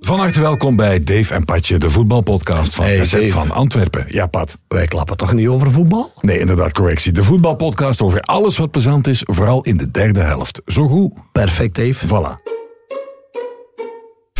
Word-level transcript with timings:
Van 0.00 0.18
harte 0.18 0.40
welkom 0.40 0.76
bij 0.76 1.00
Dave 1.04 1.34
en 1.34 1.44
Patje, 1.44 1.78
de 1.78 1.90
voetbalpodcast 1.90 2.74
van 2.74 2.84
Hey, 2.84 3.04
SZ 3.04 3.30
van 3.30 3.50
Antwerpen. 3.50 4.04
Ja, 4.08 4.26
Pat. 4.26 4.58
Wij 4.68 4.86
klappen 4.86 5.16
toch 5.16 5.32
niet 5.32 5.48
over 5.48 5.70
voetbal? 5.70 6.12
Nee, 6.20 6.38
inderdaad, 6.38 6.72
correctie. 6.72 7.12
De 7.12 7.22
voetbalpodcast 7.22 8.02
over 8.02 8.20
alles 8.20 8.56
wat 8.56 8.70
plezant 8.70 9.06
is, 9.06 9.22
vooral 9.24 9.62
in 9.62 9.76
de 9.76 9.90
derde 9.90 10.20
helft. 10.20 10.62
Zo 10.66 10.88
goed. 10.88 11.12
Perfect, 11.32 11.74
Dave. 11.74 12.06
Voilà. 12.06 12.42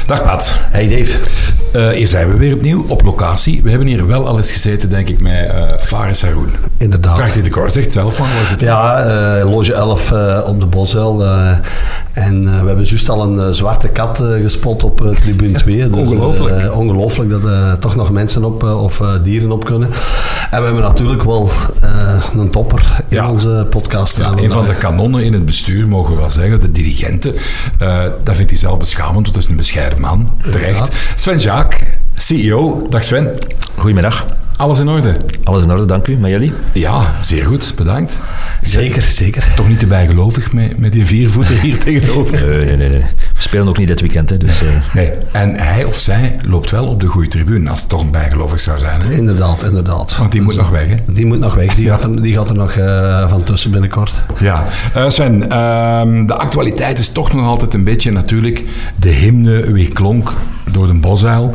Dag 0.07 0.23
Pat. 0.23 0.51
Hey, 0.53 0.89
Dave. 0.89 1.55
Eh, 1.77 1.89
hier 1.89 2.07
zijn 2.09 2.29
we 2.29 2.37
weer 2.37 2.55
opnieuw 2.55 2.85
op 2.89 3.03
locatie. 3.05 3.61
We 3.63 3.71
hebben 3.71 3.89
hier 3.89 4.07
wel 4.07 4.27
al 4.27 4.37
eens 4.37 4.51
gezeten, 4.51 4.89
denk 4.91 5.09
ik, 5.09 5.21
met 5.23 5.33
eh 5.51 5.63
Faris 5.81 6.23
Haroun. 6.23 6.51
Inderdaad. 6.77 7.15
Prachtig 7.17 7.43
decor, 7.43 7.71
zegt 7.71 7.93
zelf 7.93 8.19
man. 8.19 8.29
Was 8.41 8.51
het? 8.51 8.61
Ja, 8.61 8.99
eh, 9.39 9.51
loge 9.51 9.73
11 9.73 10.13
eh, 10.13 10.41
op 10.47 10.61
de 10.61 10.67
Bosuil. 10.67 11.25
en 12.13 12.45
we 12.45 12.67
hebben 12.67 12.85
juist 12.85 13.09
al 13.09 13.23
een 13.39 13.55
zwarte 13.55 13.89
kat 13.89 14.23
gespot 14.43 14.85
op 14.85 15.15
tribune 15.23 15.59
2. 15.63 15.77
Dus, 15.89 15.99
Ongelooflijk. 15.99 16.75
ongelooflijk 16.75 17.31
dat 17.31 17.45
er 17.45 17.79
toch 17.79 17.97
nog 17.97 18.11
mensen 18.13 18.45
op, 18.45 18.63
of 18.63 19.03
dieren 19.23 19.53
op 19.53 19.65
kunnen. 19.65 19.89
En 20.51 20.59
we 20.61 20.65
hebben 20.67 20.83
natuurlijk 20.83 21.23
wel 21.23 21.51
een 22.37 22.51
topper 22.51 22.97
in 23.09 23.17
Ja. 23.17 23.31
onze 23.31 23.67
podcast 23.71 24.19
Ja, 24.19 24.33
een 24.37 24.51
van 24.51 24.67
de 24.67 24.75
kanonnen 24.75 25.23
in 25.25 25.33
het 25.33 25.45
bestuur, 25.45 25.89
mogen 25.89 26.15
we 26.15 26.21
wel 26.21 26.31
zeggen, 26.31 26.61
de 26.61 26.73
dirigenten. 26.73 27.33
Dat 28.25 28.37
vindt 28.37 28.51
hij 28.51 28.59
zelf 28.61 28.79
beschamend, 28.79 29.15
want 29.15 29.27
dat 29.35 29.43
is 29.43 29.49
een 29.49 29.57
bescheiden 29.57 30.01
man. 30.01 30.31
Terecht. 30.51 30.95
Sven 31.15 31.39
Jaak, 31.39 31.66
CEO. 32.19 32.89
Dag 32.91 33.05
Sven. 33.05 33.29
Goedemiddag. 33.77 34.46
Alles 34.57 34.79
in 34.79 34.89
orde? 34.89 35.17
Alles 35.45 35.63
in 35.65 35.71
orde, 35.71 35.85
dank 35.85 36.07
u. 36.07 36.17
Met 36.17 36.31
jullie? 36.31 36.53
Ja, 36.73 37.15
zeer 37.21 37.45
goed. 37.45 37.73
Bedankt. 37.77 38.21
Zeker, 38.63 39.03
zeker. 39.03 39.53
Toch 39.57 39.69
niet 39.69 39.79
te 39.79 39.87
bijgelovig 39.87 40.53
met, 40.53 40.79
met 40.79 40.93
die 40.93 41.07
viervoeter 41.07 41.55
hier 41.59 41.79
tegenover? 41.85 42.47
Nee, 42.47 42.65
nee, 42.65 42.77
nee, 42.77 42.89
nee. 42.89 42.99
We 43.35 43.43
spelen 43.43 43.69
ook 43.69 43.79
niet 43.79 43.89
dit 43.89 44.01
weekend, 44.01 44.31
hè, 44.31 44.37
dus... 44.37 44.63
eh, 44.63 44.69
Nee. 44.95 45.13
En 45.33 45.61
hij 45.61 45.85
of 45.85 45.97
zij 45.97 46.37
loopt 46.49 46.71
wel 46.71 46.87
op 46.87 47.01
de 47.01 47.07
goede 47.07 47.29
tribune, 47.29 47.71
als 47.71 47.81
het 47.81 47.89
toch 47.89 48.03
een 48.03 48.11
bijgelovig 48.11 48.61
zou 48.61 48.79
zijn. 48.79 49.01
Hè? 49.01 49.13
Inderdaad, 49.13 49.63
inderdaad. 49.63 50.17
Want 50.17 50.33
die 50.33 50.41
moet 50.41 50.53
Dus, 50.55 50.63
nog 50.63 50.71
weg, 50.71 50.87
hè? 50.89 50.95
Die 51.07 51.27
moet 51.27 51.39
nog 51.39 51.55
weg. 51.55 51.75
Die, 51.75 51.89
gaat, 51.91 52.05
er, 52.05 52.23
die 52.23 52.35
gaat 52.35 52.49
er 52.51 52.57
nog 52.57 52.71
eh, 52.73 53.29
van 53.29 53.43
tussen 53.45 53.71
binnenkort. 53.71 54.23
Ja, 54.39 54.67
Eh, 54.95 55.09
Sven, 55.09 55.51
ehm, 55.51 56.27
de 56.27 56.35
actualiteit 56.35 56.99
is 56.99 57.09
toch 57.09 57.33
nog 57.33 57.47
altijd 57.47 57.75
een 57.75 57.85
beetje 57.85 58.11
natuurlijk 58.13 58.65
de 58.97 59.09
hymne 59.11 59.73
weerklonk 59.73 60.33
door 60.71 60.87
de 60.87 60.95
bosuil. 60.95 61.55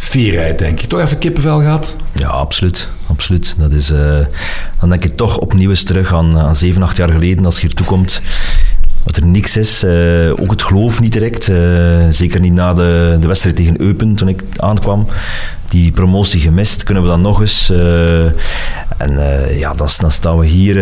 Vierheid, 0.00 0.58
denk 0.58 0.80
ik. 0.80 0.88
Toch 0.88 1.00
even 1.00 1.18
kippenvel 1.18 1.60
gehad? 1.60 1.96
ja, 2.12 2.28
absoluut. 2.28 2.88
absoluut. 3.08 3.54
Dat 3.58 3.72
is, 3.72 3.90
eh, 3.90 4.18
dan 4.80 4.88
denk 4.88 5.02
je 5.02 5.14
toch 5.14 5.38
opnieuw 5.38 5.70
eens 5.70 5.82
terug 5.84 6.14
aan, 6.14 6.38
aan 6.38 6.54
7, 6.56 6.82
8 6.82 6.96
jaar 6.96 7.10
geleden, 7.10 7.44
als 7.44 7.54
je 7.54 7.60
hier 7.66 7.74
toekomt. 7.74 8.20
Dat 9.04 9.16
er 9.16 9.26
niks 9.26 9.56
is. 9.56 9.82
eh, 9.82 10.30
ook 10.30 10.50
het 10.50 10.62
geloof 10.62 11.00
niet 11.00 11.12
direct. 11.12 11.48
eh, 11.48 11.56
zeker 12.10 12.40
niet 12.40 12.52
na 12.52 12.72
de, 12.72 13.16
de 13.20 13.26
wedstrijd 13.26 13.56
tegen 13.56 13.80
Eupen, 13.80 14.14
toen 14.14 14.28
ik 14.28 14.42
aankwam. 14.56 15.06
Die 15.68 15.90
promotie 15.92 16.40
gemist, 16.40 16.82
kunnen 16.82 17.02
we 17.02 17.08
dan 17.08 17.20
nog 17.22 17.40
eens. 17.40 17.70
en 18.96 19.18
ja, 19.58 19.72
dan, 19.72 19.88
dan 19.98 20.12
staan 20.12 20.38
we 20.38 20.46
hier 20.46 20.76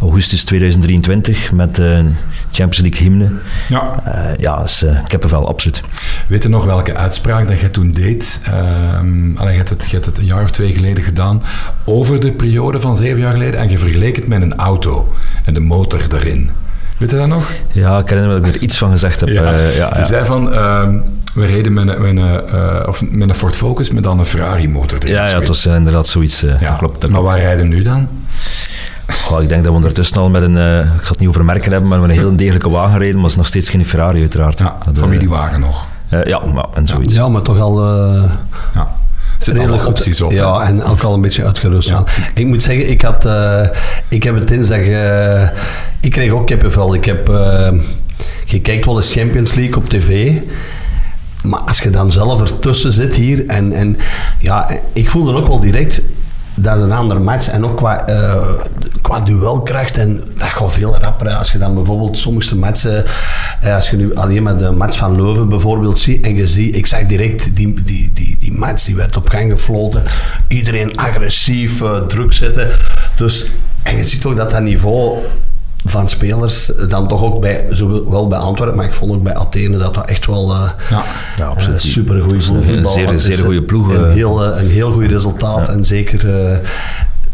augustus 0.00 0.44
2023 0.44 1.52
met 1.52 1.76
de 1.76 2.04
Champions 2.52 2.78
League 2.78 3.02
hymne. 3.02 3.30
Ja. 3.68 4.00
Eh, 4.04 4.38
ja, 4.38 4.62
is, 4.62 4.82
eh, 4.82 5.04
kippenvel, 5.06 5.48
absoluut. 5.48 5.80
Weet 6.28 6.42
je 6.42 6.48
nog 6.48 6.64
welke 6.64 6.96
uitspraak 6.96 7.48
dat 7.48 7.60
jij 7.60 7.68
toen 7.68 7.92
deed? 7.92 8.40
Ehm 8.44 9.36
allee, 9.36 9.50
je, 9.52 9.56
hebt 9.58 9.68
het, 9.68 9.84
je 9.84 9.90
hebt 9.92 10.06
het 10.06 10.18
een 10.18 10.24
jaar 10.24 10.42
of 10.42 10.50
twee 10.50 10.74
geleden 10.74 11.04
gedaan 11.04 11.42
over 11.84 12.20
de 12.20 12.32
periode 12.32 12.80
van 12.80 12.96
zeven 12.96 13.20
jaar 13.20 13.32
geleden 13.32 13.60
en 13.60 13.68
je 13.70 13.78
vergeleek 13.78 14.16
het 14.16 14.26
met 14.26 14.42
een 14.42 14.56
auto 14.56 15.12
en 15.44 15.54
de 15.54 15.60
motor 15.60 16.00
erin. 16.14 16.50
Weet 16.98 17.10
je 17.10 17.16
dat 17.16 17.26
nog? 17.26 17.50
Ja, 17.72 17.98
ik 17.98 18.08
herinner 18.08 18.34
me 18.34 18.40
dat 18.40 18.48
ik 18.48 18.54
er 18.56 18.62
iets 18.62 18.78
van 18.78 18.90
gezegd 18.90 19.20
heb. 19.20 19.28
Ja. 19.28 19.52
eh, 19.52 19.76
ja, 19.76 19.88
Je 19.92 19.98
ja. 19.98 20.04
zei 20.04 20.24
van, 20.24 20.52
ehm, 20.52 21.00
we 21.34 21.46
reden 21.46 21.72
met 21.72 21.88
een, 21.88 22.14
met, 22.14 22.24
een, 22.24 22.48
eh, 22.48 22.88
of 22.88 23.10
met 23.10 23.28
een 23.28 23.34
Ford 23.34 23.56
Focus 23.56 23.90
met 23.90 24.02
dan 24.02 24.18
een 24.18 24.26
Ferrari 24.26 24.68
motor 24.68 24.98
erin. 24.98 25.12
Ja, 25.12 25.28
ja, 25.28 25.38
het 25.38 25.48
was 25.48 25.66
inderdaad 25.66 26.06
zoiets. 26.06 26.40
Ja, 26.40 26.58
Dat 26.58 26.76
klopt. 26.78 27.00
Dat 27.00 27.10
maar 27.10 27.20
klopt. 27.20 27.34
waar 27.34 27.44
rijden 27.44 27.68
nu 27.68 27.82
dan? 27.82 28.08
Goh, 29.08 29.42
ik 29.42 29.48
denk 29.48 29.62
dat 29.62 29.70
we 29.70 29.76
ondertussen 29.78 30.16
al 30.16 30.30
met 30.30 30.42
een, 30.42 30.56
eh, 30.56 30.78
ik 30.78 30.84
zal 31.00 31.08
het 31.08 31.18
niet 31.18 31.28
over 31.28 31.44
merken 31.44 31.70
hebben, 31.72 31.88
maar 31.90 32.00
met 32.00 32.10
een 32.10 32.16
heel 32.18 32.36
degelijke 32.36 32.70
wagen 32.70 32.98
reden, 32.98 33.14
maar 33.14 33.22
het 33.22 33.30
is 33.30 33.36
nog 33.36 33.46
steeds 33.46 33.70
geen 33.70 33.86
Ferrari 33.86 34.20
uiteraard. 34.20 34.58
Ja, 34.58 34.76
Dat, 34.84 34.94
eh, 34.96 35.00
familiewagen 35.02 35.60
nog. 35.60 35.86
eh, 36.08 36.24
ja, 36.24 36.40
maar, 36.44 36.66
en 36.74 36.86
zoiets. 36.86 37.14
Ja, 37.14 37.28
maar 37.28 37.42
toch 37.42 37.60
al... 37.60 37.84
eh, 37.86 38.22
Ja. 38.74 38.80
Er 39.38 39.50
zitten 39.50 39.64
alle 39.64 39.72
redelijk 39.72 39.86
opties 39.98 40.20
op. 40.20 40.32
Ja, 40.32 40.62
en 40.62 40.82
ook 40.82 41.02
al 41.02 41.14
een 41.14 41.20
beetje 41.20 41.44
uitgerust. 41.44 41.88
Ja. 41.88 42.04
Ik 42.34 42.46
moet 42.46 42.62
zeggen, 42.62 42.90
ik, 42.90 43.02
had, 43.02 43.24
eh, 43.26 43.60
ik 44.08 44.22
heb 44.22 44.34
het 44.34 44.48
dinsdag... 44.48 44.78
eh, 44.80 45.42
ik 46.00 46.10
kreeg 46.10 46.30
ook 46.32 46.46
kippenvel. 46.46 46.94
Ik 46.94 47.04
heb... 47.04 47.28
eh, 47.28 47.68
je 48.44 48.60
kijkt 48.60 48.84
wel 48.84 48.96
eens 48.96 49.12
Champions 49.12 49.54
League 49.54 49.76
op 49.76 49.88
tv... 49.88 50.32
Maar 51.42 51.60
als 51.60 51.80
je 51.80 51.90
dan 51.90 52.10
zelf 52.10 52.40
ertussen 52.40 52.92
zit 52.92 53.14
hier... 53.14 53.46
En, 53.46 53.72
en 53.72 53.96
ja, 54.38 54.70
ik 54.92 55.10
voelde 55.10 55.32
ook 55.34 55.46
wel 55.46 55.60
direct... 55.60 56.02
Dat 56.54 56.76
is 56.76 56.82
een 56.82 56.92
andere 56.92 57.20
match. 57.20 57.48
En 57.48 57.64
ook 57.64 57.76
qua, 57.76 58.06
eh, 58.06 58.42
qua 59.02 59.20
duelkracht. 59.20 59.98
En 59.98 60.24
dat 60.36 60.48
gaat 60.48 60.72
veel 60.72 60.96
rapper. 60.96 61.30
Als 61.30 61.52
je 61.52 61.58
dan 61.58 61.74
bijvoorbeeld 61.74 62.18
sommige 62.18 62.56
matchen... 62.56 63.04
eh, 63.60 63.74
als 63.74 63.90
je 63.90 63.96
nu 63.96 64.14
alleen 64.14 64.42
maar 64.42 64.56
de 64.58 64.70
match 64.70 64.96
van 64.96 65.16
Leuven 65.16 65.48
bijvoorbeeld 65.48 65.98
ziet. 65.98 66.24
En 66.24 66.36
je 66.36 66.46
ziet... 66.46 66.76
Ik 66.76 66.86
zag 66.86 67.06
direct 67.06 67.56
die, 67.56 67.74
die, 67.82 68.10
die, 68.14 68.36
die 68.40 68.52
match. 68.52 68.84
Die 68.84 68.94
werd 68.96 69.16
op 69.16 69.28
gang 69.28 69.52
gefloten. 69.52 70.02
Iedereen 70.48 70.96
agressief. 70.96 71.80
eh, 71.82 71.96
druk 71.96 72.32
zetten. 72.32 72.70
Dus... 73.16 73.50
En 73.82 73.96
je 73.96 74.04
ziet 74.04 74.24
ook 74.24 74.36
dat 74.36 74.50
dat 74.50 74.62
niveau 74.62 75.18
van 75.84 76.08
spelers 76.08 76.70
dan 76.88 77.08
toch 77.08 77.22
ook 77.22 77.40
bij, 77.40 77.64
zowel 77.70 78.28
bij 78.28 78.38
Antwerpen, 78.38 78.76
maar 78.76 78.86
ik 78.86 78.94
vond 78.94 79.12
ook 79.12 79.22
bij 79.22 79.34
Athene 79.34 79.78
dat 79.78 79.94
dat 79.94 80.06
echt 80.06 80.26
wel 80.26 80.52
eh 80.54 80.70
Ja. 80.90 81.02
Ja, 81.36 81.46
absoluut. 81.46 81.82
super 81.82 82.22
goed 82.22 82.32
is 82.32 82.48
een 82.48 82.64
voetbal. 82.64 82.92
zeer- 82.92 83.12
is 83.12 83.24
zeer 83.24 83.38
goede 83.44 83.62
ploeg, 83.62 83.88
Een 83.94 84.04
eh. 84.06 84.12
heel, 84.12 84.44
eh, 84.44 84.62
een 84.62 84.68
heel 84.70 84.92
goed 84.92 85.06
resultaat 85.06 85.68
en 85.68 85.84
zeker 85.84 86.50
eh 86.52 86.58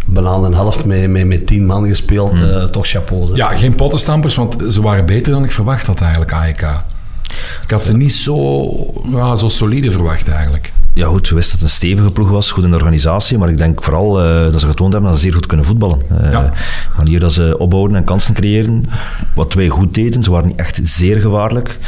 bijna 0.06 0.31
een 0.34 0.55
helft 0.55 0.84
met, 0.84 1.11
met, 1.11 1.27
met 1.27 1.47
tien 1.47 1.66
man 1.66 1.87
gespeeld. 1.87 2.31
Hmm. 2.31 2.43
eh, 2.43 2.65
toch 2.65 2.87
chapeau. 2.87 3.27
zeg. 3.27 3.37
Ja, 3.37 3.47
geen 3.49 3.75
pottenstampers, 3.75 4.34
want 4.34 4.56
ze 4.69 4.81
waren 4.82 5.06
beter 5.06 5.32
dan 5.32 5.44
ik 5.44 5.50
verwacht 5.50 5.87
had 5.87 6.00
eigenlijk, 6.00 6.32
AEK. 6.32 6.62
Ik 7.62 7.71
had 7.71 7.84
ze 7.84 7.97
niet 7.97 8.12
zo, 8.15 8.71
ja, 9.12 9.37
zo 9.37 9.49
solide 9.49 9.91
verwacht 9.91 10.28
eigenlijk. 10.28 10.72
Ja, 10.94 11.06
goed, 11.06 11.28
we 11.28 11.34
wisten 11.34 11.59
dat 11.59 11.69
het 11.69 11.71
een 11.71 11.77
stevige 11.88 12.11
ploeg 12.11 12.28
was, 12.31 12.50
goed 12.50 12.65
in 12.65 12.71
de 12.71 12.77
organisatie, 12.77 13.38
maar 13.38 13.49
ik 13.49 13.59
denk 13.59 13.82
vooral 13.82 14.21
eh, 14.22 14.43
dat 14.53 14.61
ze 14.61 14.67
getoond 14.67 14.93
hebben 14.93 15.11
dat 15.11 15.19
ze 15.21 15.25
zeer 15.27 15.34
goed 15.34 15.47
kunnen 15.47 15.67
voetballen. 15.67 16.00
Eh 16.25 16.32
Ja. 16.32 16.53
Manier 17.05 17.21
dat 17.21 17.33
ze 17.33 17.59
opbouwen 17.59 17.94
en 17.94 18.05
kansen 18.05 18.34
creëren, 18.34 18.84
wat 19.34 19.55
wij 19.55 19.69
goed 19.69 19.94
deden, 19.94 20.22
ze 20.22 20.31
waren 20.31 20.49
niet 20.49 20.56
echt 20.59 20.81
zeer 20.83 21.21
gevaarlijk. 21.21 21.78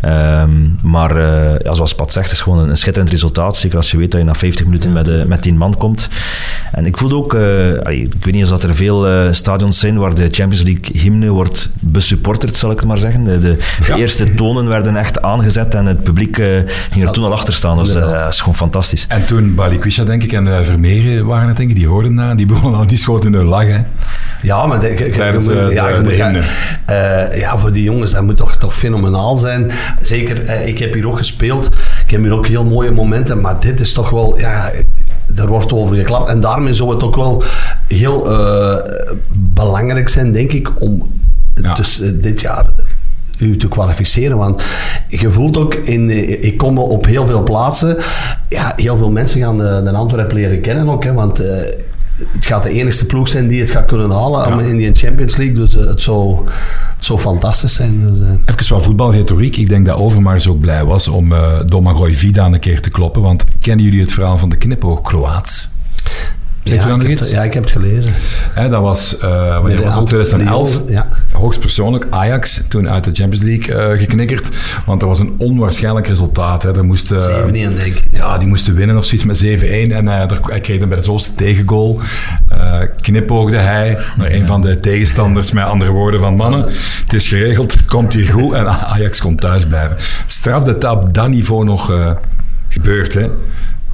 Ehm, 0.00 0.50
maar 0.82 1.16
eh, 1.16 1.58
ja, 1.64 1.74
zoals 1.74 1.94
Pat 1.94 2.12
zegt, 2.12 2.26
het 2.26 2.34
is 2.34 2.40
gewoon 2.42 2.58
een, 2.58 2.68
een 2.68 2.76
schitterend 2.76 3.10
resultaat, 3.10 3.56
zeker 3.56 3.76
als 3.76 3.90
je 3.90 3.96
weet 3.96 4.10
dat 4.10 4.20
je 4.20 4.26
na 4.26 4.34
50 4.34 4.64
minuten 4.64 4.92
met, 4.92 5.08
eh, 5.08 5.24
met 5.24 5.42
10 5.42 5.56
man 5.56 5.76
komt. 5.76 6.08
En 6.72 6.86
ik 6.86 6.96
voelde 6.98 7.14
ook, 7.14 7.34
eh, 7.34 7.40
allee, 7.82 8.00
ik 8.02 8.24
weet 8.24 8.34
niet 8.34 8.42
of 8.44 8.48
dat 8.50 8.62
er 8.62 8.74
veel 8.74 9.06
stadions 9.32 9.78
zijn 9.78 9.98
waar 9.98 10.14
de 10.14 10.28
Champions 10.30 10.62
League 10.62 11.00
hymne 11.00 11.28
wordt 11.28 11.70
besupporterd, 11.80 12.56
zal 12.56 12.70
ik 12.70 12.78
het 12.78 12.88
maar 12.88 12.98
zeggen. 12.98 13.24
De, 13.24 13.38
de, 13.38 13.56
de 13.56 13.84
Ja. 13.86 13.96
eerste 13.96 14.34
tonen 14.34 14.68
werden 14.68 14.96
echt 14.96 15.22
aangezet 15.22 15.74
en 15.74 15.86
het 15.86 16.02
publiek 16.02 16.34
ging 16.90 17.02
er 17.04 17.10
toen 17.10 17.24
al 17.24 17.32
achter 17.32 17.54
staan. 17.54 17.78
Dus 17.78 17.92
dat 17.92 18.28
is 18.32 18.38
gewoon 18.40 18.56
fantastisch. 18.56 19.04
En 19.08 19.26
toen 19.26 19.54
Balikwisha, 19.54 20.04
denk 20.04 20.22
ik, 20.22 20.32
en 20.32 20.46
uh, 20.46 20.60
Vermeer 20.60 21.24
waren 21.24 21.48
het, 21.48 21.56
denk 21.56 21.70
ik, 21.70 21.76
die 21.76 21.86
hoorden 21.86 22.14
daar. 22.16 22.36
Die 22.36 22.46
begonnen 22.46 22.80
al, 22.80 22.86
die 22.86 22.98
schoten 22.98 23.32
hun 23.32 23.44
lach, 23.44 23.66
hè. 23.66 23.78
Ja, 24.60 24.66
maar 24.66 24.78
Tijdens, 24.78 25.46
moet- 25.48 25.54
ja, 25.72 25.86
de- 25.86 25.92
je 25.94 26.00
de 26.02 26.02
moet- 26.08 26.16
ja, 26.16 26.30
hymne. 26.30 27.36
ja, 27.38 27.58
voor 27.58 27.72
die 27.72 27.82
jongens, 27.82 28.12
dat 28.12 28.22
moet 28.22 28.36
toch, 28.36 28.56
toch 28.56 28.74
fenomenaal 28.76 29.36
zijn. 29.38 29.70
Zeker, 30.00 30.42
eh, 30.42 30.66
ik 30.66 30.78
heb 30.78 30.92
hier 30.92 31.08
ook 31.08 31.16
gespeeld. 31.18 31.66
Ik 32.04 32.10
heb 32.10 32.20
hier 32.22 32.32
ook 32.32 32.46
heel 32.46 32.64
mooie 32.64 32.90
momenten, 32.90 33.40
maar 33.40 33.60
dit 33.60 33.80
is 33.80 33.92
toch 33.92 34.10
wel, 34.10 34.38
ja, 34.38 34.70
er 35.36 35.46
wordt 35.46 35.72
over 35.72 35.96
geklapt. 35.96 36.28
En 36.28 36.40
daarmee 36.40 36.72
zou 36.72 36.94
het 36.94 37.02
ook 37.02 37.16
wel 37.16 37.42
heel 37.88 38.30
eh, 38.30 38.76
belangrijk 39.32 40.08
zijn, 40.08 40.32
denk 40.32 40.52
ik, 40.52 40.80
om 40.80 41.02
Ja. 41.54 41.74
dus 41.74 42.00
eh, 42.00 42.08
dit 42.14 42.40
jaar 42.40 42.64
u 43.38 43.56
te 43.56 43.68
kwalificeren. 43.68 44.36
Want 44.36 44.62
je 45.08 45.30
voelt 45.30 45.58
ook, 45.58 45.74
in, 45.74 46.10
ik 46.44 46.56
kom 46.56 46.78
op 46.78 47.04
heel 47.06 47.26
veel 47.26 47.42
plaatsen, 47.42 47.96
ja, 48.48 48.72
heel 48.76 48.96
veel 48.96 49.10
mensen 49.10 49.40
gaan 49.40 49.58
de, 49.58 49.80
de 49.84 49.90
Antwerpen 49.90 50.36
leren 50.36 50.60
kennen 50.60 50.88
ook, 50.88 51.04
hè, 51.04 51.12
want... 51.12 51.42
het 52.32 52.46
gaat 52.46 52.62
de 52.62 52.70
enigste 52.70 53.06
ploeg 53.06 53.28
zijn 53.28 53.48
die 53.48 53.60
het 53.60 53.70
gaat 53.70 53.84
kunnen 53.84 54.10
halen 54.10 54.58
Ja. 54.58 54.62
in 54.62 54.76
die 54.76 54.94
Champions 54.94 55.36
League. 55.36 55.54
Dus 55.54 55.76
eh, 55.76 55.86
het, 55.86 56.00
zou, 56.00 56.44
het 56.96 57.04
zou 57.04 57.18
fantastisch 57.18 57.74
zijn. 57.74 58.00
Dus, 58.06 58.20
eh, 58.20 58.54
Even 58.56 58.74
wat 58.74 58.84
voetbalretoriek. 58.84 59.56
Ik 59.56 59.68
denk 59.68 59.86
dat 59.86 59.96
Overmars 59.98 60.48
ook 60.48 60.60
blij 60.60 60.84
was 60.84 61.08
om 61.08 61.32
uh, 61.32 61.60
Domagoj 61.66 62.12
Vida 62.12 62.44
een 62.46 62.58
keer 62.58 62.80
te 62.80 62.90
kloppen. 62.90 63.22
Want 63.22 63.44
kennen 63.60 63.84
jullie 63.84 64.00
het 64.00 64.12
verhaal 64.12 64.38
van 64.38 64.48
de 64.48 64.56
knipoog 64.56 65.00
Kroaat? 65.00 65.68
Zegt 66.62 66.80
ja, 66.80 66.86
u 66.86 66.88
dan 66.90 66.98
nog 66.98 67.08
iets? 67.08 67.22
het- 67.22 67.30
ja, 67.30 67.42
ik 67.42 67.54
heb 67.54 67.62
het 67.62 67.72
gelezen. 67.72 68.12
Hè, 68.54 68.68
dat 68.68 68.82
was, 68.82 69.16
uh, 69.24 69.60
wanneer 69.60 69.82
was 69.82 69.94
dat? 69.94 70.06
2011. 70.06 70.80
Ja. 70.88 71.08
Hoogstpersoonlijk 71.32 72.06
Ajax, 72.10 72.64
toen 72.68 72.88
uit 72.88 73.04
de 73.04 73.10
Champions 73.12 73.42
League 73.44 73.92
uh, 73.92 73.98
geknikkerd. 73.98 74.48
Want 74.84 75.00
dat 75.00 75.08
was 75.08 75.18
een 75.18 75.34
onwaarschijnlijk 75.38 76.06
resultaat. 76.06 76.62
Hè. 76.62 76.76
Er 76.76 76.84
moest, 76.84 77.12
7-1 77.12 77.50
denk 77.52 77.80
ik. 77.80 78.02
Ja, 78.10 78.38
die 78.38 78.48
moesten 78.48 78.74
winnen 78.74 78.96
of 78.96 79.04
zoiets 79.04 79.24
met 79.24 79.60
7-1. 79.62 79.92
En 79.92 80.04
uh, 80.04 80.24
hij 80.42 80.60
kreeg 80.60 80.78
dan 80.78 80.88
bij 80.88 80.98
de 80.98 81.04
zoveelste 81.04 81.34
tegengoal. 81.34 82.00
Eh, 82.48 82.80
knipoogde 83.00 83.56
hij 83.56 83.98
naar 84.16 84.30
een 84.30 84.46
van 84.46 84.60
de 84.60 84.80
tegenstanders 84.80 85.52
met 85.52 85.64
andere 85.64 85.90
woorden 85.90 86.20
van 86.20 86.36
mannen. 86.36 86.64
Het 87.04 87.12
is 87.12 87.28
geregeld, 87.28 87.72
het 87.72 87.84
komt 87.84 88.12
hier 88.12 88.26
goed 88.28 88.52
en 88.52 88.68
Ajax 88.68 89.20
komt 89.20 89.40
thuis 89.40 89.66
blijven. 89.66 89.96
Straf 90.26 90.62
dat 90.62 90.84
op 90.84 91.14
dat 91.14 91.28
niveau 91.28 91.64
nog 91.64 91.92
gebeurt. 92.68 93.14
Hè? 93.14 93.26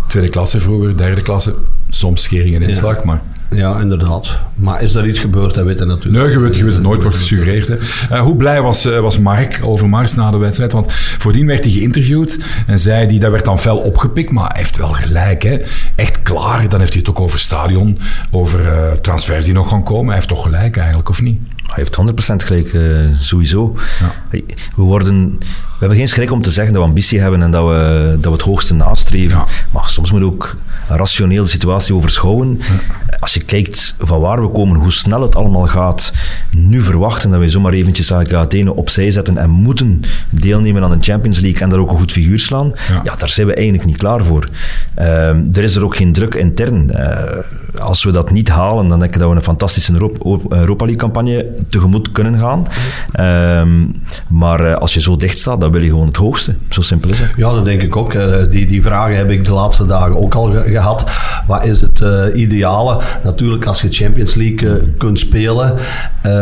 Tweede 0.06 0.28
klasse 0.30 0.60
vroeger, 0.60 0.96
derde 0.96 1.22
klasse, 1.22 1.54
soms 1.90 2.22
schering 2.22 2.54
en 2.54 2.62
inslag, 2.62 3.04
maar... 3.04 3.22
Ja, 3.50 3.80
inderdaad. 3.80 4.38
Maar 4.54 4.82
is 4.82 4.94
er 4.94 5.06
iets 5.06 5.18
gebeurd, 5.18 5.54
dat 5.54 5.64
weet 5.64 5.78
je 5.78 5.84
natuurlijk. 5.84 6.24
Nee, 6.24 6.32
je 6.32 6.40
weet, 6.40 6.56
je 6.56 6.64
weet 6.64 6.72
het 6.72 6.82
nooit, 6.82 7.02
wordt 7.02 7.16
gesuggereerd. 7.16 7.68
Uh, 7.68 8.20
hoe 8.20 8.36
blij 8.36 8.62
was, 8.62 8.86
uh, 8.86 9.00
was 9.00 9.18
Mark 9.18 9.60
over 9.62 9.88
Mars 9.88 10.14
na 10.14 10.30
de 10.30 10.36
wedstrijd? 10.36 10.72
Want 10.72 10.92
voordien 10.92 11.46
werd 11.46 11.64
hij 11.64 11.72
geïnterviewd 11.72 12.44
en 12.66 12.78
zei 12.78 13.06
hij, 13.06 13.18
dat 13.18 13.30
werd 13.30 13.44
dan 13.44 13.58
fel 13.58 13.76
opgepikt, 13.76 14.32
maar 14.32 14.48
hij 14.48 14.58
heeft 14.58 14.76
wel 14.76 14.92
gelijk. 14.92 15.42
Hè? 15.42 15.58
Echt 15.94 16.22
klaar, 16.22 16.68
dan 16.68 16.80
heeft 16.80 16.92
hij 16.92 17.00
het 17.00 17.10
ook 17.10 17.20
over 17.20 17.38
stadion, 17.38 17.98
over 18.30 18.60
uh, 18.60 18.92
transfers 18.92 19.44
die 19.44 19.54
nog 19.54 19.68
gaan 19.68 19.84
komen. 19.84 20.06
Hij 20.06 20.14
heeft 20.14 20.28
toch 20.28 20.42
gelijk 20.42 20.76
eigenlijk, 20.76 21.08
of 21.08 21.22
niet? 21.22 21.38
Hij 21.66 21.84
heeft 21.84 21.98
100% 22.32 22.46
gelijk, 22.46 22.76
sowieso. 23.20 23.76
Ja. 24.00 24.40
We 24.76 24.82
worden... 24.82 25.38
We 25.76 25.82
hebben 25.82 25.98
geen 25.98 26.08
schrik 26.08 26.32
om 26.32 26.42
te 26.42 26.50
zeggen 26.50 26.72
dat 26.72 26.82
we 26.82 26.88
ambitie 26.88 27.20
hebben 27.20 27.42
en 27.42 27.50
dat 27.50 27.66
we, 27.68 28.10
dat 28.20 28.24
we 28.24 28.30
het 28.30 28.46
hoogste 28.46 28.74
nastreven. 28.74 29.38
Ja. 29.38 29.46
Maar 29.72 29.88
soms 29.88 30.12
moet 30.12 30.22
ook 30.22 30.56
een 30.88 30.96
rationele 30.96 31.46
situatie 31.46 31.94
overschouwen. 31.94 32.60
Ja. 32.60 32.64
Als 33.20 33.34
je 33.34 33.44
kijkt 33.44 33.94
van 33.98 34.20
waar 34.20 34.42
we 34.42 34.48
komen, 34.48 34.76
hoe 34.76 34.92
snel 34.92 35.22
het 35.22 35.36
allemaal 35.36 35.66
gaat, 35.66 36.12
nu 36.56 36.82
verwachten 36.82 37.30
dat 37.30 37.38
wij 37.38 37.48
zomaar 37.48 37.72
eventjes 37.72 38.12
Athene 38.12 38.74
opzij 38.74 39.10
zetten 39.10 39.38
en 39.38 39.50
moeten 39.50 40.02
deelnemen 40.30 40.82
aan 40.82 40.90
de 40.90 40.96
Champions 41.00 41.40
League 41.40 41.60
en 41.60 41.68
daar 41.68 41.78
ook 41.78 41.90
een 41.90 41.98
goed 41.98 42.12
figuur 42.12 42.38
slaan, 42.38 42.72
ja, 42.88 43.00
ja 43.04 43.16
daar 43.16 43.28
zijn 43.28 43.46
we 43.46 43.54
eigenlijk 43.54 43.84
niet 43.84 43.96
klaar 43.96 44.24
voor. 44.24 44.48
Uh, 44.98 45.28
er 45.28 45.62
is 45.62 45.76
er 45.76 45.84
ook 45.84 45.96
geen 45.96 46.12
druk 46.12 46.34
intern. 46.34 46.90
Uh, 46.92 47.80
als 47.80 48.04
we 48.04 48.12
dat 48.12 48.30
niet 48.30 48.48
halen, 48.48 48.88
dan 48.88 48.98
denk 48.98 49.14
ik 49.14 49.20
dat 49.20 49.30
we 49.30 49.36
een 49.36 49.42
fantastische 49.42 49.92
Europa 50.48 50.84
League-campagne 50.84 51.46
tegemoet 51.68 52.12
kunnen 52.12 52.38
gaan. 52.38 52.66
Uh, 53.20 53.84
maar 54.28 54.76
als 54.76 54.94
je 54.94 55.00
zo 55.00 55.16
dicht 55.16 55.38
staat, 55.38 55.60
dan 55.60 55.72
wil 55.72 55.82
je 55.82 55.88
gewoon 55.88 56.06
het 56.06 56.16
hoogste. 56.16 56.54
Zo 56.68 56.80
simpel 56.80 57.10
is 57.10 57.20
het. 57.20 57.30
Ja, 57.36 57.52
dat 57.52 57.64
denk 57.64 57.82
ik 57.82 57.96
ook. 57.96 58.16
die, 58.50 58.66
die 58.66 58.82
vragen 58.82 59.16
heb 59.16 59.30
ik 59.30 59.44
de 59.44 59.52
laatste 59.52 59.86
dagen 59.86 60.16
ook 60.16 60.34
al 60.34 60.50
ge 60.50 60.60
gehad. 60.60 61.04
Wat 61.46 61.64
is 61.64 61.80
het 61.80 62.02
ideale? 62.34 63.00
Natuurlijk, 63.24 63.64
als 63.64 63.80
je 63.80 63.88
Champions 63.90 64.34
League 64.34 64.68
uh, 64.68 64.74
kunt 64.98 65.18
spelen, 65.18 65.74
uh, 66.26 66.32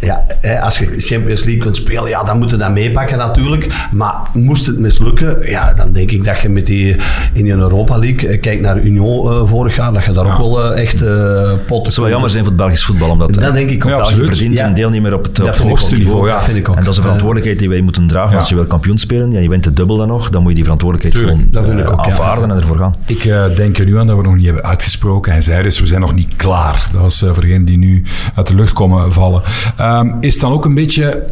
ja, 0.00 0.24
hè, 0.40 0.60
als 0.60 0.78
je 0.78 0.86
Champions 0.98 1.44
League 1.44 1.62
kunt 1.62 1.76
spelen, 1.76 2.08
ja, 2.08 2.22
dan 2.22 2.38
moet 2.38 2.50
je 2.50 2.56
dat 2.56 2.70
meepakken 2.70 3.18
natuurlijk. 3.18 3.66
Maar 3.90 4.14
moest 4.32 4.66
het 4.66 4.78
mislukken, 4.78 5.50
ja, 5.50 5.74
dan 5.74 5.92
denk 5.92 6.10
ik 6.10 6.24
dat 6.24 6.40
je 6.40 6.48
met 6.48 6.66
die 6.66 6.96
in 7.32 7.50
een 7.50 7.58
Europa 7.58 7.98
League, 7.98 8.38
kijk 8.38 8.60
naar 8.60 8.78
Union 8.78 9.32
uh, 9.32 9.48
vorig 9.48 9.76
jaar, 9.76 9.92
dat 9.92 10.04
je 10.04 10.12
daar 10.12 10.26
ja. 10.26 10.36
ook 10.36 10.38
wel 10.38 10.74
echt 10.74 11.02
uh, 11.02 11.52
pot. 11.66 11.84
Het 11.84 11.94
zou 11.94 12.08
jammer 12.08 12.30
zijn 12.30 12.42
voor 12.42 12.52
het 12.52 12.62
Belgisch 12.62 12.84
voetbal, 12.84 13.10
omdat 13.10 13.34
dat 13.34 13.52
denk 13.52 13.70
ik 13.70 13.84
ook. 13.84 13.90
Ja, 13.90 13.96
België 13.96 14.24
verdient 14.24 14.58
ja. 14.58 14.66
een 14.66 14.74
deelnemer 14.74 15.14
op 15.14 15.24
het, 15.24 15.40
op 15.40 15.46
het 15.46 15.58
hoogste 15.58 15.96
niveau. 15.96 16.28
Ja. 16.28 16.42
vind 16.42 16.56
ik 16.56 16.68
ook. 16.68 16.76
En 16.76 16.84
dat 16.84 16.90
is 16.92 16.96
een 16.96 17.02
verantwoordelijkheid 17.02 17.58
die 17.58 17.68
wij 17.68 17.80
moeten 17.80 18.06
dragen 18.06 18.38
als 18.38 18.48
je 18.48 18.54
wil 18.54 18.66
kampioen 18.66 18.98
spelen. 18.98 19.30
Ja, 19.30 19.40
je 19.40 19.48
bent 19.48 19.64
de 19.64 19.72
dubbel 19.72 19.96
dan 19.96 20.08
nog, 20.08 20.30
dan 20.30 20.40
moet 20.40 20.50
je 20.50 20.54
die 20.54 20.64
verantwoordelijkheid 20.64 21.26
Tuurlijk, 21.26 21.66
gewoon 21.66 21.78
uh, 21.78 22.06
aanvaarden 22.06 22.50
en 22.50 22.56
ervoor 22.56 22.76
gaan. 22.76 22.94
Ik 23.06 23.32
denk 23.56 23.78
er 23.78 23.84
nu 23.84 23.98
aan 23.98 24.06
dat 24.06 24.16
we 24.16 24.22
nog 24.22 24.34
niet 24.34 24.44
hebben 24.44 24.64
uitgesproken. 24.64 25.32
Hij 25.32 25.42
dus, 25.62 25.80
we 25.80 25.86
zijn 25.86 26.00
nog 26.00 26.14
niet 26.14 26.36
klaar. 26.36 26.88
Dat 26.92 27.00
was 27.00 27.22
uh, 27.22 27.32
voor 27.32 27.42
degenen 27.42 27.64
die 27.64 27.78
nu 27.78 28.04
uit 28.34 28.46
de 28.46 28.54
lucht 28.54 28.72
komen 28.72 29.12
vallen. 29.12 29.42
Um, 29.80 30.16
is 30.20 30.38
dan 30.38 30.52
ook 30.52 30.64
een 30.64 30.74
beetje 30.74 31.26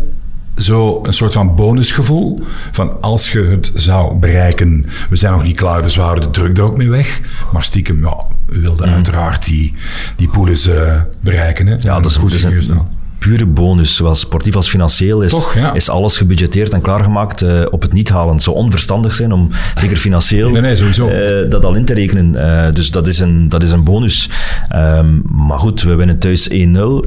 zo 0.56 1.00
een 1.02 1.12
soort 1.12 1.32
van 1.32 1.54
bonusgevoel 1.54 2.42
van 2.72 3.00
als 3.00 3.32
je 3.32 3.42
het 3.42 3.70
zou 3.74 4.14
bereiken, 4.14 4.86
we 5.10 5.16
zijn 5.16 5.32
nog 5.32 5.42
niet 5.42 5.56
klaar, 5.56 5.82
dus 5.82 5.96
we 5.96 6.02
houden 6.02 6.24
de 6.24 6.30
druk 6.30 6.56
er 6.56 6.62
ook 6.62 6.76
mee 6.76 6.90
weg. 6.90 7.20
Maar 7.52 7.64
stiekem, 7.64 8.04
ja, 8.04 8.16
we 8.46 8.60
wilden 8.60 8.88
mm. 8.88 8.94
uiteraard 8.94 9.44
die, 9.44 9.74
die 10.16 10.30
uh, 10.68 11.00
bereiken. 11.20 11.66
Hè? 11.66 11.76
Ja, 11.78 12.00
dat 12.00 12.10
is 12.10 12.16
goed. 12.16 12.44
Een, 12.44 12.91
pure 13.22 13.46
bonus, 13.46 13.96
zowel 13.96 14.14
sportief 14.14 14.56
als 14.56 14.68
financieel, 14.68 15.22
is, 15.22 15.30
Toch, 15.30 15.54
ja. 15.54 15.74
is 15.74 15.88
alles 15.88 16.16
gebudgeteerd 16.16 16.72
en 16.72 16.80
klaargemaakt 16.80 17.42
uh, 17.42 17.62
op 17.70 17.82
het 17.82 17.92
niet 17.92 18.08
halen. 18.08 18.34
Het 18.34 18.42
zou 18.42 18.56
onverstandig 18.56 19.14
zijn 19.14 19.32
om, 19.32 19.50
zeker 19.74 19.96
financieel, 19.96 20.50
nee, 20.50 20.60
nee, 20.60 20.76
sowieso. 20.76 21.08
Uh, 21.08 21.50
dat 21.50 21.64
al 21.64 21.74
in 21.74 21.84
te 21.84 21.94
rekenen. 21.94 22.34
Uh, 22.34 22.74
dus 22.74 22.90
dat 22.90 23.06
is 23.06 23.18
een, 23.18 23.48
dat 23.48 23.62
is 23.62 23.70
een 23.70 23.84
bonus. 23.84 24.30
Um, 24.74 25.22
maar 25.24 25.58
goed, 25.58 25.82
we 25.82 25.94
winnen 25.94 26.18
thuis 26.18 26.50
1-0 26.50 26.54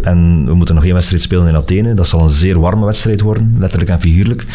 en 0.02 0.46
we 0.46 0.54
moeten 0.54 0.76
nog 0.76 0.84
één 0.84 0.94
wedstrijd 0.94 1.22
spelen 1.22 1.48
in 1.48 1.56
Athene. 1.56 1.94
Dat 1.94 2.08
zal 2.08 2.22
een 2.22 2.30
zeer 2.30 2.60
warme 2.60 2.86
wedstrijd 2.86 3.22
worden, 3.22 3.56
letterlijk 3.60 3.92
en 3.92 4.02
figuurlijk. 4.02 4.46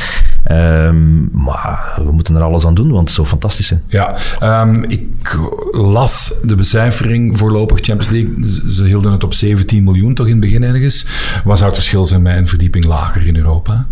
Um, 0.51 1.29
maar 1.33 1.95
we 2.05 2.13
moeten 2.13 2.37
er 2.37 2.43
alles 2.43 2.67
aan 2.67 2.75
doen, 2.75 2.91
want 2.91 3.05
het 3.05 3.17
zou 3.17 3.27
fantastisch 3.27 3.67
zijn. 3.67 3.83
Ja, 3.87 4.17
um, 4.43 4.85
ik 4.85 5.39
las 5.73 6.35
de 6.43 6.55
becijfering 6.55 7.39
voorlopig 7.39 7.79
Champions 7.81 8.11
League. 8.11 8.71
Ze 8.71 8.85
hielden 8.85 9.13
het 9.13 9.25
op 9.25 9.35
17 9.35 9.85
miljoen 9.85 10.15
toch 10.15 10.27
in 10.27 10.33
het 10.33 10.41
begin 10.41 10.63
ergens. 10.63 11.07
Wat 11.45 11.57
zou 11.57 11.69
het 11.69 11.79
verschil 11.79 12.05
zijn 12.05 12.23
met 12.23 12.37
een 12.37 12.47
verdieping 12.47 12.85
lager 12.85 13.27
in 13.27 13.37
Europa? 13.37 13.87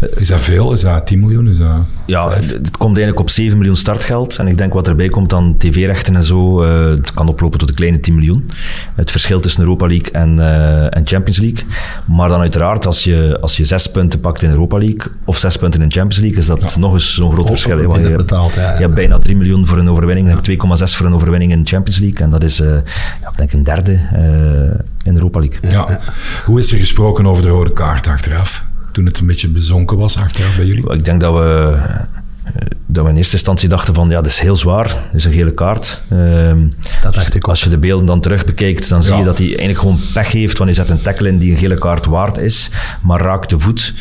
Is 0.00 0.28
dat 0.28 0.40
veel? 0.40 0.72
Is 0.72 0.80
dat 0.80 1.06
10 1.06 1.20
miljoen? 1.20 1.48
Is 1.48 1.58
dat 1.58 1.76
ja, 2.06 2.30
het, 2.30 2.50
het 2.50 2.70
komt 2.70 2.96
eigenlijk 2.96 3.20
op 3.20 3.30
7 3.30 3.58
miljoen 3.58 3.76
startgeld. 3.76 4.36
En 4.36 4.46
ik 4.46 4.58
denk 4.58 4.72
wat 4.72 4.88
erbij 4.88 5.08
komt 5.08 5.32
aan 5.32 5.56
tv-rechten 5.58 6.16
en 6.16 6.22
zo, 6.22 6.64
uh, 6.64 6.84
het 6.84 7.14
kan 7.14 7.28
oplopen 7.28 7.58
tot 7.58 7.68
een 7.68 7.74
kleine 7.74 8.00
10 8.00 8.14
miljoen. 8.14 8.46
Het 8.94 9.10
verschil 9.10 9.40
tussen 9.40 9.62
Europa 9.62 9.86
League 9.86 10.10
en, 10.10 10.36
uh, 10.38 10.96
en 10.96 11.02
Champions 11.06 11.38
League. 11.38 11.64
Maar 12.04 12.28
dan 12.28 12.40
uiteraard, 12.40 12.86
als 12.86 13.04
je, 13.04 13.38
als 13.40 13.56
je 13.56 13.64
zes 13.64 13.90
punten 13.90 14.20
pakt 14.20 14.42
in 14.42 14.50
Europa 14.50 14.78
League 14.78 15.12
of 15.24 15.38
zes 15.38 15.49
punten 15.58 15.82
in 15.82 15.92
Champions 15.92 16.18
League, 16.18 16.38
is 16.38 16.46
dat 16.46 16.72
ja. 16.74 16.78
nog 16.78 16.92
eens 16.92 17.14
zo'n 17.14 17.32
groot 17.32 17.46
verschil. 17.46 17.78
Je, 17.78 17.88
ja, 17.88 17.98
ja. 18.54 18.74
je 18.74 18.80
hebt 18.80 18.94
bijna 18.94 19.18
3 19.18 19.36
miljoen 19.36 19.66
voor 19.66 19.78
een 19.78 19.90
overwinning, 19.90 20.28
ja. 20.28 20.56
2,6 20.76 20.96
voor 20.96 21.06
een 21.06 21.14
overwinning 21.14 21.52
in 21.52 21.66
Champions 21.66 21.98
League. 21.98 22.18
En 22.18 22.30
dat 22.30 22.42
is, 22.42 22.60
uh, 22.60 22.68
ja, 23.22 23.28
ik 23.30 23.36
denk 23.36 23.52
een 23.52 23.62
derde 23.62 24.00
in 25.04 25.14
Europa 25.14 25.38
League. 25.38 25.70
Ja. 25.70 26.00
Hoe 26.44 26.58
is 26.58 26.72
er 26.72 26.78
gesproken 26.78 27.26
over 27.26 27.42
de 27.42 27.48
rode 27.48 27.72
kaart 27.72 28.06
achteraf? 28.06 28.68
toen 28.92 29.06
het 29.06 29.18
een 29.18 29.26
beetje 29.26 29.48
bezonken 29.48 29.98
was 29.98 30.16
achteraf 30.16 30.56
bij 30.56 30.64
jullie? 30.64 30.92
Ik 30.92 31.04
denk 31.04 31.20
dat 31.20 31.34
we, 31.34 31.78
dat 32.92 33.04
we 33.04 33.10
in 33.10 33.16
eerste 33.16 33.36
instantie 33.36 33.68
dachten 33.68 33.94
van 33.94 34.08
ja, 34.08 34.14
dat 34.14 34.26
is 34.26 34.40
heel 34.40 34.56
zwaar, 34.56 34.86
dat 34.86 35.14
is 35.14 35.24
een 35.24 35.32
gele 35.32 35.52
kaart. 35.52 36.00
Um, 36.12 36.68
dat 37.02 37.14
dacht 37.14 37.34
ik 37.34 37.44
Als 37.44 37.62
je 37.62 37.70
de 37.70 37.78
beelden 37.78 38.06
dan 38.06 38.20
terug 38.20 38.44
bekijkt, 38.44 38.88
dan 38.88 39.02
zie 39.02 39.12
ja. 39.12 39.18
je 39.18 39.24
dat 39.24 39.38
hij 39.38 39.46
eigenlijk 39.46 39.78
gewoon 39.78 40.00
pech 40.12 40.32
heeft, 40.32 40.58
want 40.58 40.76
hij 40.76 40.84
zet 40.84 40.90
een 40.90 41.02
tackle 41.02 41.28
in 41.28 41.38
die 41.38 41.50
een 41.50 41.56
gele 41.56 41.78
kaart 41.78 42.06
waard 42.06 42.38
is, 42.38 42.70
maar 43.02 43.20
raakt 43.20 43.50
de 43.50 43.58
voet. 43.58 43.94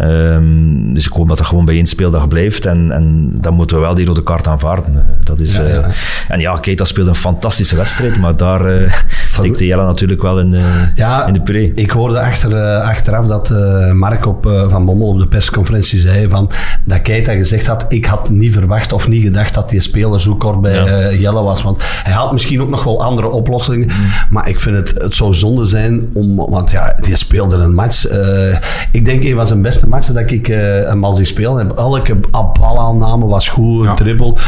Um, 0.00 0.94
dus 0.94 1.06
ik 1.06 1.12
hoop 1.12 1.28
dat 1.28 1.38
dat 1.38 1.46
gewoon 1.46 1.64
bij 1.64 1.74
één 1.74 1.86
speeldag 1.86 2.28
blijft 2.28 2.66
en, 2.66 2.92
en 2.92 3.30
dan 3.40 3.54
moeten 3.54 3.76
we 3.76 3.82
wel 3.82 3.94
die 3.94 4.06
rode 4.06 4.22
kaart 4.22 4.46
aanvaarden. 4.46 5.06
Dat 5.22 5.38
is, 5.38 5.56
ja, 5.56 5.62
ja. 5.62 5.78
Uh, 5.78 5.86
en 6.28 6.40
ja, 6.40 6.56
Keita 6.56 6.84
speelde 6.84 7.10
een 7.10 7.16
fantastische 7.16 7.76
wedstrijd, 7.76 8.18
maar 8.18 8.36
daar 8.36 8.82
uh, 8.82 8.92
steekt 9.34 9.58
de 9.58 9.66
Jelle 9.66 9.84
natuurlijk 9.84 10.22
wel 10.22 10.40
in, 10.40 10.54
uh, 10.54 10.82
ja, 10.94 11.26
in 11.26 11.32
de 11.32 11.40
pre. 11.40 11.72
Ik 11.74 11.90
hoorde 11.90 12.20
achter, 12.20 12.80
achteraf 12.80 13.26
dat 13.26 13.50
Mark 13.92 14.26
op, 14.26 14.66
van 14.68 14.84
Bommel 14.84 15.08
op 15.08 15.18
de 15.18 15.26
persconferentie 15.26 15.98
zei 15.98 16.28
van, 16.28 16.50
dat 16.86 17.02
Keita 17.02 17.32
gezegd 17.32 17.66
had, 17.66 17.84
ik 17.88 18.04
had 18.04 18.30
niet 18.32 18.52
verwacht 18.52 18.92
of 18.92 19.08
niet 19.08 19.22
gedacht 19.22 19.54
dat 19.54 19.68
die 19.68 19.80
speler 19.80 20.20
zo 20.20 20.34
kort 20.34 20.60
bij 20.60 20.74
ja. 20.74 21.10
uh, 21.10 21.20
Jelle 21.20 21.42
was. 21.42 21.62
Want 21.62 21.82
hij 21.82 22.12
had 22.12 22.32
misschien 22.32 22.60
ook 22.62 22.68
nog 22.68 22.84
wel 22.84 23.02
andere 23.02 23.28
oplossingen. 23.28 23.86
Mm. 23.86 24.06
Maar 24.30 24.48
ik 24.48 24.60
vind 24.60 24.76
het, 24.76 25.02
het 25.02 25.14
zou 25.14 25.34
zonde 25.34 25.64
zijn 25.64 26.10
om... 26.14 26.36
Want 26.36 26.70
ja, 26.70 26.96
die 27.00 27.16
speelde 27.16 27.56
een 27.56 27.74
match. 27.74 28.10
Uh, 28.12 28.56
ik 28.90 29.04
denk 29.04 29.24
een 29.24 29.36
van 29.36 29.46
zijn 29.46 29.62
beste 29.62 29.88
matchen 29.88 30.14
dat 30.14 30.30
ik 30.30 30.48
uh, 30.48 30.56
hem 30.58 31.04
al 31.04 31.12
zie 31.12 31.24
spelen. 31.24 31.76
Elke 31.76 32.16
balaanname 32.60 33.26
was 33.26 33.48
goed, 33.48 33.84
ja. 33.84 33.94
dribbel. 33.94 34.38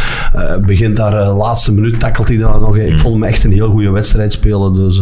begint 0.66 0.96
daar 0.96 1.26
laatste 1.26 1.72
minuut, 1.72 2.00
tackelt 2.00 2.28
hij 2.28 2.36
daar 2.36 2.60
nog. 2.60 2.74
Mm. 2.74 2.80
Ik 2.80 2.98
vond 2.98 3.14
hem 3.14 3.24
echt 3.24 3.44
een 3.44 3.52
heel 3.52 3.70
goede 3.70 3.90
wedstrijd 3.90 4.32
spelen. 4.32 4.74
Dus 4.74 5.00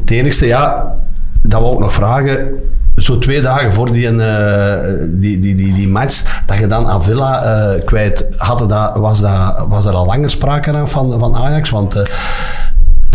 het 0.00 0.10
enigste, 0.10 0.46
ja, 0.46 0.94
dat 1.42 1.60
we 1.60 1.70
ook 1.70 1.80
nog 1.80 1.92
vragen 1.92 2.48
zo 2.96 3.18
twee 3.18 3.40
dagen 3.40 3.72
voor 3.72 3.92
die, 3.92 4.12
uh, 4.12 4.74
die, 5.08 5.38
die, 5.38 5.54
die, 5.54 5.72
die 5.72 5.88
match, 5.88 6.42
dat 6.46 6.58
je 6.58 6.66
dan 6.66 6.88
Avila 6.88 7.44
uh, 7.44 7.84
kwijt 7.84 8.26
had, 8.38 8.68
dat, 8.68 8.96
was, 8.96 9.20
dat, 9.20 9.64
was 9.68 9.84
er 9.84 9.92
al 9.92 10.06
langer 10.06 10.30
sprake 10.30 10.86
van, 10.86 11.18
van 11.18 11.36
Ajax? 11.36 11.70
Want 11.70 11.96
uh, 11.96 12.02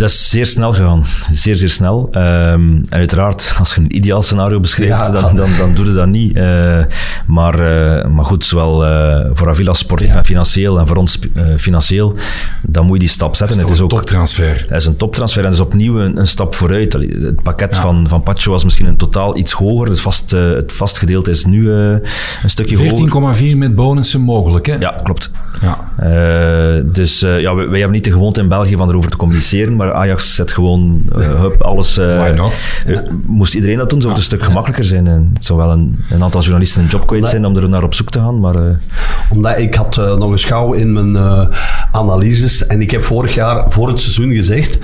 dat 0.02 0.10
is 0.10 0.30
zeer 0.30 0.46
snel 0.46 0.72
gegaan. 0.72 1.04
Zeer, 1.30 1.56
zeer 1.56 1.70
snel. 1.70 2.08
Um, 2.12 2.20
en 2.20 2.86
uiteraard, 2.90 3.54
als 3.58 3.74
je 3.74 3.80
een 3.80 3.96
ideaal 3.96 4.22
scenario 4.22 4.60
beschrijft, 4.60 5.06
ja, 5.06 5.10
dan, 5.10 5.36
dan, 5.36 5.50
dan 5.58 5.74
doe 5.74 5.84
je 5.84 5.92
dat 5.92 6.08
niet. 6.08 6.36
Uh, 6.36 6.78
maar, 7.26 7.54
uh, 7.54 8.06
maar 8.06 8.24
goed, 8.24 8.44
zowel 8.44 8.86
uh, 8.86 9.30
voor 9.32 9.48
Avila 9.48 9.72
sportief 9.72 10.06
ja. 10.06 10.16
en 10.16 10.24
financieel 10.24 10.78
en 10.78 10.86
voor 10.86 10.96
ons 10.96 11.18
financieel, 11.56 12.16
dan 12.62 12.84
moet 12.84 12.94
je 12.94 12.98
die 12.98 13.08
stap 13.08 13.36
zetten. 13.36 13.56
Dat 13.56 13.64
is 13.70 13.70
het 13.70 13.78
is 13.78 13.82
een 13.82 13.98
toptransfer. 13.98 14.66
Dat 14.68 14.80
is 14.80 14.86
een 14.86 14.96
toptransfer 14.96 15.44
en 15.44 15.50
dat 15.50 15.58
is 15.58 15.64
opnieuw 15.64 16.00
een, 16.00 16.18
een 16.18 16.26
stap 16.26 16.54
vooruit. 16.54 16.92
Het 16.92 17.42
pakket 17.42 17.74
ja. 17.74 17.80
van, 17.80 18.08
van 18.08 18.22
Pacho 18.22 18.50
was 18.50 18.64
misschien 18.64 18.86
een 18.86 18.96
totaal 18.96 19.36
iets 19.36 19.52
hoger. 19.52 19.88
Het 19.88 20.00
vast, 20.00 20.30
het 20.30 20.72
vast 20.72 20.98
gedeelte 20.98 21.30
is 21.30 21.44
nu 21.44 21.70
een 21.70 22.00
stukje 22.46 22.76
14, 22.76 23.10
hoger. 23.10 23.52
14,4 23.54 23.56
met 23.56 23.74
bonussen 23.74 24.20
mogelijk, 24.20 24.66
hè? 24.66 24.74
Ja, 24.74 25.00
klopt. 25.02 25.30
Ja. 25.60 26.82
dus 26.84 27.20
ja, 27.20 27.54
wij, 27.54 27.68
wij, 27.68 27.78
hebben 27.78 27.90
niet 27.90 28.04
de 28.04 28.12
gewoonte 28.12 28.40
in 28.40 28.48
België 28.48 28.76
van 28.76 28.88
erover 28.88 29.10
te 29.10 29.16
communiceren, 29.16 29.76
maar 29.76 29.91
maar 29.92 30.02
Ajax 30.02 30.34
zet 30.34 30.52
gewoon 30.52 31.02
uh, 31.16 31.40
hup, 31.40 31.62
alles... 31.62 31.98
Uh, 31.98 32.18
Why 32.18 32.30
not? 32.36 32.64
Uh, 32.86 33.00
moest 33.26 33.54
iedereen 33.54 33.76
dat 33.76 33.90
doen, 33.90 34.00
zou 34.00 34.12
het 34.12 34.22
een 34.22 34.28
stuk 34.28 34.42
gemakkelijker 34.42 34.84
zijn. 34.84 35.06
En 35.06 35.30
het 35.34 35.44
zou 35.44 35.58
wel 35.58 35.70
een, 35.70 35.98
een 36.10 36.22
aantal 36.22 36.40
journalisten 36.40 36.82
een 36.82 36.88
job 36.88 37.06
kwijt 37.06 37.28
zijn 37.28 37.46
om 37.46 37.56
er 37.56 37.68
naar 37.68 37.82
op 37.82 37.94
zoek 37.94 38.10
te 38.10 38.18
gaan, 38.18 38.40
maar... 38.40 38.78
Omdat 39.30 39.58
ik 39.58 39.74
had 39.74 39.96
nog 39.96 40.30
eens 40.30 40.44
gauw 40.44 40.72
in 40.72 40.92
mijn 40.92 41.48
analyses 41.92 42.66
en 42.66 42.80
ik 42.80 42.90
heb 42.90 43.02
vorig 43.02 43.34
jaar, 43.34 43.72
voor 43.72 43.88
het 43.88 44.00
seizoen 44.00 44.32
gezegd 44.32 44.78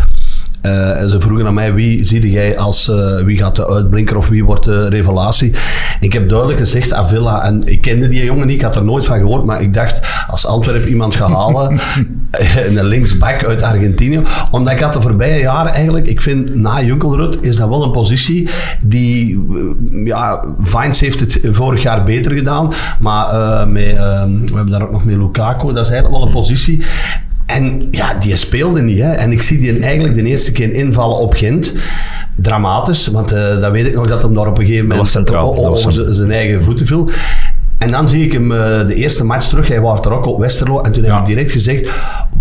uh, 0.62 1.04
ze 1.06 1.20
vroegen 1.20 1.46
aan 1.46 1.54
mij, 1.54 1.74
wie 1.74 2.04
zie 2.04 2.30
jij 2.30 2.58
als, 2.58 2.88
uh, 2.88 3.24
wie 3.24 3.36
gaat 3.36 3.56
de 3.56 3.68
uitblinker 3.68 4.16
of 4.16 4.28
wie 4.28 4.44
wordt 4.44 4.64
de 4.64 4.88
revelatie? 4.88 5.54
Ik 6.00 6.12
heb 6.12 6.28
duidelijk 6.28 6.58
gezegd 6.58 6.92
Avila. 6.92 7.44
En 7.44 7.62
ik 7.66 7.80
kende 7.80 8.08
die 8.08 8.24
jongen 8.24 8.46
niet, 8.46 8.56
ik 8.56 8.62
had 8.62 8.76
er 8.76 8.84
nooit 8.84 9.04
van 9.04 9.18
gehoord, 9.18 9.44
maar 9.44 9.62
ik 9.62 9.74
dacht, 9.74 10.00
als 10.28 10.46
Antwerp 10.46 10.86
iemand 10.86 11.16
gaat 11.16 11.30
halen, 11.30 11.78
een 12.66 12.84
linksback 12.84 13.44
uit 13.44 13.62
Argentinië, 13.62 14.22
omdat 14.50 14.72
ik 14.72 14.80
had 14.80 14.92
de 14.92 15.00
voorbije 15.00 15.40
jaren 15.40 15.72
eigenlijk, 15.72 16.06
ik 16.06 16.20
vind 16.20 16.54
na 16.54 16.82
Junkelrut 16.82 17.38
is 17.40 17.56
dat 17.56 17.68
wel 17.68 17.82
een 17.82 17.90
positie 17.90 18.48
die, 18.82 19.46
ja, 20.04 20.44
Vines 20.58 21.00
heeft 21.00 21.20
het 21.20 21.38
vorig 21.42 21.82
jaar 21.82 22.04
beter 22.04 22.32
gedaan, 22.32 22.72
maar 23.00 23.34
uh, 23.34 23.66
met, 23.66 23.84
we 24.50 24.54
hebben 24.54 24.70
daar 24.70 24.82
ook 24.82 24.92
nog 24.92 25.04
met 25.04 25.16
Lukaku, 25.16 25.66
dat 25.72 25.84
is 25.84 25.90
eigenlijk 25.90 26.18
wel 26.18 26.26
een 26.26 26.34
positie 26.34 26.84
en 27.48 27.88
ja, 27.90 28.14
die 28.14 28.36
speelde 28.36 28.82
niet. 28.82 28.98
Hè. 28.98 29.10
En 29.10 29.32
ik 29.32 29.42
zie 29.42 29.58
die 29.58 29.78
eigenlijk 29.78 30.14
de 30.14 30.22
eerste 30.22 30.52
keer 30.52 30.72
invallen 30.72 31.16
op 31.16 31.34
Gent. 31.34 31.72
Dramatisch, 32.34 33.06
want 33.06 33.32
uh, 33.32 33.60
dat 33.60 33.72
weet 33.72 33.86
ik 33.86 33.94
nog 33.94 34.06
dat 34.06 34.22
hem 34.22 34.34
daar 34.34 34.46
op 34.46 34.58
een 34.58 34.66
gegeven 34.66 34.86
moment 34.86 35.08
centraal, 35.08 35.66
over 35.66 35.92
zijn 36.14 36.30
eigen 36.30 36.62
voeten 36.62 36.86
viel. 36.86 37.10
En 37.78 37.90
dan 37.90 38.08
zie 38.08 38.24
ik 38.24 38.32
hem 38.32 38.52
uh, 38.52 38.86
de 38.86 38.94
eerste 38.94 39.24
match 39.24 39.48
terug. 39.48 39.68
Hij 39.68 39.80
was 39.80 40.00
er 40.00 40.12
ook 40.12 40.26
op 40.26 40.38
Westerlo. 40.38 40.80
En 40.80 40.92
toen 40.92 41.04
ja. 41.04 41.12
heb 41.12 41.20
ik 41.20 41.26
direct 41.26 41.50
gezegd: 41.50 41.90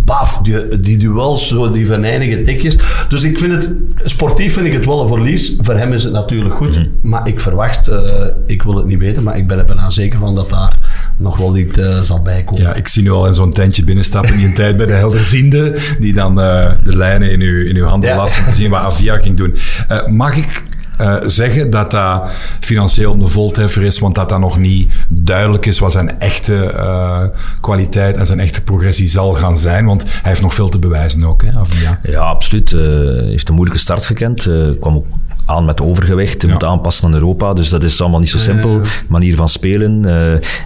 baf, 0.06 0.38
die, 0.38 0.80
die 0.80 0.98
duels, 0.98 1.48
zo, 1.48 1.72
die 1.72 1.86
venijnige 1.86 2.42
tikjes. 2.42 2.78
Dus 3.10 3.24
ik 3.24 3.38
vind 3.38 3.52
het, 3.52 3.76
sportief 3.96 4.54
vind 4.54 4.66
ik 4.66 4.74
het 4.74 4.86
wel 4.86 5.02
een 5.02 5.08
verlies. 5.08 5.56
Voor 5.60 5.76
hem 5.76 5.94
is 5.94 6.04
het 6.04 6.14
natuurlijk 6.14 6.56
goed. 6.56 6.78
Mm 6.78 6.84
-hmm. 6.84 7.10
Maar 7.10 7.28
ik 7.28 7.40
verwacht, 7.40 7.90
uh, 7.90 8.00
ik 8.46 8.64
wil 8.64 8.76
het 8.76 8.86
niet 8.86 9.00
weten, 9.00 9.24
maar 9.24 9.38
ik 9.38 9.48
ben 9.48 9.58
er 9.58 9.66
bijna 9.66 9.90
zeker 9.90 10.20
van 10.20 10.36
dat 10.36 10.50
daar 10.50 10.78
nog 11.18 11.38
wel 11.38 11.58
iets 11.58 11.78
uh, 11.78 12.02
zal 12.02 12.22
bijkomen. 12.22 12.62
Ja, 12.62 12.74
ik 12.74 12.88
zie 12.88 13.04
nu 13.04 13.10
al 13.10 13.28
in 13.28 13.34
zo'n 13.34 13.54
tentje 13.54 13.84
binnenstappen 13.84 14.34
in 14.34 14.46
een 14.46 14.54
tijd 14.54 14.78
bij 14.78 14.86
de 14.86 14.94
helderziende, 14.94 15.78
die 16.00 16.14
dan 16.14 16.40
uh, 16.40 16.72
de 16.84 16.98
lijnen 16.98 17.32
in 17.32 17.42
uw, 17.42 17.66
in 17.66 17.76
uw 17.76 17.86
handen 17.86 18.10
ja. 18.10 18.16
las 18.16 18.38
om 18.38 18.46
te 18.46 18.54
zien 18.54 18.70
wat 18.70 18.82
Avia 18.82 19.18
ging 19.18 19.38
doen. 19.38 19.56
Uh, 19.92 20.08
mag 20.08 20.36
ik 20.36 20.64
uh, 21.02 21.16
zeggen 21.26 21.70
dat 21.70 21.92
dat 21.92 22.32
financieel 22.60 23.14
een 23.14 23.30
voltreffer 23.30 23.84
is, 23.84 24.00
want 24.00 24.16
dat 24.16 24.30
dat 24.30 24.40
nog 24.40 24.58
niet 24.58 24.92
duidelijk 25.08 25.66
is 25.66 25.80
wat 25.80 25.92
zijn 25.92 26.20
echte 26.20 26.72
uh, 26.74 27.24
kwaliteit 27.62 28.18
en 28.18 28.26
zijn 28.26 28.40
echte 28.40 28.64
progressie 28.64 29.08
zal 29.08 29.34
gaan 29.34 29.58
zijn. 29.58 29.86
Want 29.86 30.04
hij 30.04 30.20
heeft 30.22 30.42
nog 30.42 30.54
veel 30.54 30.70
te 30.70 30.80
bewijzen 30.80 31.24
ook, 31.24 31.44
hè, 31.44 31.60
Avia. 31.60 32.00
Ja, 32.04 32.20
absoluut. 32.20 32.72
Hij 32.72 33.28
heeft 33.30 33.50
een 33.50 33.56
moeilijke 33.56 33.82
start 33.82 34.06
gekend. 34.06 34.50
kwam 34.80 34.96
ook 34.96 35.06
aan 35.48 35.66
met 35.66 35.82
overgewicht, 35.82 36.42
ja. 36.42 36.50
moet 36.50 36.64
aanpassen 36.64 37.08
aan 37.08 37.14
Europa. 37.14 37.54
Dus 37.54 37.70
dat 37.70 37.84
is 37.84 38.02
allemaal 38.02 38.20
niet 38.20 38.30
zo 38.30 38.38
simpel. 38.38 38.82
Manier 39.08 39.36
van 39.36 39.50
spelen. 39.50 40.04
Uh, 40.06 40.12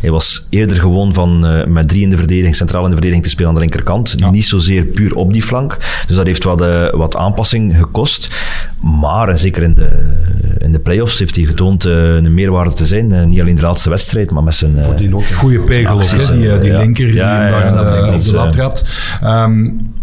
hij 0.01 0.11
was 0.11 0.45
eerder 0.49 0.77
gewoon 0.77 1.13
van 1.13 1.45
uh, 1.45 1.65
met 1.65 1.87
drie 1.87 2.01
in 2.01 2.09
de 2.09 2.17
verdediging, 2.17 2.55
centraal 2.55 2.83
in 2.83 2.87
de 2.87 2.93
verdediging 2.93 3.23
te 3.23 3.29
spelen 3.29 3.49
aan 3.49 3.55
de 3.55 3.61
linkerkant. 3.61 4.13
Ja. 4.17 4.29
Niet 4.29 4.45
zozeer 4.45 4.83
puur 4.83 5.15
op 5.15 5.33
die 5.33 5.43
flank. 5.43 5.77
Dus 6.07 6.15
dat 6.15 6.25
heeft 6.25 6.43
wel 6.43 6.55
de, 6.55 6.93
wat 6.95 7.15
aanpassing 7.15 7.77
gekost. 7.77 8.29
Maar 9.01 9.29
en 9.29 9.37
zeker 9.37 9.63
in 9.63 9.73
de, 9.73 10.17
in 10.57 10.71
de 10.71 10.79
play-offs 10.79 11.19
heeft 11.19 11.35
hij 11.35 11.45
getoond 11.45 11.85
uh, 11.85 12.15
een 12.15 12.33
meerwaarde 12.33 12.73
te 12.73 12.85
zijn. 12.85 13.29
niet 13.29 13.41
alleen 13.41 13.55
de 13.55 13.61
laatste 13.61 13.89
wedstrijd, 13.89 14.31
maar 14.31 14.43
met 14.43 14.55
zijn... 14.55 14.85
Goeie 15.35 15.59
pegel 15.59 15.97
die, 15.97 16.57
die 16.57 16.77
linker 16.77 17.11
die 17.11 17.21
hem 17.21 17.51
daar 17.51 18.13
op 18.13 18.23
de 18.23 18.35
lat 18.35 18.53
trapt. 18.53 18.85
Um, 19.23 19.93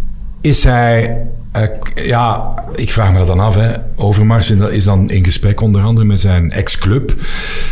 is 0.40 0.64
hij 0.64 1.16
uh, 1.60 2.06
ja, 2.06 2.54
ik 2.74 2.90
vraag 2.90 3.12
me 3.12 3.18
dat 3.18 3.26
dan 3.26 3.40
af. 3.40 3.54
Hè. 3.54 3.74
Overmars 3.96 4.50
is 4.50 4.84
dan 4.84 5.10
in 5.10 5.24
gesprek 5.24 5.60
onder 5.60 5.82
andere 5.82 6.06
met 6.06 6.20
zijn 6.20 6.50
ex-club. 6.52 7.14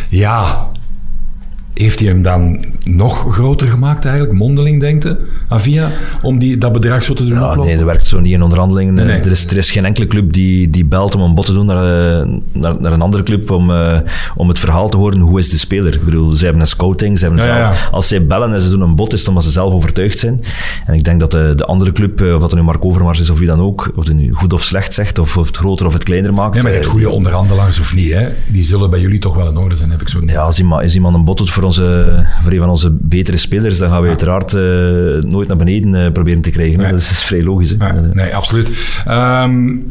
Ja, 0.09 0.69
heeft 1.77 1.99
hij 2.01 2.09
hem 2.09 2.23
dan 2.23 2.65
nog 2.85 3.35
groter 3.35 3.67
gemaakt 3.67 4.05
eigenlijk? 4.05 4.39
Mondeling, 4.39 4.81
denkt 4.81 5.03
je, 5.03 5.17
Avia? 5.49 5.91
Om 6.23 6.39
die, 6.39 6.59
dat 6.59 6.73
bedrag 6.73 7.03
zo 7.03 7.15
te 7.15 7.27
doen 7.27 7.39
ja, 7.39 7.55
Nee, 7.55 7.77
dat 7.77 7.85
werkt 7.85 8.07
zo 8.07 8.21
niet 8.21 8.33
in 8.33 8.43
onderhandelingen. 8.43 8.95
Nee, 8.95 9.05
nee. 9.05 9.21
Er, 9.21 9.31
is, 9.31 9.47
er 9.47 9.57
is 9.57 9.71
geen 9.71 9.85
enkele 9.85 10.07
club 10.07 10.33
die, 10.33 10.71
die 10.71 10.85
belt 10.85 11.15
om 11.15 11.21
een 11.21 11.35
bod 11.35 11.47
te 11.47 11.53
doen 11.53 11.67
naar, 11.67 11.77
uh, 11.77 12.35
naar, 12.53 12.81
naar, 12.81 12.93
een 12.93 13.01
andere 13.01 13.23
club 13.23 13.51
om, 13.51 13.71
uh, 13.71 13.99
om 14.35 14.49
het 14.49 14.59
verhaal 14.59 14.89
te 14.89 14.97
horen. 14.97 15.21
Hoe 15.21 15.39
is 15.39 15.51
de 15.51 15.59
speler? 15.59 15.95
Ik 15.95 16.05
bedoel, 16.05 16.37
ze 16.37 16.45
hebben 16.45 16.63
een 16.63 16.69
scouting. 16.69 17.19
Ze 17.19 17.27
hebben 17.27 17.45
ja, 17.45 17.65
zelf, 17.65 17.81
ja. 17.83 17.89
Als 17.91 18.09
zij 18.09 18.27
bellen 18.27 18.53
en 18.53 18.61
ze 18.61 18.71
doen 18.71 18.81
een 18.81 18.97
bod, 18.97 19.13
is 19.13 19.19
het 19.19 19.29
omdat 19.29 19.45
ze 19.45 19.51
zelf 19.51 19.73
overtuigd 19.73 20.19
zijn. 20.19 20.41
En 20.87 20.95
ik 20.95 21.05
denk 21.05 21.21
dat 21.21 21.31
de, 21.31 21.53
de 21.57 21.65
andere 21.65 21.93
club, 21.93 22.21
of 22.21 22.41
dat 22.41 22.51
er 22.51 22.57
nu 22.57 22.63
Mark 22.63 22.85
Overmars 22.85 23.21
is 23.21 23.31
of 23.31 23.39
wie 23.39 23.47
dan 23.47 23.61
ook, 23.61 23.91
of 23.95 24.07
het 24.07 24.17
nu 24.17 24.33
goed 24.33 24.53
of 24.53 24.63
slecht 24.63 24.95
zegt, 24.95 25.19
of, 25.19 25.37
of 25.37 25.47
het 25.47 25.57
groter 25.57 25.87
of 25.87 25.93
het 25.93 26.05
kleiner 26.05 26.33
maakt. 26.33 26.55
Nee, 26.55 26.63
maar 26.63 26.73
je 26.73 26.79
hebt 26.79 26.91
goede 26.91 27.11
onderhandelaars 27.11 27.81
of 27.81 27.95
niet, 27.95 28.13
hè? 28.13 28.29
Die 28.47 28.63
zullen 28.63 28.91
bij 28.91 29.01
jullie 29.01 29.19
toch 29.19 29.35
wel 29.35 29.49
in 29.49 29.57
orde 29.57 29.77
zijn, 29.77 29.91
heb 29.91 30.01
ik 30.01 30.09
zo 30.09 30.21
Ja, 30.27 30.43
als 30.43 30.59
iemand, 30.59 30.83
als 30.83 30.95
iemand 30.95 31.15
een 31.15 31.25
bod 31.25 31.39
doet 31.39 31.51
voor 31.51 31.65
onze 31.67 32.27
voor 32.43 32.53
een 32.53 32.59
van 32.59 32.69
onze 32.69 32.91
betere 32.91 33.37
spelers, 33.37 33.79
dan 33.79 33.91
gaan 33.91 34.03
we 34.03 34.09
uiteraard 34.09 34.53
uh, 34.53 34.61
nooit 35.31 35.49
naar 35.49 35.57
beneden 35.57 35.95
uh, 35.95 36.13
proberen 36.13 36.43
te 36.43 36.51
krijgen. 36.51 36.79
Nee. 36.79 36.91
Dat 36.91 36.99
is, 36.99 37.11
is, 37.11 37.23
vrij 37.23 37.43
logisch. 37.43 37.77
Nee, 37.77 37.91
nee 38.13 38.37
absoluut. 38.37 38.73
Um, 39.09 39.85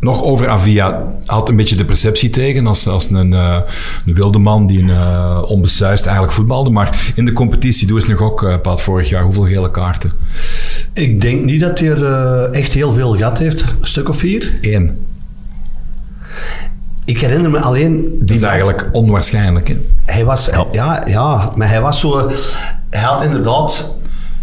nog 0.00 0.22
over 0.22 0.48
Avia. 0.48 1.02
Had 1.24 1.48
een 1.48 1.56
beetje 1.56 1.76
de 1.76 1.84
perceptie 1.84 2.30
tegen 2.30 2.66
als, 2.66 2.86
als 2.86 3.10
een, 3.10 3.32
uh, 3.32 3.60
een 4.06 4.14
wilde 4.14 4.38
man 4.38 4.66
die 4.66 4.78
een 4.78 4.88
uh, 4.88 5.42
onbesuist 5.46 6.04
eigenlijk 6.04 6.34
voetbalde. 6.34 6.70
Maar 6.70 7.12
in 7.14 7.24
de 7.24 7.32
competitie, 7.32 7.86
doe 7.86 7.96
eens 7.96 8.08
nog 8.08 8.22
ook, 8.22 8.42
uh, 8.42 8.60
Paat, 8.62 8.82
vorig 8.82 9.08
jaar. 9.08 9.22
Hoeveel 9.22 9.44
gele 9.44 9.70
kaarten? 9.70 10.12
Ik 10.92 11.20
denk 11.20 11.44
niet 11.44 11.60
dat 11.60 11.78
hij 11.78 11.88
er 11.88 12.50
echt 12.50 12.72
heel 12.72 12.92
veel 12.92 13.16
gehad 13.16 13.38
heeft. 13.38 13.60
Een 13.60 13.86
stuk 13.86 14.08
of 14.08 14.18
vier? 14.18 14.52
Eén. 14.60 14.96
Ik 17.04 17.20
herinner 17.20 17.50
me 17.50 17.60
alleen... 17.60 18.02
Die 18.02 18.18
dat 18.18 18.30
is 18.30 18.42
eigenlijk 18.42 18.88
onwaarschijnlijk, 18.92 19.68
hè? 19.68 19.76
Hij 20.04 20.24
was... 20.24 20.46
Ja. 20.46 20.66
ja, 20.72 21.02
ja, 21.06 21.52
maar 21.56 21.68
hij 21.68 21.80
was 21.80 22.00
zo... 22.00 22.30
Hij 22.90 23.00
had 23.00 23.22
inderdaad 23.22 23.98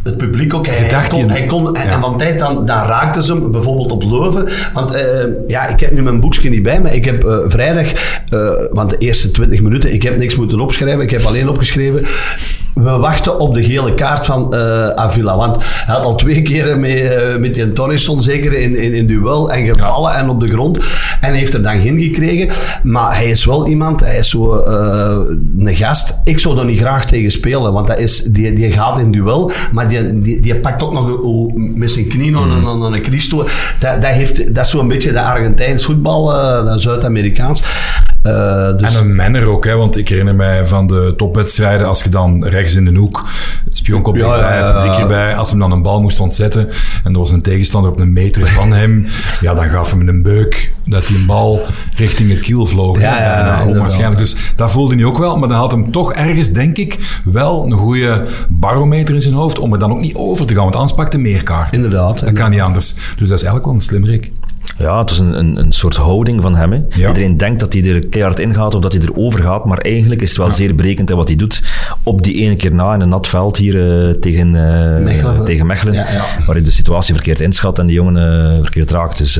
het 0.07 0.17
publiek 0.17 0.53
ook. 0.53 0.67
Hij, 0.67 0.75
hij 0.75 1.07
kon, 1.09 1.29
hij 1.29 1.45
kon 1.45 1.75
en, 1.75 1.85
ja. 1.85 1.93
en, 1.93 2.01
van 2.01 2.17
tijd 2.17 2.39
dan, 2.39 2.65
dan 2.65 2.85
raakte 2.85 3.23
ze 3.23 3.33
hem 3.33 3.51
bijvoorbeeld 3.51 3.91
op 3.91 4.03
Leuven. 4.03 4.47
Want 4.73 4.95
uh, 4.95 5.01
ja, 5.47 5.67
ik 5.67 5.79
heb 5.79 5.91
nu 5.91 6.01
mijn 6.01 6.19
boekje 6.19 6.49
niet 6.49 6.63
bij, 6.63 6.81
maar 6.81 6.93
ik 6.93 7.05
heb 7.05 7.23
uh, 7.25 7.37
vrijdag, 7.47 7.91
uh, 8.33 8.51
want 8.71 8.89
de 8.89 8.97
eerste 8.97 9.31
20 9.31 9.61
minuten, 9.61 9.93
ik 9.93 10.03
heb 10.03 10.17
niks 10.17 10.35
moeten 10.35 10.59
opschrijven. 10.59 11.01
Ik 11.01 11.11
heb 11.11 11.23
alleen 11.23 11.49
opgeschreven. 11.49 12.05
We 12.83 12.89
wachten 12.89 13.39
op 13.39 13.53
de 13.53 13.63
gele 13.63 13.93
kaart 13.93 14.25
van 14.25 14.55
Avila. 14.95 15.37
Want 15.37 15.57
hij 15.63 15.95
had 15.95 16.05
al 16.05 16.15
twee 16.15 16.41
keer 16.41 16.79
mee, 16.79 17.09
met 17.37 17.53
die 17.53 17.73
Torresson 17.73 18.21
zeker 18.21 18.53
in, 18.53 18.75
in, 18.75 18.93
in 18.93 19.07
duel 19.07 19.51
en 19.51 19.65
gevallen 19.65 20.13
en 20.13 20.29
op 20.29 20.39
de 20.39 20.47
grond. 20.47 20.79
En 21.21 21.33
heeft 21.33 21.53
er 21.53 21.61
dan 21.61 21.81
geen 21.81 21.99
gekregen. 21.99 22.49
Maar 22.83 23.15
hij 23.15 23.29
is 23.29 23.45
wel 23.45 23.67
iemand, 23.67 23.99
hij 23.99 24.17
is 24.17 24.29
zo 24.29 24.63
een 25.57 25.75
gast. 25.75 26.15
Ik 26.23 26.39
zou 26.39 26.59
er 26.59 26.65
niet 26.65 26.79
graag 26.79 27.05
tegen 27.05 27.31
spelen, 27.31 27.73
want 27.73 27.87
dat 27.87 27.99
is, 27.99 28.23
die, 28.23 28.53
die 28.53 28.71
gaat 28.71 28.99
in 28.99 29.11
duel, 29.11 29.51
maar 29.71 29.87
die, 29.87 30.19
die, 30.19 30.39
die 30.41 30.55
pakt 30.55 30.83
ook 30.83 30.93
nog 30.93 31.05
met 31.53 31.91
zijn 31.91 32.07
knie 32.07 32.31
nog 32.31 32.45
mm. 32.45 32.67
een, 32.67 32.93
een 32.93 33.03
Christo. 33.03 33.37
Dat, 33.79 34.01
dat, 34.01 34.11
heeft, 34.11 34.55
dat 34.55 34.65
is 34.65 34.71
zo'n 34.71 34.87
beetje 34.87 35.11
de 35.11 35.21
Argentijns 35.21 35.85
voetbal, 35.85 36.33
Zuid-Amerikaans. 36.79 37.63
Uh, 38.23 38.77
dus... 38.77 38.95
En 38.95 39.03
een 39.03 39.15
manner 39.15 39.47
ook, 39.47 39.65
hè, 39.65 39.75
want 39.75 39.97
ik 39.97 40.09
herinner 40.09 40.35
mij 40.35 40.65
van 40.65 40.87
de 40.87 41.13
topwedstrijden, 41.17 41.87
als 41.87 42.03
je 42.03 42.09
dan 42.09 42.45
rechts 42.45 42.75
in 42.75 42.85
de 42.85 42.99
hoek, 42.99 43.25
spionkop 43.69 44.15
ja, 44.15 44.33
erbij, 44.33 44.85
ja, 44.85 44.99
erbij, 44.99 45.35
als 45.35 45.49
hem 45.49 45.59
dan 45.59 45.71
een 45.71 45.81
bal 45.81 46.01
moest 46.01 46.19
ontzetten 46.19 46.69
en 47.03 47.13
er 47.13 47.19
was 47.19 47.31
een 47.31 47.41
tegenstander 47.41 47.91
op 47.91 47.99
een 47.99 48.13
meter 48.13 48.47
van 48.47 48.71
hem, 48.71 49.05
ja, 49.41 49.53
dan 49.53 49.69
gaf 49.69 49.91
hem 49.91 50.07
een 50.07 50.23
beuk 50.23 50.71
dat 50.89 51.07
die 51.07 51.17
een 51.17 51.25
bal 51.25 51.61
richting 51.95 52.29
het 52.29 52.39
kiel 52.39 52.65
vloog. 52.65 52.99
Ja, 52.99 53.19
ja, 53.19 53.45
ja, 53.45 53.67
onwaarschijnlijk. 53.67 54.19
Dus 54.19 54.35
dat 54.55 54.71
voelde 54.71 54.95
hij 54.95 55.03
ook 55.03 55.17
wel, 55.17 55.37
maar 55.37 55.49
dan 55.49 55.57
had 55.57 55.71
hem 55.71 55.91
toch 55.91 56.13
ergens, 56.13 56.51
denk 56.51 56.77
ik, 56.77 57.21
wel 57.23 57.65
een 57.65 57.71
goede 57.71 58.25
barometer 58.49 59.15
in 59.15 59.21
zijn 59.21 59.33
hoofd 59.33 59.59
om 59.59 59.73
er 59.73 59.79
dan 59.79 59.91
ook 59.91 59.99
niet 59.99 60.15
over 60.15 60.45
te 60.45 60.53
gaan, 60.53 60.63
want 60.63 60.75
anders 60.75 60.93
pakt 60.93 61.13
hij 61.13 61.21
meer 61.21 61.43
kaart. 61.43 61.73
Inderdaad. 61.73 62.07
Dat 62.07 62.17
inderdaad. 62.17 62.41
kan 62.41 62.51
niet 62.51 62.61
anders. 62.61 62.93
Dus 62.93 63.29
dat 63.29 63.37
is 63.37 63.43
eigenlijk 63.43 63.65
wel 63.65 63.73
een 63.73 63.81
slimmerik. 63.81 64.31
Ja, 64.77 64.99
het 64.99 65.11
is 65.11 65.19
een, 65.19 65.39
een, 65.39 65.57
een 65.57 65.71
soort 65.71 65.95
houding 65.95 66.41
van 66.41 66.55
hem. 66.55 66.71
Hè. 66.71 66.79
Ja. 66.89 67.07
Iedereen 67.07 67.37
denkt 67.37 67.59
dat 67.59 67.73
hij 67.73 67.83
er 67.83 68.07
keihard 68.07 68.39
in 68.39 68.53
gaat 68.53 68.75
of 68.75 68.81
dat 68.81 68.93
hij 68.93 69.01
erover 69.01 69.43
gaat, 69.43 69.65
maar 69.65 69.77
eigenlijk 69.77 70.21
is 70.21 70.29
het 70.29 70.37
wel 70.37 70.47
ja. 70.47 70.53
zeer 70.53 70.75
berekend 70.75 71.09
wat 71.09 71.27
hij 71.27 71.37
doet. 71.37 71.63
Op 72.03 72.23
die 72.23 72.35
ene 72.35 72.55
keer 72.55 72.73
na 72.73 72.93
in 72.93 73.01
een 73.01 73.09
nat 73.09 73.27
veld 73.27 73.57
hier 73.57 73.75
uh, 73.75 74.13
tegen, 74.13 74.47
uh, 74.47 75.03
Mechelen, 75.03 75.45
tegen 75.45 75.65
Mechelen 75.65 75.93
ja, 75.93 76.03
waar 76.45 76.55
hij 76.55 76.63
de 76.63 76.71
situatie 76.71 77.13
verkeerd 77.13 77.41
inschat 77.41 77.79
en 77.79 77.85
die 77.85 77.95
jongen 77.95 78.15
uh, 78.55 78.61
verkeerd 78.61 78.91
raakt. 78.91 79.17
Dus, 79.17 79.39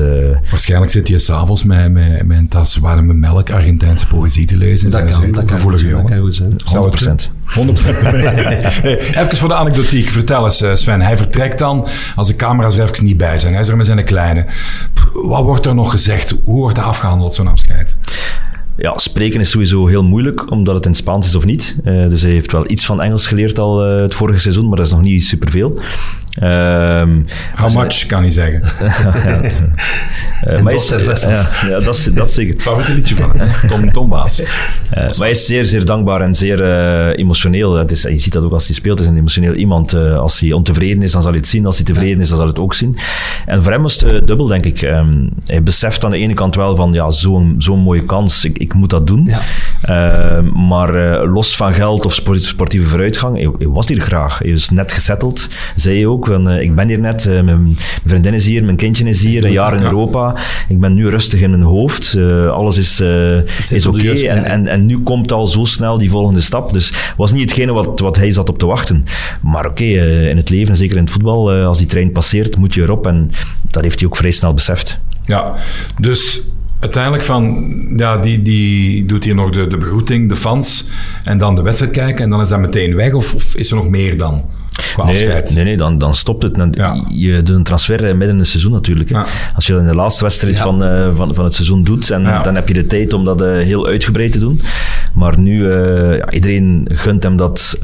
Waarschijnlijk 0.50 0.90
zit 0.90 1.08
hij 1.08 1.18
s'avonds 1.18 1.64
met, 1.64 1.92
met, 1.92 2.26
met 2.26 2.38
een 2.38 2.48
tas 2.48 2.76
warme 2.76 3.12
melk 3.12 3.50
Argentijnse 3.50 4.06
poëzie 4.06 4.46
te 4.46 4.56
lezen. 4.56 4.90
Dat 4.90 5.10
kan, 5.10 5.32
dat 5.32 5.44
kan, 5.44 5.48
gevoelige 5.48 5.86
jongen. 5.86 6.02
Dat 6.02 6.64
kan 6.64 6.90
goed 6.90 7.00
zijn. 7.00 7.18
100%. 7.18 7.38
100%. 7.48 7.80
hey, 8.04 8.98
even 8.98 9.36
voor 9.36 9.48
de 9.48 9.54
anekdotiek. 9.54 10.10
Vertel 10.10 10.44
eens, 10.44 10.64
Sven. 10.72 11.00
Hij 11.00 11.16
vertrekt 11.16 11.58
dan 11.58 11.86
als 12.16 12.26
de 12.26 12.36
camera's 12.36 12.76
er 12.76 12.82
even 12.90 13.04
niet 13.04 13.16
bij 13.16 13.38
zijn. 13.38 13.52
Hij 13.52 13.62
is 13.62 13.68
er 13.68 13.76
met 13.76 13.86
zijn 13.86 14.04
kleine. 14.04 14.46
Wat 15.28 15.44
wordt 15.44 15.66
er 15.66 15.74
nog 15.74 15.90
gezegd? 15.90 16.34
Hoe 16.44 16.58
wordt 16.58 16.76
dat 16.76 16.84
afgehandeld, 16.84 17.34
zo'n 17.34 17.48
afscheid? 17.48 17.96
Ja, 18.76 18.98
spreken 18.98 19.40
is 19.40 19.50
sowieso 19.50 19.86
heel 19.86 20.04
moeilijk, 20.04 20.50
omdat 20.50 20.74
het 20.74 20.86
in 20.86 20.94
Spaans 20.94 21.26
is 21.26 21.34
of 21.34 21.44
niet. 21.44 21.76
Uh, 21.84 22.08
dus 22.08 22.22
hij 22.22 22.30
heeft 22.30 22.52
wel 22.52 22.70
iets 22.70 22.86
van 22.86 23.00
Engels 23.00 23.26
geleerd 23.26 23.58
al 23.58 23.86
uh, 23.86 24.00
het 24.02 24.14
vorige 24.14 24.38
seizoen, 24.38 24.68
maar 24.68 24.76
dat 24.76 24.86
is 24.86 24.92
nog 24.92 25.02
niet 25.02 25.24
superveel. 25.24 25.78
Ehm, 26.40 27.22
How 27.54 27.74
much, 27.74 28.06
kan 28.06 28.22
hij 28.22 28.30
zeggen. 28.30 28.62
Uh, 30.46 30.60
maar 30.62 30.74
is, 30.74 30.88
ja, 30.88 31.48
ja, 31.68 31.80
dat, 31.80 31.94
is, 31.94 32.04
dat 32.04 32.30
zeker. 32.30 32.54
Favoriete 32.60 32.94
liedje 32.94 33.14
van 33.14 33.30
hem, 33.36 33.68
Tom, 33.68 33.92
Tom 33.92 34.08
Baas. 34.08 34.40
Uh, 34.40 34.46
maar 34.90 35.14
hij 35.18 35.30
is 35.30 35.46
zeer, 35.46 35.64
zeer 35.64 35.84
dankbaar 35.84 36.20
en 36.20 36.34
zeer 36.34 36.60
uh, 36.60 37.18
emotioneel. 37.18 37.74
Het 37.74 37.90
is, 37.90 38.02
je 38.02 38.18
ziet 38.18 38.32
dat 38.32 38.44
ook 38.44 38.52
als 38.52 38.66
hij 38.66 38.74
speelt, 38.74 39.00
is 39.00 39.06
een 39.06 39.16
emotioneel 39.16 39.54
iemand. 39.54 39.94
als 39.94 40.40
hij 40.40 40.52
ontevreden 40.52 41.02
is, 41.02 41.12
dan 41.12 41.22
zal 41.22 41.30
hij 41.30 41.40
het 41.40 41.48
zien. 41.48 41.66
Als 41.66 41.76
hij 41.76 41.84
tevreden 41.84 42.20
is, 42.20 42.28
dan 42.28 42.36
zal 42.36 42.46
hij 42.46 42.54
het 42.54 42.58
ook 42.58 42.74
zien. 42.74 42.96
En 43.46 43.62
voor 43.62 43.72
hem 43.72 43.82
was 43.82 44.00
het 44.00 44.26
dubbel, 44.26 44.46
denk 44.46 44.64
ik. 44.64 44.82
Um, 44.82 45.28
hij 45.46 45.62
beseft 45.62 46.04
aan 46.04 46.10
de 46.10 46.18
ene 46.18 46.34
kant 46.34 46.54
wel 46.54 46.76
van, 46.76 46.92
ja, 46.92 47.10
zo'n 47.10 47.54
zo'n 47.58 47.80
mooie 47.80 48.04
kans, 48.04 48.44
ik, 48.44 48.58
ik 48.58 48.74
moet 48.74 48.90
dat 48.90 49.06
doen. 49.06 49.24
Ja. 49.24 49.40
Ehm, 49.82 50.66
maar 50.66 51.26
los 51.26 51.56
van 51.56 51.74
geld 51.74 52.04
of 52.04 52.14
sport, 52.14 52.42
sportieve 52.42 52.86
vooruitgang, 52.86 53.36
hij, 53.36 53.50
hij, 53.58 53.68
was 53.68 53.88
hier 53.88 54.00
graag. 54.00 54.38
Hij 54.38 54.48
is 54.48 54.70
net 54.70 54.92
gesetteld, 54.92 55.48
zei 55.76 55.96
hij 55.96 56.06
ook. 56.06 56.27
Van, 56.28 56.50
ik 56.50 56.74
ben 56.74 56.88
hier 56.88 57.00
net, 57.00 57.24
mijn, 57.24 57.44
mijn 57.44 57.76
vriendin 58.06 58.34
is 58.34 58.46
hier, 58.46 58.64
mijn 58.64 58.76
kindje 58.76 59.04
is 59.04 59.24
hier, 59.24 59.44
een 59.44 59.52
jaar 59.52 59.74
in 59.74 59.82
Europa. 59.82 60.36
Ik 60.68 60.80
ben 60.80 60.94
nu 60.94 61.08
rustig 61.08 61.40
in 61.40 61.50
mijn 61.50 61.62
hoofd. 61.62 62.14
Uh, 62.16 62.48
alles 62.48 62.76
is, 62.76 63.00
is 63.70 63.86
oké. 63.86 63.98
Okay. 63.98 64.26
En, 64.26 64.44
en, 64.44 64.66
en 64.66 64.86
nu 64.86 64.98
komt 64.98 65.32
al 65.32 65.46
zo 65.46 65.64
snel 65.64 65.98
die 65.98 66.10
volgende 66.10 66.40
stap. 66.40 66.72
Dus 66.72 66.88
het 66.88 67.14
was 67.16 67.32
niet 67.32 67.42
hetgene 67.42 67.72
wat, 67.72 68.00
wat 68.00 68.16
hij 68.16 68.30
zat 68.30 68.48
op 68.48 68.58
te 68.58 68.66
wachten. 68.66 69.04
Maar 69.42 69.66
oké, 69.66 69.82
okay, 69.82 70.28
in 70.28 70.36
het 70.36 70.50
leven, 70.50 70.76
zeker 70.76 70.96
in 70.96 71.02
het 71.02 71.12
voetbal, 71.12 71.50
als 71.52 71.78
die 71.78 71.86
trein 71.86 72.12
passeert, 72.12 72.56
moet 72.56 72.74
je 72.74 72.82
erop. 72.82 73.06
En 73.06 73.30
dat 73.70 73.82
heeft 73.82 73.98
hij 73.98 74.08
ook 74.08 74.16
vrij 74.16 74.30
snel 74.30 74.54
beseft. 74.54 74.98
Ja, 75.24 75.54
dus 76.00 76.40
uiteindelijk 76.80 77.22
van, 77.22 77.66
ja, 77.96 78.18
die, 78.18 78.42
die 78.42 79.06
doet 79.06 79.24
hier 79.24 79.34
nog 79.34 79.50
de, 79.50 79.66
de 79.66 79.76
begroeting, 79.76 80.28
de 80.28 80.36
fans 80.36 80.88
en 81.24 81.38
dan 81.38 81.54
de 81.54 81.62
wedstrijd 81.62 81.92
kijken 81.92 82.24
en 82.24 82.30
dan 82.30 82.40
is 82.40 82.48
dat 82.48 82.58
meteen 82.58 82.94
weg 82.94 83.12
of, 83.12 83.34
of 83.34 83.54
is 83.54 83.70
er 83.70 83.76
nog 83.76 83.88
meer 83.88 84.18
dan? 84.18 84.44
Nee, 85.06 85.42
Nee, 85.54 85.64
nee 85.64 85.76
dan, 85.76 85.98
dan 85.98 86.14
stopt 86.14 86.42
het. 86.42 86.56
Ja. 86.70 87.04
Je 87.08 87.42
doet 87.42 87.56
een 87.56 87.62
transfer 87.62 88.16
midden 88.16 88.28
in 88.28 88.38
het 88.38 88.48
seizoen 88.48 88.72
natuurlijk. 88.72 89.08
Ja. 89.08 89.26
Als 89.54 89.66
je 89.66 89.72
dat 89.72 89.80
in 89.82 89.88
de 89.88 89.94
laatste 89.94 90.24
wedstrijd 90.24 90.58
van, 90.58 90.82
uh, 90.82 91.14
van, 91.14 91.34
van 91.34 91.44
het 91.44 91.54
seizoen 91.54 91.84
doet, 91.84 92.10
en 92.10 92.42
dan 92.42 92.54
heb 92.54 92.68
je 92.68 92.74
de 92.74 92.86
tijd 92.86 93.12
om 93.12 93.24
dat 93.24 93.42
uh, 93.42 93.48
heel 93.48 93.86
uitgebreid 93.86 94.32
te 94.32 94.38
doen. 94.38 94.60
Maar 95.14 95.38
nu, 95.38 95.64
uh, 95.64 96.22
iedereen 96.30 96.88
gunt 96.92 97.22
hem 97.22 97.36
dat 97.36 97.78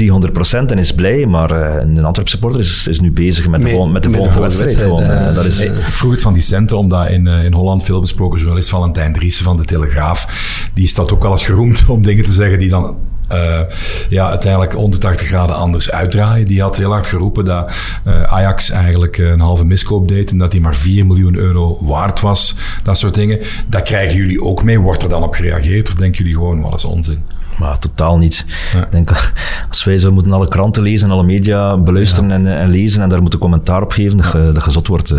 300% 0.00 0.66
en 0.66 0.78
is 0.78 0.92
blij, 0.92 1.26
maar 1.26 1.50
een 1.80 2.04
Antwerp 2.04 2.28
supporter 2.28 2.60
is, 2.60 2.86
is 2.88 3.00
nu 3.00 3.10
bezig 3.10 3.48
met 3.48 3.62
de, 3.62 3.70
vol, 3.70 3.86
met 3.86 4.02
de 4.02 4.10
volgende 4.10 4.40
wedstrijd. 4.40 4.76
Gewoon, 4.76 5.34
dat 5.34 5.44
is, 5.44 5.60
ik 5.60 5.72
vroeg 5.74 6.10
het 6.10 6.20
van 6.20 6.32
die 6.32 6.42
centen, 6.42 6.78
omdat 6.78 7.10
in, 7.10 7.26
in 7.26 7.52
Holland 7.52 7.84
veel 7.84 8.00
besproken 8.00 8.38
journalist 8.38 8.68
Valentijn 8.68 9.12
Driessen 9.12 9.44
van 9.44 9.56
de 9.56 9.64
Telegraaf, 9.64 10.26
die 10.74 10.88
staat 10.88 11.12
ook 11.12 11.22
wel 11.22 11.30
eens 11.30 11.44
geroemd 11.44 11.84
om 11.88 12.02
dingen 12.02 12.24
te 12.24 12.32
zeggen 12.32 12.58
die 12.58 12.68
dan 12.68 12.96
uh, 13.32 13.60
ja, 14.08 14.28
uiteindelijk 14.28 14.72
180 14.72 15.26
graden 15.26 15.56
anders 15.56 15.90
uitdraaien. 15.90 16.46
Die 16.46 16.60
had 16.60 16.76
heel 16.76 16.90
hard 16.90 17.06
geroepen 17.06 17.44
dat 17.44 17.70
uh, 18.06 18.22
Ajax 18.22 18.70
eigenlijk 18.70 19.18
een 19.18 19.40
halve 19.40 19.64
miskoop 19.64 20.08
deed 20.08 20.30
en 20.30 20.38
dat 20.38 20.52
hij 20.52 20.60
maar 20.60 20.74
4 20.74 21.06
miljoen 21.06 21.36
euro 21.36 21.84
waard 21.84 22.20
was. 22.20 22.54
Dat 22.82 22.98
soort 22.98 23.14
dingen. 23.14 23.38
Dat 23.66 23.82
krijgen 23.82 24.16
jullie 24.16 24.42
ook 24.42 24.62
mee. 24.62 24.80
Wordt 24.80 25.02
er 25.02 25.08
dan 25.08 25.22
op 25.22 25.34
gereageerd 25.34 25.88
of 25.88 25.94
denken 25.94 26.18
jullie 26.18 26.34
gewoon, 26.34 26.60
wat 26.60 26.74
is 26.74 26.84
onzin? 26.84 27.22
Maar 27.58 27.78
totaal 27.78 28.18
niet. 28.18 28.44
Ja. 28.72 28.84
Ik 28.84 28.92
denk, 28.92 29.32
als 29.68 29.84
wij 29.84 29.98
zo 29.98 30.12
moeten 30.12 30.32
alle 30.32 30.48
kranten 30.48 30.82
lezen, 30.82 31.10
alle 31.10 31.22
media 31.22 31.76
beluisteren 31.76 32.28
ja. 32.28 32.34
en, 32.34 32.46
en, 32.46 32.70
lezen 32.70 33.02
en 33.02 33.08
daar 33.08 33.20
moeten 33.20 33.38
commentaar 33.38 33.82
op 33.82 33.92
geven, 33.92 34.16
dat, 34.16 34.32
ja. 34.32 34.50
dat 34.50 34.62
gezot 34.62 34.86
wordt. 34.86 35.14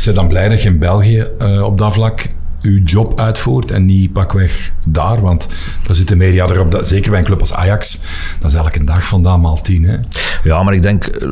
Zijn 0.00 0.14
dan 0.14 0.28
blij 0.28 0.48
dat 0.48 0.62
je 0.62 0.68
in 0.68 0.78
België 0.78 1.26
uh, 1.42 1.62
op 1.62 1.78
dat 1.78 1.92
vlak 1.92 2.28
uw 2.66 2.82
job 2.84 3.20
uitvoert 3.20 3.70
en 3.70 3.84
niet 3.84 4.12
pakweg 4.12 4.72
daar. 4.84 5.20
Want 5.20 5.48
daar 5.86 5.96
zit 5.96 6.08
de 6.08 6.16
media 6.16 6.46
erop, 6.46 6.70
dat, 6.70 6.88
zeker 6.88 7.10
bij 7.10 7.18
een 7.18 7.24
club 7.26 7.40
als 7.40 7.52
Ajax, 7.52 8.00
dat 8.40 8.50
is 8.50 8.56
elke 8.56 8.84
dag 8.84 9.06
vandaan 9.06 9.40
maal 9.40 9.60
tien. 9.60 9.84
Hè? 9.84 9.96
Ja, 10.42 10.62
maar 10.62 10.74
ik 10.74 10.82
denk, 10.82 11.06
eh, 11.06 11.28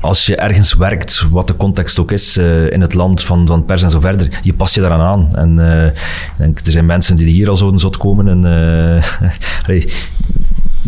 als 0.00 0.26
je 0.26 0.36
ergens 0.36 0.74
werkt, 0.74 1.26
wat 1.30 1.46
de 1.46 1.56
context 1.56 1.98
ook 1.98 2.12
is, 2.12 2.38
uh, 2.38 2.72
in 2.72 2.80
het 2.80 2.94
land 2.94 3.22
van, 3.22 3.46
van 3.46 3.64
pers 3.64 3.82
en 3.82 3.90
zo 3.90 4.00
verder, 4.00 4.40
je 4.42 4.54
past 4.54 4.74
je 4.74 4.80
daaraan 4.80 5.00
aan. 5.00 5.36
En 5.36 5.58
uh, 5.58 5.86
ik 5.86 5.92
denk, 6.36 6.58
er 6.58 6.72
zijn 6.72 6.86
mensen 6.86 7.16
die 7.16 7.26
hier 7.26 7.48
al 7.48 7.56
zouden 7.56 7.80
zot 7.80 7.96
komen 7.96 8.28
en 8.28 9.02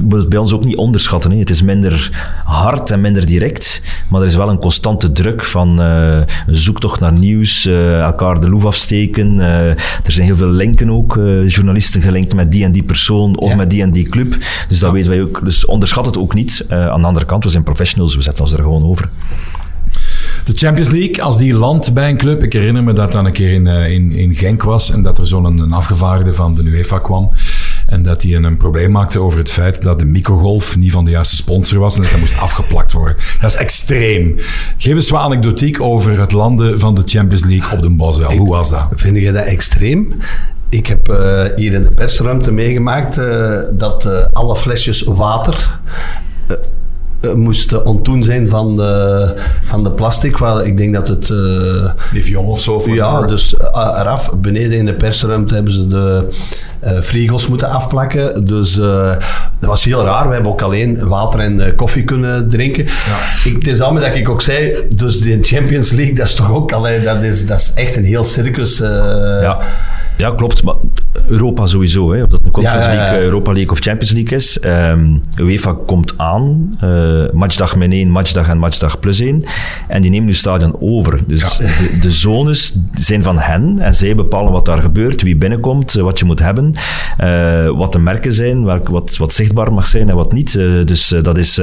moet 0.02 0.18
het 0.18 0.28
bij 0.28 0.38
ons 0.38 0.52
ook 0.52 0.64
niet 0.64 0.76
onderschatten. 0.76 1.30
Hè. 1.30 1.38
Het 1.38 1.50
is 1.50 1.62
minder 1.62 2.10
hard 2.44 2.90
en 2.90 3.00
minder 3.00 3.26
direct, 3.26 3.82
maar 4.08 4.20
er 4.20 4.26
is 4.26 4.36
wel 4.36 4.48
een 4.48 4.58
constante 4.58 5.12
druk 5.12 5.44
van 5.44 5.80
uh, 5.80 6.18
zoektocht 6.46 7.00
naar 7.00 7.12
nieuws, 7.12 7.66
uh, 7.66 8.00
elkaar 8.00 8.40
de 8.40 8.48
loef 8.48 8.64
afsteken. 8.64 9.36
Uh, 9.36 9.68
er 9.68 10.12
zijn 10.12 10.26
heel 10.26 10.36
veel 10.36 10.50
linken 10.50 10.90
ook, 10.90 11.14
journalisten 11.46 12.02
gelinkt 12.02 12.34
met 12.34 12.52
die 12.52 12.64
en 12.64 12.72
die 12.72 12.82
persoon 12.82 13.38
of 13.38 13.50
ja. 13.50 13.56
met 13.56 13.70
die 13.70 13.82
en 13.82 13.92
die 13.92 14.08
club. 14.08 14.36
Dus 14.68 14.78
dat 14.78 14.88
ja. 14.88 14.92
weten 14.92 15.10
wij 15.10 15.22
ook. 15.22 15.44
Dus 15.44 15.64
onderschat 15.64 16.06
het 16.06 16.18
ook 16.18 16.34
niet. 16.34 16.64
aan 16.68 17.00
de 17.00 17.06
andere 17.06 17.26
kant, 17.26 17.44
we 17.44 17.50
zijn 17.50 17.62
professionals, 17.62 18.16
we 18.16 18.22
zetten 18.22 18.44
ons 18.44 18.52
er 18.52 18.62
gewoon 18.62 18.84
over. 18.84 19.08
De 20.44 20.52
Champions 20.54 20.90
League, 20.90 21.22
als 21.22 21.38
die 21.38 21.54
landt 21.54 21.94
bij 21.94 22.08
een 22.08 22.16
club. 22.16 22.42
Ik 22.42 22.52
herinner 22.52 22.82
me 22.82 22.92
dat 22.92 23.12
dat 23.12 23.24
een 23.24 23.32
keer 23.32 23.52
in, 23.52 23.66
in, 23.66 24.12
in 24.12 24.34
Genk 24.34 24.62
was 24.62 24.90
en 24.90 25.02
dat 25.02 25.18
er 25.18 25.26
zo'n 25.26 25.44
een 25.44 25.72
afgevaardigde 25.72 26.32
van 26.32 26.54
de 26.54 26.62
UEFA 26.62 26.98
kwam. 26.98 27.30
En 27.90 28.02
dat 28.02 28.22
hij 28.22 28.34
een 28.34 28.56
probleem 28.56 28.90
maakte 28.90 29.20
over 29.20 29.38
het 29.38 29.50
feit 29.50 29.82
dat 29.82 29.98
de 29.98 30.04
microgolf 30.04 30.76
niet 30.76 30.92
van 30.92 31.04
de 31.04 31.10
juiste 31.10 31.36
sponsor 31.36 31.78
was 31.78 31.96
en 31.96 32.02
dat 32.02 32.10
dat 32.10 32.20
moest 32.20 32.38
afgeplakt 32.38 32.92
worden. 32.92 33.16
Dat 33.40 33.50
is 33.50 33.56
extreem. 33.56 34.34
Geef 34.76 34.94
eens 34.94 35.10
wat 35.10 35.20
anekdotiek 35.20 35.80
over 35.80 36.20
het 36.20 36.32
landen 36.32 36.80
van 36.80 36.94
de 36.94 37.02
Champions 37.04 37.44
League 37.44 37.76
op 37.76 37.82
de 37.82 37.90
Boswel. 37.90 38.32
Hoe 38.32 38.48
was 38.48 38.70
dat? 38.70 38.88
Vind 38.94 39.16
je 39.16 39.32
dat 39.32 39.44
extreem? 39.44 40.14
Ik 40.68 40.86
heb 40.86 41.08
uh, 41.08 41.44
hier 41.56 41.72
in 41.72 41.82
de 41.82 41.90
persruimte 41.90 42.52
meegemaakt 42.52 43.18
uh, 43.18 43.58
dat 43.72 44.04
uh, 44.04 44.26
alle 44.32 44.56
flesjes 44.56 45.02
water 45.02 45.78
moesten 47.34 47.86
ontdoen 47.86 48.22
zijn 48.22 48.48
van 48.48 48.74
de, 48.74 49.34
van 49.64 49.84
de 49.84 49.90
plastic. 49.90 50.36
Waar 50.36 50.64
ik 50.64 50.76
denk 50.76 50.94
dat 50.94 51.08
het... 51.08 51.28
Uh, 51.28 51.90
Livion 52.12 52.46
of 52.46 52.60
zo? 52.60 52.80
Voor 52.80 52.94
ja, 52.94 53.22
dus 53.22 53.54
eraf, 53.72 54.38
beneden 54.38 54.78
in 54.78 54.86
de 54.86 54.94
persruimte 54.94 55.54
hebben 55.54 55.72
ze 55.72 55.88
de 55.88 56.28
uh, 56.84 57.00
frigos 57.00 57.46
moeten 57.46 57.70
afplakken. 57.70 58.44
Dus 58.44 58.76
uh, 58.76 59.10
dat 59.58 59.68
was 59.68 59.84
heel 59.84 60.04
raar. 60.04 60.28
We 60.28 60.34
hebben 60.34 60.52
ook 60.52 60.62
alleen 60.62 61.08
water 61.08 61.40
en 61.40 61.58
uh, 61.58 61.76
koffie 61.76 62.04
kunnen 62.04 62.48
drinken. 62.48 62.84
Ja. 62.84 63.50
Ik, 63.50 63.56
het 63.56 63.66
is 63.66 63.78
daarmee 63.78 64.04
dat 64.04 64.14
ik 64.14 64.28
ook 64.28 64.42
zei, 64.42 64.74
dus 64.90 65.20
de 65.20 65.38
Champions 65.40 65.92
League, 65.92 66.14
dat 66.14 66.26
is 66.26 66.34
toch 66.34 66.52
ook 66.52 66.72
alleen, 66.72 67.04
dat 67.04 67.22
is, 67.22 67.46
dat 67.46 67.58
is 67.58 67.72
echt 67.74 67.96
een 67.96 68.04
heel 68.04 68.24
circus. 68.24 68.78
ja. 68.78 69.58
Ja, 70.16 70.30
klopt. 70.30 70.62
Maar 70.62 70.74
Europa 71.28 71.66
sowieso. 71.66 72.12
Hè. 72.12 72.22
Of 72.22 72.28
dat 72.28 72.44
een 72.44 72.50
Conference 72.50 72.88
ja, 72.88 72.94
ja, 72.94 73.00
League, 73.00 73.24
Europa 73.24 73.52
League 73.52 73.70
of 73.70 73.78
Champions 73.78 74.12
League 74.12 74.38
is. 74.38 74.58
Um, 74.64 75.20
UEFA 75.36 75.76
komt 75.86 76.18
aan. 76.18 76.78
Uh, 76.84 77.30
matchdag 77.32 77.76
min 77.76 77.92
1, 77.92 78.10
matchdag 78.10 78.48
en 78.48 78.58
matchdag 78.58 78.98
plus 78.98 79.20
1. 79.20 79.44
En 79.88 80.02
die 80.02 80.10
nemen 80.10 80.26
nu 80.26 80.34
stadion 80.34 80.76
over. 80.80 81.20
Dus 81.26 81.56
de, 81.56 81.98
de, 82.00 82.10
zones 82.10 82.76
zijn 82.94 83.22
van 83.22 83.38
hen. 83.38 83.78
En 83.78 83.94
zij 83.94 84.14
bepalen 84.14 84.52
wat 84.52 84.66
daar 84.66 84.78
gebeurt, 84.78 85.22
wie 85.22 85.36
binnenkomt, 85.36 85.92
wat 85.92 86.18
je 86.18 86.24
moet 86.24 86.38
hebben. 86.38 86.74
Uh, 87.20 87.68
wat 87.68 87.92
de 87.92 87.98
merken 87.98 88.32
zijn, 88.32 88.62
wat, 88.62 88.88
wat, 88.88 89.16
wat, 89.16 89.32
zichtbaar 89.32 89.72
mag 89.72 89.86
zijn 89.86 90.08
en 90.08 90.16
wat 90.16 90.32
niet. 90.32 90.54
Uh, 90.54 90.86
dus 90.86 91.14
dat, 91.22 91.38
is, 91.38 91.54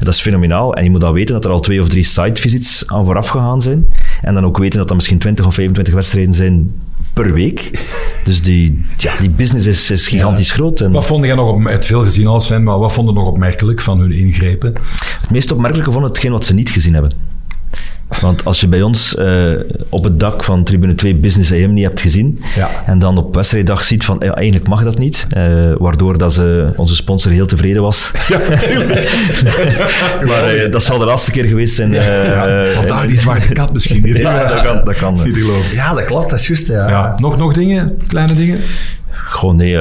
dat 0.00 0.14
is 0.14 0.20
fenomenaal. 0.20 0.74
En 0.74 0.84
je 0.84 0.90
moet 0.90 1.00
dan 1.00 1.12
weten 1.12 1.34
dat 1.34 1.44
er 1.44 1.50
al 1.50 1.60
twee 1.60 1.80
of 1.80 1.88
drie 1.88 2.04
site 2.04 2.40
visits 2.40 2.82
aan 2.86 3.04
vooraf 3.04 3.28
gegaan 3.28 3.60
zijn. 3.60 3.86
En 4.22 4.34
dan 4.34 4.44
ook 4.44 4.58
weten 4.58 4.78
dat 4.78 4.88
er 4.88 4.94
misschien 4.94 5.18
20 5.18 5.46
of 5.46 5.54
25 5.54 5.94
wedstrijden 5.94 6.34
zijn 6.34 6.70
per 7.12 7.32
week. 7.32 7.70
Dus 8.24 8.42
die, 8.42 8.84
ja, 8.96 9.12
die 9.20 9.30
business 9.30 9.66
is, 9.66 9.90
is 9.90 10.08
gigantisch 10.08 10.48
ja. 10.48 10.54
groot. 10.54 10.80
En 10.80 10.92
wat 10.92 11.06
vond 11.06 11.24
jij 11.24 11.34
nog 11.34 11.52
op, 11.52 11.64
het 11.64 11.84
veel 11.84 12.02
gezien 12.02 12.26
als 12.26 12.46
fan, 12.46 12.62
maar 12.62 12.78
wat 12.78 12.92
vond 12.92 13.08
je 13.08 13.14
nog 13.14 13.26
opmerkelijk 13.26 13.80
van 13.80 14.00
hun 14.00 14.12
ingrepen? 14.12 14.74
Het 15.20 15.30
meest 15.30 15.52
opmerkelijke 15.52 15.92
vond 15.92 16.04
hetgeen 16.04 16.32
wat 16.32 16.44
ze 16.44 16.54
niet 16.54 16.70
gezien 16.70 16.92
hebben. 16.92 17.29
Want 18.20 18.44
als 18.44 18.60
je 18.60 18.68
bij 18.68 18.82
ons 18.82 19.14
uh, 19.18 19.52
op 19.88 20.04
het 20.04 20.20
dak 20.20 20.44
van 20.44 20.64
Tribune 20.64 20.94
2 20.94 21.14
Business 21.14 21.52
AM 21.52 21.72
niet 21.72 21.84
hebt 21.84 22.00
gezien, 22.00 22.42
ja. 22.56 22.70
en 22.86 22.98
dan 22.98 23.18
op 23.18 23.34
wedstrijddag 23.34 23.84
ziet 23.84 24.04
van 24.04 24.16
ja, 24.20 24.34
eigenlijk 24.34 24.68
mag 24.68 24.84
dat 24.84 24.98
niet, 24.98 25.26
uh, 25.36 25.42
waardoor 25.78 26.18
dat 26.18 26.32
ze, 26.32 26.72
onze 26.76 26.94
sponsor 26.94 27.32
heel 27.32 27.46
tevreden 27.46 27.82
was. 27.82 28.10
Ja, 28.28 28.38
natuurlijk. 28.48 29.12
maar 30.28 30.54
uh, 30.54 30.70
dat 30.72 30.82
zal 30.82 30.98
de 30.98 31.04
laatste 31.04 31.30
keer 31.30 31.44
geweest 31.44 31.74
zijn. 31.74 31.92
Ja, 31.92 32.66
vandaar 32.66 33.06
die 33.06 33.18
zwarte 33.18 33.52
kat 33.60 33.72
misschien. 33.72 34.02
ja, 34.04 34.48
dat 34.48 34.62
kan. 34.62 34.84
Dat 34.84 34.96
kan 34.96 35.20
ja, 35.72 35.94
dat 35.94 36.04
klopt, 36.04 36.30
dat 36.30 36.38
is 36.38 36.46
juist. 36.46 36.66
Ja. 36.66 37.14
Nog, 37.16 37.36
nog 37.36 37.52
dingen, 37.52 37.98
kleine 38.06 38.34
dingen? 38.34 38.60
Gewoon 39.10 39.56
nee 39.56 39.78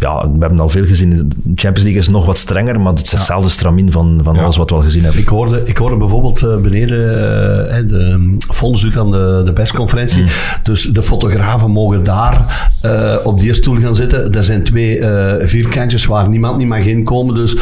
ja, 0.00 0.30
we 0.30 0.36
hebben 0.40 0.60
al 0.60 0.68
veel 0.68 0.86
gezien. 0.86 1.10
De 1.10 1.52
Champions 1.54 1.82
League 1.82 2.00
is 2.00 2.08
nog 2.08 2.26
wat 2.26 2.38
strenger, 2.38 2.80
maar 2.80 2.92
het 2.92 3.02
is 3.02 3.12
hetzelfde 3.12 3.48
stramin 3.48 3.92
van, 3.92 4.20
van 4.22 4.34
ja. 4.34 4.42
alles 4.42 4.56
wat 4.56 4.70
we 4.70 4.76
al 4.76 4.82
gezien 4.82 5.02
hebben. 5.02 5.20
Ik 5.20 5.28
hoorde, 5.28 5.62
ik 5.64 5.76
hoorde 5.76 5.96
bijvoorbeeld 5.96 6.42
uh, 6.42 6.56
beneden, 6.56 6.98
uh, 6.98 7.88
de 7.88 8.36
Fons 8.52 8.80
doet 8.80 8.96
aan 8.96 9.10
de, 9.10 9.42
de 9.44 9.52
persconferentie, 9.52 10.22
mm. 10.22 10.28
dus 10.62 10.82
de 10.82 11.02
fotografen 11.02 11.70
mogen 11.70 12.04
daar 12.04 12.68
uh, 12.84 13.16
op 13.24 13.40
die 13.40 13.54
stoel 13.54 13.76
gaan 13.76 13.94
zitten. 13.94 14.32
Er 14.32 14.44
zijn 14.44 14.62
twee 14.62 15.00
vierkantjes 15.40 16.06
waar 16.06 16.28
niemand 16.28 16.58
niet 16.58 16.68
mag 16.68 16.84
inkomen, 16.84 17.34
dus 17.34 17.56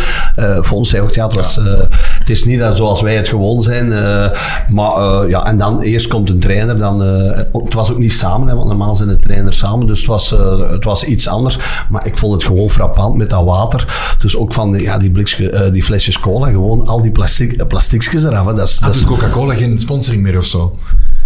Fons 0.62 0.88
zei 0.88 1.02
ook, 1.02 1.10
ja, 1.10 1.26
het 1.26 1.34
was, 1.34 1.54
ja. 1.54 1.88
Het 2.28 2.36
is 2.36 2.44
niet 2.44 2.58
dat 2.58 2.76
zoals 2.76 3.00
wij 3.00 3.16
het 3.16 3.28
gewoon 3.28 3.62
zijn. 3.62 3.92
eh, 3.92 4.30
maar 4.68 4.90
eh, 4.90 5.28
ja, 5.28 5.46
en 5.46 5.58
dan 5.58 5.80
eerst 5.80 6.06
komt 6.06 6.30
een 6.30 6.38
trainer. 6.38 6.78
Dan, 6.78 7.02
eh, 7.02 7.36
het 7.52 7.74
was 7.74 7.92
ook 7.92 7.98
niet 7.98 8.12
samen, 8.12 8.48
hè, 8.48 8.54
want 8.54 8.66
normaal 8.66 8.96
zijn 8.96 9.08
de 9.08 9.18
trainers 9.18 9.58
samen. 9.58 9.86
Dus 9.86 9.98
het 9.98 10.08
was, 10.08 10.30
het 10.70 10.84
was 10.84 11.04
iets 11.04 11.28
anders. 11.28 11.58
Maar 11.88 12.06
ik 12.06 12.18
vond 12.18 12.32
het 12.32 12.44
gewoon 12.44 12.70
frappant 12.70 13.16
met 13.16 13.30
dat 13.30 13.44
water. 13.44 14.14
Dus 14.18 14.36
ook 14.36 14.54
van 14.54 14.80
ja, 14.80 14.98
die, 14.98 15.10
blikske, 15.10 15.70
die 15.72 15.82
flesjes 15.82 16.20
cola, 16.20 16.46
gewoon 16.46 16.86
al 16.86 17.02
die 17.02 17.10
plastic, 17.10 17.68
plastiekjes 17.68 18.24
eraf. 18.24 18.46
Hè. 18.46 18.54
Dat 18.54 18.68
is, 18.68 18.78
dat 18.78 18.94
is 18.94 19.04
Coca-Cola 19.04 19.54
geen 19.54 19.78
sponsoring 19.78 20.22
meer 20.22 20.36
of 20.36 20.44
zo. 20.44 20.76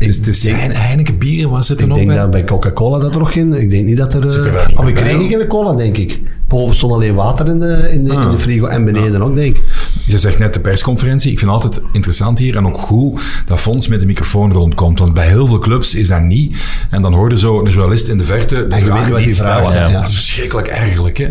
Het 0.07 0.11
is, 0.11 0.17
het 0.17 0.27
is 0.27 0.41
denk- 0.41 0.73
Heineken 0.73 1.19
bieren, 1.19 1.51
wat 1.51 1.67
zit 1.67 1.77
er 1.77 1.83
ik 1.83 1.89
nog 1.89 1.97
denk 1.97 2.09
bij? 2.09 2.17
dat 2.19 2.31
bij 2.31 2.45
Coca-Cola 2.45 2.99
dat 2.99 3.13
er 3.15 3.19
nog 3.19 3.33
in. 3.33 3.53
Ik 3.53 3.71
denk 3.71 3.87
niet 3.87 3.97
dat 3.97 4.15
er. 4.15 4.31
Zit 4.31 4.41
er 4.41 4.47
eh, 4.47 4.53
daar 4.55 4.73
maar 4.77 4.85
we 4.85 4.93
kregen 4.93 5.29
geen 5.29 5.47
cola, 5.47 5.75
denk 5.75 5.97
ik. 5.97 6.21
Boven 6.49 6.75
stond 6.75 6.93
alleen 6.93 7.15
water 7.15 7.49
in 7.49 7.59
de, 7.59 7.89
in 7.93 8.05
de, 8.05 8.13
in 8.13 8.31
de 8.31 8.39
frigo 8.39 8.67
en 8.67 8.85
beneden 8.85 9.23
ook, 9.23 9.35
denk 9.35 9.57
ik. 9.57 9.63
Je 10.07 10.19
zegt 10.19 10.39
net 10.39 10.55
de 10.55 10.61
persconferentie. 10.61 11.31
Ik 11.33 11.39
vind 11.39 11.51
het 11.51 11.63
altijd 11.65 11.83
interessant 11.93 12.39
hier 12.39 12.57
en 12.57 12.67
ook 12.67 12.79
goed 12.79 13.21
dat 13.47 13.61
Fons 13.61 13.89
met 13.89 14.01
de 14.01 14.07
microfoon 14.07 14.53
rondkomt. 14.53 14.99
Want 14.99 15.15
bij 15.15 15.27
heel 15.27 15.47
veel 15.47 15.59
clubs 15.59 15.95
is 15.95 16.09
dat 16.09 16.23
niet. 16.23 16.57
En 16.91 17.03
dan 17.03 17.13
hoorde 17.15 17.39
zo 17.39 17.59
een 17.65 17.71
journalist 17.71 18.09
in 18.09 18.19
de 18.19 18.25
verte 18.25 18.67
de 18.67 18.77
vraag 18.79 19.11
niet 19.11 19.25
die 19.25 19.35
vraag 19.35 19.67
stellen. 19.69 19.91
ja. 19.91 19.99
Dat 19.99 20.09
is 20.09 20.15
verschrikkelijk 20.15 20.67
ergerlijk. 20.69 21.17
Hè? 21.19 21.29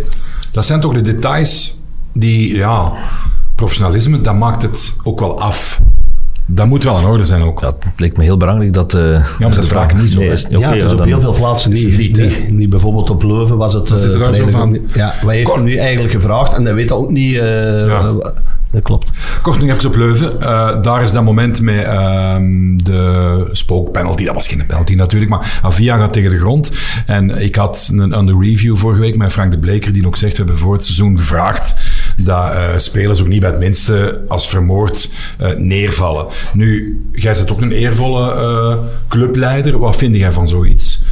Dat 0.52 0.66
zijn 0.66 0.80
toch 0.80 0.94
de 0.94 1.02
details 1.02 1.80
die, 2.14 2.56
ja, 2.56 2.94
professionalisme, 3.56 4.22
dat 4.22 4.36
maakt 4.36 4.62
het 4.62 4.96
ook 5.04 5.20
wel 5.20 5.42
af. 5.42 5.82
Dat 6.54 6.68
moet 6.68 6.84
wel 6.84 6.98
in 7.00 7.06
orde 7.06 7.26
zijn 7.26 7.42
ook. 7.42 7.60
Ja, 7.60 7.66
het 7.68 8.00
lijkt 8.00 8.18
me 8.18 8.24
heel 8.24 8.38
belangrijk 8.38 8.74
dat... 8.74 8.94
eh 8.94 9.02
maar 9.40 9.50
dat 9.50 9.58
is 9.58 9.68
vaak 9.68 9.94
niet 9.96 10.12
zo, 10.12 10.20
Nee, 10.20 10.30
is- 10.30 10.46
ja, 10.50 10.60
het 10.74 10.84
is 10.84 10.92
ja, 10.92 10.98
op 10.98 11.04
heel 11.04 11.22
veel 11.22 11.34
plaatsen 11.34 11.72
niet. 11.72 11.82
het 11.84 11.98
niet, 11.98 12.18
niet, 12.18 12.52
niet 12.54 12.70
bijvoorbeeld 12.70 13.10
op 13.10 13.24
Leuven 13.24 13.58
was 13.58 13.74
het. 13.74 13.88
Zit 13.88 14.04
er 14.04 14.14
eh, 14.14 14.20
dan 14.22 14.34
zo 14.34 14.48
van-. 14.48 14.80
Ja, 14.94 15.14
wij 15.26 15.36
heeft 15.36 15.54
hem 15.56 15.64
nu 15.64 15.76
eigenlijk 15.78 16.12
gevraagd 16.14 16.54
en 16.54 16.66
hij 16.66 16.74
weet 16.74 16.88
dat 16.88 16.98
ook 16.98 17.12
niet. 17.12 17.36
eh, 17.38 17.86
Ja. 17.88 18.14
dat 18.72 18.84
klopt. 18.84 19.08
Kort 19.42 19.60
nog 19.62 19.70
even 19.70 19.90
op 19.90 19.96
Leuven. 19.96 20.42
Eh, 20.42 20.82
daar 20.82 21.02
is 21.02 21.12
dat 21.12 21.24
moment 21.24 21.62
met 21.62 21.84
ehm, 21.86 22.78
de 22.78 23.50
spookpenalty. 23.52 24.26
Dat 24.26 24.34
was 24.34 24.48
geen 24.48 24.66
penalty 24.66 24.96
natuurlijk, 24.96 25.32
maar 25.32 25.60
Avia 25.62 25.98
gaat 25.98 26.14
tegen 26.14 26.30
de 26.32 26.38
grond. 26.40 26.72
En 27.06 27.42
ik 27.44 27.56
had 27.56 27.90
een, 27.96 28.26
de 28.26 28.38
review 28.42 28.76
vorige 28.76 29.02
week 29.02 29.18
met 29.18 29.32
Frank 29.32 29.52
de 29.52 29.58
Bleker, 29.60 29.94
die 29.94 30.08
ook 30.08 30.18
zegt, 30.18 30.32
we 30.32 30.38
hebben 30.38 30.58
voor 30.58 30.74
het 30.74 30.84
seizoen 30.84 31.20
gevraagd 31.20 31.76
dat 32.18 32.54
eh, 32.54 32.78
spelers 32.78 33.22
ook 33.22 33.28
niet 33.28 33.40
bij 33.40 33.50
het 33.50 33.60
minste 33.60 34.22
als 34.28 34.50
vermoord 34.50 35.12
eh, 35.38 35.56
neervallen. 35.56 36.28
Nu, 36.54 37.02
jij 37.14 37.34
bent 37.34 37.52
ook 37.52 37.62
een 37.62 37.72
eervolle 37.72 38.32
eh, 38.32 38.78
clubleider. 39.08 39.80
Wat 39.80 39.96
vind 39.96 40.16
jij 40.16 40.32
van 40.32 40.48
zoiets? 40.48 41.04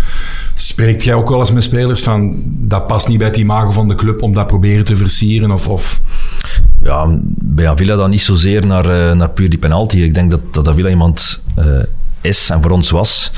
Spreekt 0.56 1.04
jij 1.04 1.14
ook 1.14 1.30
wel 1.30 1.40
eens 1.40 1.52
met 1.52 1.64
spelers 1.64 2.02
van 2.02 2.44
dat 2.46 2.88
past 2.88 3.08
niet 3.08 3.18
bij 3.18 3.28
het 3.28 3.38
imago 3.38 3.72
van 3.72 3.88
de 3.88 3.96
club 3.96 4.22
om 4.22 4.34
dat 4.34 4.48
proberen 4.48 4.86
te 4.86 4.96
versieren? 4.96 5.52
Of, 5.52 5.68
of 5.68 6.02
Ja, 6.82 7.20
bij 7.36 7.70
Avila 7.70 7.96
dan 7.96 8.10
niet 8.10 8.22
zozeer 8.22 8.66
naar, 8.66 9.16
naar 9.18 9.30
puur 9.30 9.50
die 9.50 9.60
penalty. 9.60 9.98
Ik 9.98 10.14
denk 10.14 10.32
dat, 10.32 10.42
dat 10.52 10.68
Avila 10.68 10.90
iemand 10.90 11.42
is 12.22 12.50
en 12.50 12.62
voor 12.62 12.72
ons 12.72 12.90
was, 12.90 13.32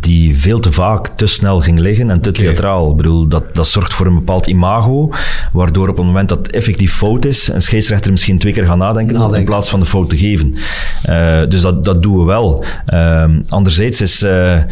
die 0.00 0.38
veel 0.38 0.58
te 0.58 0.72
vaak 0.72 1.08
te 1.16 1.26
snel 1.26 1.60
ging 1.60 1.78
liggen 1.78 2.10
en 2.10 2.20
te 2.20 2.32
theatraal. 2.32 2.90
Ik 2.90 2.96
bedoel, 2.96 3.28
dat, 3.28 3.54
dat 3.54 3.66
zorgt 3.66 3.94
voor 3.94 4.06
een 4.06 4.14
bepaald 4.14 4.46
imago, 4.46 5.10
waardoor 5.52 5.88
op 5.88 5.96
het 5.96 6.06
moment 6.06 6.28
dat 6.28 6.48
effectief 6.48 6.94
fout 6.94 7.24
is, 7.24 7.48
een 7.48 7.62
scheidsrechter 7.62 8.10
misschien 8.10 8.38
twee 8.38 8.52
keer 8.52 8.66
gaat 8.66 8.76
nadenken, 8.76 9.14
Nadenken. 9.14 9.38
in 9.38 9.44
plaats 9.44 9.68
van 9.68 9.80
de 9.80 9.86
fout 9.86 10.10
te 10.10 10.18
geven. 10.18 10.54
Eh, 11.02 11.40
dus 11.48 11.60
dat, 11.60 11.84
dat 11.84 12.02
doen 12.02 12.18
we 12.18 12.24
wel. 12.24 12.64
Ehm, 12.86 13.40
anderzijds 13.48 14.00
is, 14.00 14.22
eh, 14.22 14.62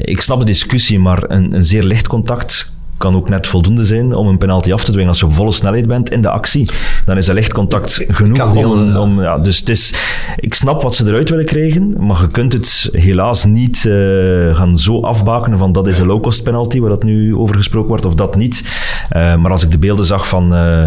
ik 0.00 0.20
snap 0.20 0.38
de 0.38 0.44
discussie, 0.44 0.98
maar 0.98 1.30
een, 1.30 1.54
een 1.54 1.64
zeer 1.64 1.82
licht 1.82 2.08
contact 2.08 2.70
kan 3.00 3.16
ook 3.16 3.28
net 3.28 3.46
voldoende 3.46 3.84
zijn 3.84 4.14
om 4.14 4.26
een 4.26 4.38
penalty 4.38 4.72
af 4.72 4.84
te 4.84 4.90
dwingen. 4.90 5.08
Als 5.08 5.20
je 5.20 5.26
op 5.26 5.34
volle 5.34 5.52
snelheid 5.52 5.86
bent 5.86 6.10
in 6.10 6.22
de 6.22 6.30
actie, 6.30 6.70
dan 7.04 7.16
is 7.16 7.26
een 7.26 7.34
licht 7.34 7.52
contact 7.52 8.04
genoeg. 8.08 8.54
om, 8.54 8.96
om, 8.96 9.20
ja, 9.22 9.38
dus 9.38 9.58
het 9.58 9.68
is, 9.68 9.94
ik 10.36 10.54
snap 10.54 10.82
wat 10.82 10.94
ze 10.94 11.06
eruit 11.06 11.28
willen 11.28 11.44
krijgen, 11.44 12.06
maar 12.06 12.20
je 12.20 12.28
kunt 12.28 12.52
het 12.52 12.88
helaas 12.92 13.44
niet 13.44 13.84
eh, 13.86 14.56
gaan 14.56 14.78
zo 14.78 15.00
afbakenen 15.00 15.58
van 15.58 15.72
dat 15.72 15.86
is 15.86 15.98
een 15.98 16.06
low-cost 16.06 16.42
penalty, 16.42 16.80
waar 16.80 16.90
dat 16.90 17.02
nu 17.02 17.36
over 17.36 17.56
gesproken 17.56 17.88
wordt, 17.88 18.04
of 18.04 18.14
dat 18.14 18.36
niet. 18.36 18.64
Eh, 19.08 19.36
maar 19.36 19.50
als 19.50 19.62
ik 19.62 19.70
de 19.70 19.78
beelden 19.78 20.04
zag 20.04 20.28
van, 20.28 20.54
eh 20.54 20.84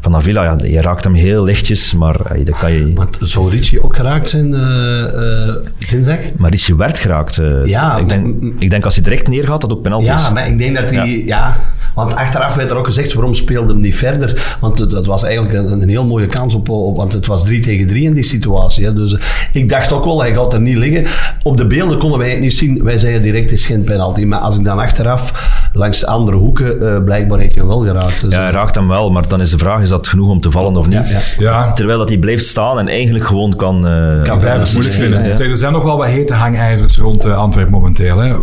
van 0.00 0.14
Avila, 0.14 0.42
ja, 0.42 0.56
je 0.62 0.80
raakt 0.80 1.04
hem 1.04 1.14
heel 1.14 1.44
lichtjes, 1.44 1.94
maar 1.94 2.20
eh, 2.20 2.44
dat 2.44 2.58
kan 2.58 2.72
je... 2.72 2.92
Maar 2.94 3.06
zou 3.20 3.50
Richie 3.50 3.82
ook 3.84 3.96
geraakt 3.96 4.30
zijn 4.30 4.54
eh 4.54 5.48
eh 5.48 5.54
dinsdag? 5.90 6.18
Maar 6.36 6.50
Richie 6.50 6.76
werd 6.76 6.98
geraakt. 6.98 7.40
Ja, 7.64 7.96
ik, 7.98 8.08
denk, 8.08 8.24
maar- 8.40 8.50
ik 8.58 8.70
denk 8.70 8.84
als 8.84 8.94
hij 8.94 9.04
direct 9.04 9.28
neergaat, 9.28 9.60
dat 9.60 9.72
ook 9.72 9.82
penalty 9.82 10.04
is. 10.04 10.22
Ja, 10.22 10.30
maar 10.30 10.46
ik 10.46 10.58
denk 10.58 10.76
dat 10.76 10.90
hij... 10.90 11.22
Ja. 11.26 11.56
want 11.94 12.14
achteraf 12.14 12.54
werd 12.54 12.70
er 12.70 12.76
ook 12.76 12.86
gezegd, 12.86 13.12
waarom 13.12 13.34
speelde 13.34 13.72
hem 13.72 13.80
niet 13.82 13.96
verder? 13.96 14.56
Want 14.60 14.78
het- 14.78 14.90
dat 14.90 15.06
was 15.06 15.22
eigenlijk 15.22 15.54
een, 15.54 15.82
een 15.82 15.88
heel 15.88 16.04
mooie 16.06 16.26
kans 16.26 16.54
op, 16.54 16.68
op... 16.68 16.96
Want 16.96 17.12
het 17.12 17.26
was 17.26 17.44
3 17.44 17.60
tegen 17.60 17.86
3 17.86 18.04
in 18.04 18.12
die 18.14 18.22
situatie. 18.22 18.84
Hè. 18.84 18.92
Dus 18.94 19.16
ik 19.52 19.68
dacht 19.68 19.92
ook 19.92 20.04
wel, 20.04 20.20
hij 20.20 20.34
gaat 20.34 20.52
er 20.52 20.60
niet 20.60 20.76
liggen. 20.76 21.06
Op 21.42 21.56
de 21.56 21.66
beelden 21.66 21.98
konden 21.98 22.18
wij 22.18 22.30
het 22.30 22.40
niet 22.40 22.52
zien. 22.54 22.84
Wij 22.84 22.98
zeiden 22.98 23.22
direct, 23.22 23.52
is 23.52 23.66
geen 23.66 23.84
penalty. 23.84 24.24
Maar 24.24 24.38
als 24.38 24.56
ik 24.58 24.64
dan 24.64 24.78
achteraf 24.78 25.48
langs 25.72 26.00
de 26.00 26.06
andere 26.06 26.36
hoeken... 26.36 27.04
blijkbaar 27.04 27.38
heeft 27.38 27.54
hij 27.54 27.60
hem 27.64 27.70
wel 27.70 27.80
geraakt. 27.84 28.20
Dus, 28.20 28.32
Ja, 28.32 28.42
hij 28.42 28.50
raakt 28.50 28.74
hem 28.74 28.88
wel, 28.88 29.10
maar 29.10 29.28
dan 29.28 29.40
is 29.40 29.50
de 29.50 29.58
vraag, 29.58 29.69
is 29.78 29.88
dat 29.88 30.08
genoeg 30.08 30.28
om 30.28 30.40
te 30.40 30.50
vallen 30.50 30.76
of 30.76 30.86
niet? 30.88 31.08
Ja, 31.08 31.18
ja. 31.38 31.60
ja, 31.64 31.72
Terwijl 31.72 31.98
dat 31.98 32.08
hij 32.08 32.18
blijft 32.18 32.44
staan 32.46 32.78
en 32.78 32.88
eigenlijk 32.88 33.26
gewoon 33.26 33.56
kan... 33.56 33.86
eh, 33.86 34.22
Kan 34.22 34.38
blijven 34.38 34.68
moeilijk 34.72 34.94
vinden. 34.94 35.24
ja. 35.28 35.36
Zeg, 35.36 35.50
er 35.50 35.56
zijn 35.56 35.72
nog 35.72 35.82
wel 35.82 35.96
wat 35.96 36.06
hete 36.06 36.34
hangijzers 36.34 36.98
rond 36.98 37.24
eh, 37.24 37.36
Antwerpen 37.36 37.72
momenteel. 37.72 38.18
Hè? 38.18 38.34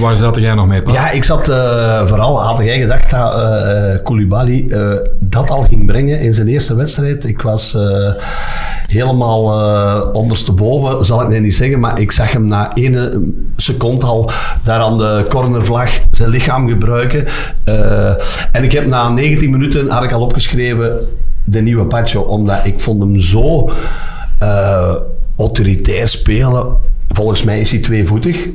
Waar 0.00 0.16
zat 0.16 0.36
jij 0.36 0.54
nog 0.54 0.66
mee, 0.66 0.82
Pat? 0.82 0.94
Ja, 0.94 1.10
ik 1.10 1.24
zat 1.24 1.48
eh, 1.48 2.06
vooral, 2.06 2.42
had 2.42 2.58
jij 2.58 2.78
gedacht 2.78 3.10
dat 3.10 3.32
eh, 3.34 4.04
Koulibaly 4.04 4.68
dat 5.20 5.50
al 5.50 5.62
ging 5.62 5.86
brengen 5.86 6.20
in 6.20 6.34
zijn 6.34 6.48
eerste 6.48 6.74
wedstrijd. 6.74 7.26
Ik 7.26 7.42
was 7.42 7.78
helemaal 8.86 9.42
ondersteboven, 10.12 11.04
zal 11.04 11.32
ik 11.32 11.40
niet 11.40 11.54
zeggen, 11.54 11.80
maar 11.80 12.00
ik 12.00 12.12
zag 12.12 12.32
hem 12.32 12.46
na 12.46 12.74
ene 12.74 13.32
seconde 13.56 14.06
al 14.06 14.30
daar 14.64 14.80
aan 14.80 14.98
de 14.98 15.26
cornervlag 15.28 15.90
zijn 16.10 16.28
lichaam 16.28 16.68
gebruiken. 16.68 17.24
En 18.52 18.64
ik 18.64 18.72
heb 18.72 18.86
na 18.86 19.08
19 19.08 19.50
minuten, 19.50 19.90
had 19.90 20.02
ik 20.02 20.12
al 20.12 20.20
opgeschreven, 20.20 20.98
de 21.44 21.60
nieuwe 21.60 21.84
Pacho, 21.84 22.20
omdat 22.20 22.58
ik 22.64 22.80
vond 22.80 23.02
hem 23.02 23.18
zo 23.18 23.70
autoritair 25.36 26.08
spelen. 26.08 26.66
Volgens 27.08 27.42
mij 27.42 27.60
is 27.60 27.70
hij 27.70 27.80
tweevoetig. 27.80 28.48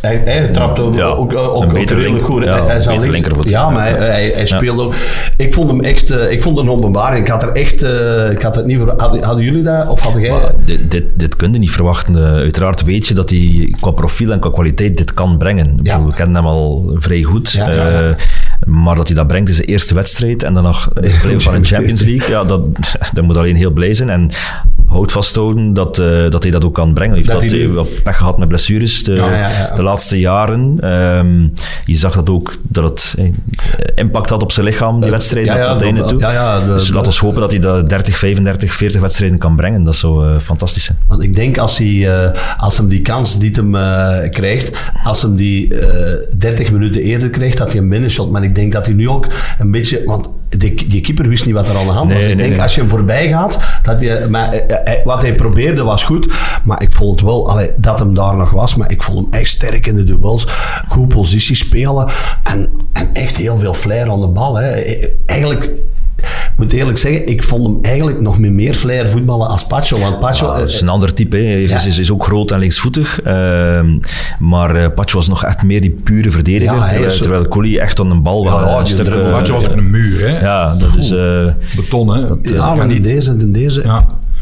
Hij, 0.00 0.22
hij 0.24 0.48
trapte 0.48 0.82
Ja, 0.82 1.04
ook, 1.04 1.34
ook, 1.34 1.62
een 1.62 1.68
beter 1.72 1.96
redelijk 1.96 2.28
link- 2.28 2.32
goed. 2.32 2.44
ja, 2.44 2.66
Hij- 2.66 2.82
beter 2.86 3.10
linkervoet. 3.10 3.48
Ja, 3.50 3.70
maar 3.70 3.90
Ja. 3.90 3.96
hij, 3.96 4.32
hij, 4.34 4.46
speelde 4.46 4.82
ook... 4.82 4.94
Ik 5.36 5.54
vond 5.54 5.70
hem 5.70 5.80
echt... 5.80 6.10
eh, 6.10 6.30
ik 6.30 6.42
vond 6.42 6.56
het 6.58 6.66
een 6.66 6.72
openbaring. 6.72 7.20
Ik 7.24 7.30
had 7.32 7.42
er 7.42 7.52
echt... 7.52 7.82
eh, 7.82 8.30
ik 8.30 8.42
had 8.42 8.54
het 8.56 8.66
niet 8.66 8.78
voor... 8.78 8.94
Hadden, 8.96 9.22
hadden 9.22 9.44
jullie 9.44 9.62
dat? 9.62 9.88
Of 9.88 10.00
hadden 10.02 10.22
jij... 10.22 10.30
Maar 10.30 10.52
dit, 10.64 10.90
dit, 10.90 11.04
dit 11.14 11.36
kun 11.36 11.52
je 11.52 11.58
niet 11.58 11.70
verwachten. 11.70 12.16
Eh, 12.16 12.22
uiteraard 12.32 12.82
weet 12.84 13.06
je 13.06 13.14
dat 13.14 13.30
hij 13.30 13.74
qua 13.80 13.90
profiel 13.90 14.32
en 14.32 14.40
qua 14.40 14.50
kwaliteit 14.50 14.96
dit 14.96 15.14
kan 15.14 15.38
brengen. 15.38 15.76
We 15.82 16.12
kennen 16.14 16.34
hem 16.36 16.46
al 16.46 16.96
vrij 16.98 17.22
goed. 17.22 17.60
Maar 18.66 18.96
dat 18.96 19.06
hij 19.06 19.16
dat 19.16 19.26
brengt 19.26 19.48
is 19.48 19.56
de 19.56 19.64
eerste 19.64 19.94
wedstrijd 19.94 20.42
en 20.42 20.52
dan 20.52 20.62
nog 20.62 20.88
in 20.94 21.02
de 21.30 21.40
van 21.40 21.54
een 21.54 21.64
Champions 21.64 22.02
League. 22.02 22.28
Ja, 22.30 22.44
dat, 22.44 22.60
dat 23.14 23.24
moet 23.24 23.36
alleen 23.36 23.56
heel 23.56 23.70
blij 23.70 23.94
zijn. 23.94 24.10
En 24.10 24.30
houd 24.96 25.12
vasthouden 25.12 25.72
dat, 25.72 25.98
eh, 25.98 26.30
dat 26.30 26.42
hij 26.42 26.52
dat 26.52 26.64
ook 26.64 26.74
kan 26.74 26.94
brengen. 26.94 27.14
Hij 27.14 27.22
heeft 27.24 27.40
Dat 27.40 27.50
dat, 27.50 27.60
eh, 27.60 27.72
wel 27.72 27.88
pech 28.02 28.16
gehad 28.16 28.38
met 28.38 28.48
blessures 28.48 29.04
de, 29.04 29.12
Ja, 29.14 29.30
ja, 29.36 29.48
ja. 29.48 29.72
de 29.74 29.82
laatste 29.82 30.18
jaren. 30.18 30.76
Ehm, 30.80 31.42
je 31.84 31.94
zag 31.94 32.14
dat 32.14 32.30
ook, 32.30 32.54
dat 32.62 32.84
het 32.84 33.14
eh, 33.18 33.24
impact 33.94 34.30
had 34.30 34.42
op 34.42 34.52
zijn 34.52 34.66
lichaam, 34.66 35.00
die 35.00 35.10
wedstrijd, 35.10 35.46
ja, 35.46 35.54
naar 35.56 35.70
het 35.70 35.82
einde 35.82 36.00
dat- 36.00 36.08
toe. 36.08 36.18
de- 36.18 36.62
dus 36.66 36.90
laten 36.90 37.12
we 37.12 37.18
hopen 37.20 37.40
dat 37.40 37.50
hij 37.50 37.60
de 37.60 37.82
30, 37.86 38.18
35, 38.18 38.74
40 38.74 39.00
wedstrijden 39.00 39.38
kan 39.38 39.56
brengen. 39.56 39.84
Dat 39.84 39.96
zou 39.96 40.28
eh, 40.28 40.38
fantastisch 40.38 40.84
zijn. 40.84 40.98
Want 41.08 41.22
ik 41.22 41.34
denk 41.34 41.58
als 41.58 41.78
hij, 41.78 42.14
eh, 42.14 42.30
als 42.58 42.76
hem 42.76 42.88
die 42.88 43.02
kans 43.02 43.38
die 43.38 43.50
hem 43.54 43.74
eh, 43.74 44.30
krijgt, 44.30 44.70
als 45.04 45.22
hem 45.22 45.36
die 45.36 45.78
eh 45.78 46.28
30 46.38 46.72
minuten 46.72 47.02
eerder 47.02 47.30
krijgt, 47.30 47.58
dat 47.58 47.72
hij 47.72 47.80
een 47.80 47.88
binnenshot. 47.88 48.30
Maar 48.30 48.42
ik 48.44 48.54
denk 48.54 48.72
dat 48.72 48.86
hij 48.86 48.94
nu 48.94 49.08
ook 49.08 49.26
een 49.58 49.70
beetje... 49.70 50.02
Want 50.06 50.26
die, 50.48 50.88
die 50.88 51.00
keeper 51.00 51.28
wist 51.28 51.46
niet 51.46 51.54
wat 51.54 51.68
er 51.68 51.76
aan 51.76 51.86
de 51.86 51.92
hand 51.92 52.08
Nee, 52.08 52.16
was. 52.16 52.26
Ik 52.26 52.32
nee, 52.32 52.42
denk 52.42 52.50
nee. 52.50 52.62
als 52.62 52.74
je 52.74 52.80
hem 52.80 52.90
voorbij 52.90 53.28
gaat, 53.28 53.58
dat 53.82 54.00
je, 54.00 54.26
maar, 54.30 54.52
eh, 54.52 54.98
eh, 54.98 55.04
wat 55.04 55.22
hij 55.22 55.34
probeerde 55.34 55.82
was 55.82 56.02
goed. 56.02 56.34
Maar 56.64 56.82
ik 56.82 56.92
vond 56.92 57.10
het 57.10 57.28
wel 57.28 57.48
allee, 57.48 57.70
dat 57.78 57.98
hem 57.98 58.14
daar 58.14 58.36
nog 58.36 58.50
was. 58.50 58.74
Maar 58.74 58.90
ik 58.90 59.02
vond 59.02 59.18
hem 59.18 59.40
echt 59.40 59.50
sterk 59.50 59.86
in 59.86 59.96
de 59.96 60.04
duels. 60.04 60.46
Goed 60.88 61.08
positie 61.08 61.56
spelen. 61.56 62.08
En, 62.42 62.70
en 62.92 63.10
echt 63.12 63.36
heel 63.36 63.58
veel 63.58 63.74
flair 63.74 64.10
aan 64.10 64.20
de 64.20 64.28
bal. 64.28 64.56
Hè. 64.56 64.70
Eh, 64.70 65.08
Eigenlijk... 65.26 65.70
Ik 66.16 66.62
moet 66.62 66.72
eerlijk 66.72 66.98
zeggen, 66.98 67.28
ik 67.28 67.42
vond 67.42 67.66
hem 67.66 67.78
eigenlijk 67.82 68.20
nog 68.20 68.38
met 68.38 68.50
meer 68.50 68.74
flair 68.74 69.10
voetballen 69.10 69.48
als 69.48 69.66
Pacho. 69.66 69.98
Want 69.98 70.18
Pacho... 70.18 70.46
Ja, 70.46 70.52
eh, 70.54 70.60
het 70.60 70.70
is 70.70 70.80
een 70.80 70.88
ander 70.88 71.14
type. 71.14 71.36
hè. 71.36 71.42
Hij 71.42 71.62
is, 71.62 71.70
Ja. 71.70 71.84
is, 71.84 71.98
is 71.98 72.10
ook 72.10 72.24
groot 72.24 72.50
en 72.50 72.58
linksvoetig. 72.58 73.20
Ehm, 73.22 73.98
maar 74.38 74.76
eh 74.76 74.90
Pacho 74.94 75.16
was 75.16 75.28
nog 75.28 75.44
echt 75.44 75.62
meer 75.62 75.80
die 75.80 75.90
pure 76.04 76.30
verdediger. 76.30 76.74
Ja, 76.76 76.86
terwijl, 76.88 77.04
is- 77.10 77.18
terwijl 77.18 77.48
Colli 77.48 77.78
echt 77.78 78.00
aan 78.00 78.10
een 78.10 78.22
bal 78.22 78.44
Ja, 78.44 78.58
wel 78.64 78.78
een 78.80 78.86
stuk... 78.86 79.04
dribbel. 79.06 79.26
eh, 79.38 79.50
was 79.52 79.66
ook 79.68 79.76
een 79.76 79.90
muur, 79.90 80.20
hè? 80.28 80.38
ja, 80.40 80.74
dat 80.74 80.96
is... 80.96 81.10
eh, 81.10 81.46
Beton, 81.76 82.08
hè? 82.08 82.26
Dat, 82.26 82.38
Ja, 82.42 82.54
eh, 82.54 82.74
maar 82.76 82.86
niet. 82.86 82.96
niet 82.96 83.04
deze 83.04 83.30
en 83.30 83.52
deze. 83.52 83.82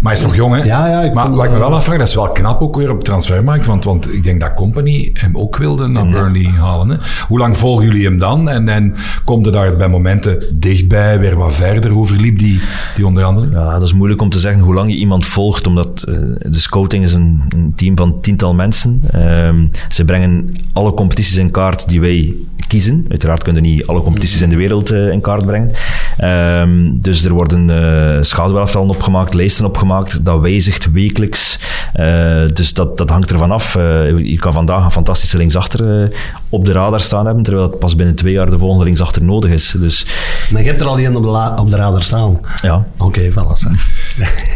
Maar 0.04 0.12
hij 0.12 0.22
is 0.22 0.28
nog 0.28 0.36
jong, 0.36 0.54
hè? 0.54 0.62
Ja, 0.62 0.86
ja, 0.88 1.02
ik 1.02 1.14
maar 1.14 1.24
vond, 1.24 1.36
wat 1.36 1.44
ik 1.44 1.50
me 1.50 1.58
wel 1.58 1.74
afvraag, 1.74 1.98
dat 1.98 2.08
is 2.08 2.14
wel 2.14 2.28
knap 2.28 2.60
ook 2.60 2.76
weer 2.76 2.90
op 2.90 2.96
de 2.98 3.04
transfermarkt. 3.04 3.66
Want, 3.66 3.84
want 3.84 4.14
ik 4.14 4.22
denk 4.24 4.40
dat 4.40 4.54
Company 4.54 5.10
hem 5.12 5.36
ook 5.36 5.56
wilde 5.56 5.86
naar 5.86 6.08
Burnley 6.08 6.50
halen. 6.58 6.88
Hè? 6.88 6.96
Hoe 7.26 7.38
lang 7.38 7.56
volgen 7.56 7.84
jullie 7.84 8.04
hem 8.04 8.18
dan? 8.18 8.48
En, 8.48 8.68
en 8.68 8.94
komt 9.24 9.46
er 9.46 9.52
daar 9.52 9.76
bij 9.76 9.88
momenten 9.88 10.42
dichtbij, 10.52 11.18
weer 11.18 11.36
wat 11.36 11.54
verder? 11.54 11.90
Hoe 11.90 12.06
verliep 12.06 12.38
die, 12.38 12.60
die 12.96 13.06
onderhandeling? 13.06 13.52
Ja, 13.52 13.72
dat 13.72 13.82
is 13.82 13.92
moeilijk 13.92 14.20
om 14.20 14.28
te 14.28 14.38
zeggen 14.38 14.62
hoe 14.62 14.74
lang 14.74 14.90
je 14.90 14.96
iemand 14.96 15.26
volgt, 15.26 15.66
omdat 15.66 16.02
eh, 16.02 16.14
de 16.40 16.58
scouting 16.58 17.04
is 17.04 17.12
een, 17.12 17.42
een 17.48 17.72
team 17.76 17.96
van 17.96 18.20
tiental 18.20 18.54
mensen. 18.54 19.02
Ehm, 19.10 19.66
ze 19.88 20.04
brengen 20.04 20.54
alle 20.72 20.94
competities 20.94 21.36
in 21.36 21.50
kaart 21.50 21.88
die 21.88 22.00
wij 22.00 22.34
kiezen. 22.66 23.04
Uiteraard 23.08 23.42
kunnen 23.42 23.62
niet 23.62 23.86
alle 23.86 24.02
competities 24.02 24.40
in 24.42 24.48
de 24.48 24.56
wereld 24.56 24.90
eh, 24.90 25.08
in 25.10 25.20
kaart 25.20 25.46
brengen. 25.46 25.72
Ehm, 26.16 26.90
dus 26.92 27.24
er 27.24 27.32
worden 27.32 27.68
uh, 27.68 28.22
schaduwelftallen 28.22 28.88
opgemaakt, 28.88 29.34
lijsten 29.34 29.64
opgemaakt. 29.64 30.24
Dat 30.24 30.40
wijzigt 30.40 30.92
wekelijks. 30.92 31.58
Eh, 31.92 32.46
dus 32.52 32.74
dat, 32.74 32.98
dat 32.98 33.10
hangt 33.10 33.30
ervan 33.30 33.50
af. 33.50 33.74
Eh, 33.76 34.18
je 34.18 34.38
kan 34.38 34.52
vandaag 34.52 34.84
een 34.84 34.90
fantastische 34.90 35.36
linksachter 35.36 36.02
eh, 36.02 36.16
op 36.48 36.64
de 36.64 36.72
radar 36.72 37.00
staan 37.00 37.26
hebben, 37.26 37.42
terwijl 37.44 37.70
het 37.70 37.78
pas 37.78 37.96
binnen 37.96 38.14
twee 38.14 38.32
jaar 38.32 38.50
de 38.50 38.58
volgende 38.58 38.84
linksachter 38.84 39.24
nodig 39.24 39.50
is. 39.50 39.74
Dus 39.78 40.06
Maar 40.50 40.62
je 40.62 40.68
hebt 40.68 40.80
er 40.80 40.86
al 40.86 41.00
een 41.00 41.16
op 41.16 41.22
de, 41.22 41.62
op 41.62 41.70
de 41.70 41.76
radar 41.76 42.02
staan. 42.02 42.40
ja, 42.62 42.86
Oké, 42.98 43.30
voilà. 43.30 43.52
zeg. 43.52 43.88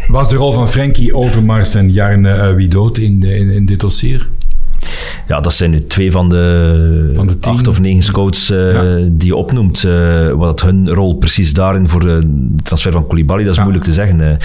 Was 0.07 0.29
de 0.29 0.35
rol 0.35 0.51
van 0.53 0.69
Frankie 0.69 1.15
Overmars 1.15 1.73
en 1.75 1.91
Jarne 1.91 2.49
uh, 2.49 2.55
Widoot 2.55 2.97
in, 2.97 3.19
de, 3.19 3.35
in, 3.35 3.49
in 3.49 3.65
dit 3.65 3.79
dossier? 3.79 4.27
Ja, 5.27 5.39
dat 5.41 5.53
zijn 5.53 5.71
nu 5.71 5.85
twee 5.87 6.11
van 6.11 6.29
de, 6.29 7.11
Van 7.13 7.27
de 7.27 7.37
acht 7.41 7.67
of 7.67 7.79
negen 7.79 8.03
scouts 8.03 8.51
uh, 8.51 8.73
Ja. 8.73 8.97
die 9.09 9.27
je 9.27 9.35
opnoemt. 9.35 9.83
Uh, 9.83 10.29
wat 10.31 10.61
hun 10.61 10.89
rol 10.89 11.15
precies 11.15 11.53
daarin 11.53 11.89
voor 11.89 11.99
de 11.99 12.43
transfer 12.63 12.91
van 12.91 13.07
Koulibaly, 13.07 13.41
dat 13.41 13.51
is 13.51 13.55
Ja. 13.57 13.61
moeilijk 13.63 13.85
te 13.85 13.93
zeggen. 13.93 14.37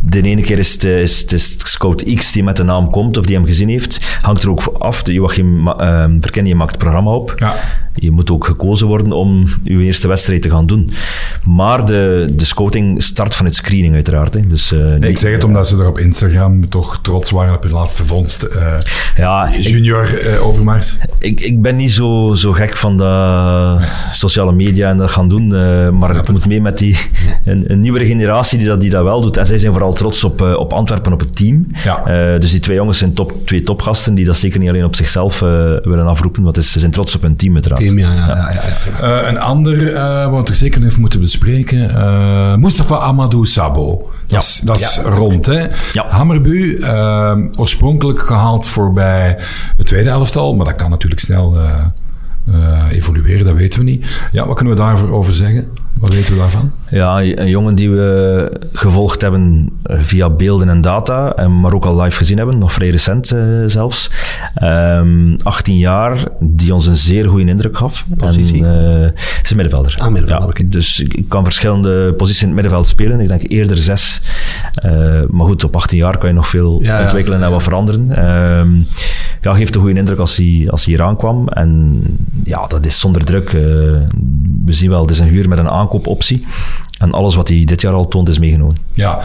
De 0.00 0.22
ene 0.22 0.42
keer 0.42 0.58
is 0.58 0.72
het, 0.72 0.84
eh, 0.84 1.00
is, 1.00 1.20
het, 1.20 1.32
is 1.32 1.52
het 1.52 1.68
scout 1.68 2.04
X 2.14 2.32
die 2.32 2.44
met 2.44 2.56
de 2.56 2.62
naam 2.64 2.90
komt 2.90 3.16
of 3.16 3.24
die 3.26 3.36
hem 3.36 3.46
gezien 3.46 3.68
heeft. 3.68 4.18
Hangt 4.20 4.42
er 4.42 4.50
ook 4.50 4.62
af. 4.78 5.02
Joachim 5.04 5.68
uh, 5.68 6.04
Verkennen, 6.20 6.52
je 6.52 6.58
maakt 6.58 6.70
het 6.70 6.80
programma 6.80 7.10
op. 7.10 7.34
Ja. 7.36 7.54
Je 7.96 8.10
moet 8.10 8.30
ook 8.30 8.44
gekozen 8.44 8.86
worden 8.86 9.12
om 9.12 9.48
je 9.62 9.78
eerste 9.78 10.08
wedstrijd 10.08 10.42
te 10.42 10.50
gaan 10.50 10.66
doen. 10.66 10.90
Maar 11.44 11.86
de, 11.86 12.28
de 12.32 12.44
scouting 12.44 13.02
start 13.02 13.34
van 13.34 13.44
het 13.44 13.54
screening 13.54 13.94
uiteraard. 13.94 14.34
Hè. 14.34 14.46
Dus, 14.46 14.72
uh, 14.72 14.80
Nee, 14.80 15.10
ik 15.10 15.18
zeg 15.18 15.32
het 15.32 15.44
omdat 15.44 15.66
ze 15.66 15.76
er 15.76 15.88
op 15.88 15.98
Instagram 15.98 16.68
toch 16.68 16.98
trots 17.02 17.30
waren 17.30 17.54
op 17.54 17.62
hun 17.62 17.72
laatste 17.72 18.04
vondst. 18.04 18.46
Uh, 18.56 18.74
ja, 19.16 19.48
ik, 19.48 19.62
junior 19.62 20.28
uh, 20.28 20.46
Overmars. 20.46 20.96
ik, 21.18 21.40
ik 21.40 21.62
ben 21.62 21.76
niet 21.76 21.90
zo, 21.90 22.32
zo 22.34 22.52
gek 22.52 22.76
van 22.76 22.96
de 22.96 23.76
sociale 24.12 24.52
media 24.52 24.90
en 24.90 24.96
dat 24.96 25.10
gaan 25.10 25.28
doen. 25.28 25.48
Maar 25.98 26.10
Snap 26.10 26.24
ik 26.24 26.30
moet 26.30 26.46
mee 26.46 26.60
met 26.60 26.78
die, 26.78 26.98
een, 27.44 27.64
een 27.72 27.80
nieuwere 27.80 28.06
generatie 28.06 28.58
die 28.58 28.66
dat, 28.66 28.80
die 28.80 28.90
dat 28.90 29.04
wel 29.04 29.20
doet. 29.20 29.36
En 29.36 29.46
zij 29.46 29.58
zijn 29.58 29.72
vooral 29.72 29.92
trots 29.92 30.24
op, 30.24 30.40
op 30.40 30.72
Antwerpen, 30.72 31.12
op 31.12 31.20
het 31.20 31.36
team. 31.36 31.66
Ja. 31.84 32.38
Dus 32.38 32.50
die 32.50 32.60
twee 32.60 32.76
jongens 32.76 32.98
zijn 32.98 33.12
top, 33.12 33.32
twee 33.44 33.62
topgasten 33.62 34.14
die 34.14 34.24
dat 34.24 34.36
zeker 34.36 34.60
niet 34.60 34.68
alleen 34.68 34.84
op 34.84 34.96
zichzelf 34.96 35.40
willen 35.40 36.06
afroepen. 36.06 36.42
Want 36.42 36.64
ze 36.64 36.78
zijn 36.78 36.92
trots 36.92 37.14
op 37.14 37.22
hun 37.22 37.36
team 37.36 37.54
uiteraard. 37.54 37.85
Team, 37.86 37.98
ja, 37.98 38.12
ja, 38.12 38.26
ja, 38.26 38.50
ja, 38.52 38.60
ja. 39.00 39.20
Uh, 39.22 39.28
een 39.28 39.38
ander 39.40 39.92
uh, 39.92 40.30
wat 40.30 40.38
we 40.38 40.44
toch 40.44 40.54
zeker 40.56 40.84
even 40.84 41.00
moeten 41.00 41.20
bespreken. 41.20 41.90
Uh, 41.90 42.54
Mustafa 42.54 42.96
Amadou 42.96 43.46
Sabo. 43.46 44.10
Dat 44.26 44.42
is, 44.42 44.60
dat 44.64 44.80
is 44.80 45.00
Ja. 45.04 45.10
rond, 45.10 45.46
hè? 45.46 45.66
Ja. 45.92 46.06
Hammerbu, 46.08 46.76
uh, 46.76 47.36
oorspronkelijk 47.56 48.18
gehaald 48.20 48.66
voorbij 48.66 49.38
het 49.76 49.86
tweede 49.86 50.10
elftal. 50.10 50.54
Maar 50.54 50.66
dat 50.66 50.74
kan 50.74 50.90
natuurlijk 50.90 51.20
snel 51.20 51.56
uh, 52.48 52.76
uh, 52.86 52.96
evolueren, 52.96 53.44
dat 53.44 53.56
weten 53.56 53.78
we 53.78 53.84
niet. 53.84 54.06
Ja, 54.32 54.46
wat 54.46 54.56
kunnen 54.56 54.74
we 54.74 54.80
daarover 54.80 55.34
zeggen? 55.34 55.66
Wat 55.98 56.14
weten 56.14 56.32
we 56.32 56.38
daarvan? 56.38 56.72
Ja, 56.90 57.20
een 57.20 57.48
jongen 57.48 57.74
die 57.74 57.90
we 57.90 58.50
gevolgd 58.72 59.22
hebben 59.22 59.72
via 59.82 60.30
beelden 60.30 60.68
en 60.68 60.80
data, 60.80 61.32
en 61.34 61.60
maar 61.60 61.74
ook 61.74 61.84
al 61.84 62.00
live 62.00 62.16
gezien 62.16 62.36
hebben, 62.36 62.58
nog 62.58 62.72
vrij 62.72 62.90
recent 62.90 63.32
uh, 63.32 63.62
zelfs. 63.66 64.10
Um, 64.62 65.36
18 65.42 65.78
jaar, 65.78 66.18
die 66.40 66.74
ons 66.74 66.86
een 66.86 66.96
zeer 66.96 67.28
goede 67.28 67.50
indruk 67.50 67.76
gaf. 67.76 68.06
Positie? 68.16 68.64
En, 68.64 69.00
uh, 69.00 69.42
is 69.42 69.50
een 69.50 69.56
middenvelder. 69.56 69.94
Ah, 69.98 70.08
middenvelder, 70.08 70.54
ja. 70.62 70.66
Dus 70.68 71.00
ik, 71.00 71.28
kan 71.28 71.44
verschillende 71.44 72.12
posities 72.12 72.42
in 72.42 72.46
het 72.46 72.54
middenveld 72.54 72.86
spelen. 72.86 73.20
Ik 73.20 73.28
denk 73.28 73.50
eerder 73.50 73.78
zes. 73.78 74.20
Maar 75.28 75.46
goed, 75.46 75.64
op 75.64 75.76
18 75.76 75.98
jaar 75.98 76.18
kan 76.18 76.28
je 76.28 76.34
nog 76.34 76.48
veel 76.48 76.82
Ja, 76.82 77.02
ontwikkelen 77.02 77.38
ja, 77.38 77.44
en 77.44 77.50
wat 77.50 77.62
veranderen. 77.62 78.28
Um, 78.58 78.86
ja, 79.40 79.54
geeft 79.54 79.74
een 79.74 79.80
goede 79.80 79.98
indruk 79.98 80.18
als 80.18 80.36
hij, 80.36 80.66
als 80.70 80.84
hij 80.84 80.94
hier 80.94 81.02
aankwam. 81.04 81.48
En 81.48 82.02
ja, 82.44 82.66
dat 82.66 82.86
is 82.86 83.00
zonder 83.00 83.24
druk. 83.24 83.52
Uh, 83.52 83.62
we 84.64 84.72
zien 84.72 84.90
wel, 84.90 85.00
het 85.00 85.10
is 85.10 85.18
een 85.18 85.28
huur 85.28 85.48
met 85.48 85.58
een 85.58 85.68
aankoopoptie. 85.68 86.46
En 86.98 87.12
alles 87.12 87.34
wat 87.34 87.48
hij 87.48 87.64
dit 87.64 87.80
jaar 87.80 87.92
al 87.92 88.08
toont 88.08 88.28
is 88.28 88.38
meegenomen. 88.38 88.76
Ja, 88.92 89.20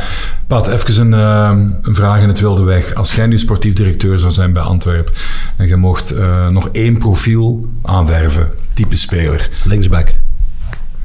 Pat, 0.47 0.67
even 0.67 1.13
een, 1.13 1.19
uh, 1.19 1.63
een 1.81 1.95
vraag 1.95 2.21
in 2.21 2.27
het 2.27 2.39
wilde 2.39 2.63
weg. 2.63 2.93
Als 2.95 3.15
jij 3.15 3.27
nu 3.27 3.39
sportief 3.39 3.73
directeur 3.73 4.19
zou 4.19 4.31
zijn 4.31 4.53
bij 4.53 4.63
Antwerpen 4.63 5.13
en 5.55 5.67
je 5.67 5.75
mocht 5.75 6.13
uh, 6.13 6.47
nog 6.47 6.69
één 6.71 6.97
profiel 6.97 7.65
aanwerven, 7.81 8.49
type 8.73 8.95
speler. 8.95 9.49
Linksback. 9.65 10.13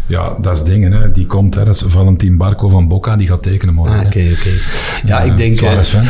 Ja, 0.06 0.36
dat 0.40 0.56
is 0.56 0.64
dingen, 0.64 0.92
hè. 0.92 1.10
Die 1.10 1.26
komt, 1.26 1.54
hè. 1.54 1.64
Dat 1.64 1.74
is 1.74 1.82
Valentin 1.86 2.36
Barco 2.36 2.68
van 2.68 2.88
Boca, 2.88 3.16
die 3.16 3.28
gaat 3.28 3.42
tekenen 3.42 3.74
morgen. 3.74 3.98
Ah, 3.98 4.06
oké, 4.06 4.34
oké. 4.38 4.50
Ja, 5.04 5.24
Uh, 5.24 5.30
ik 5.30 5.36
denk... 5.36 5.54
Suarez 5.54 5.94
eh, 5.94 6.00
fan. 6.00 6.08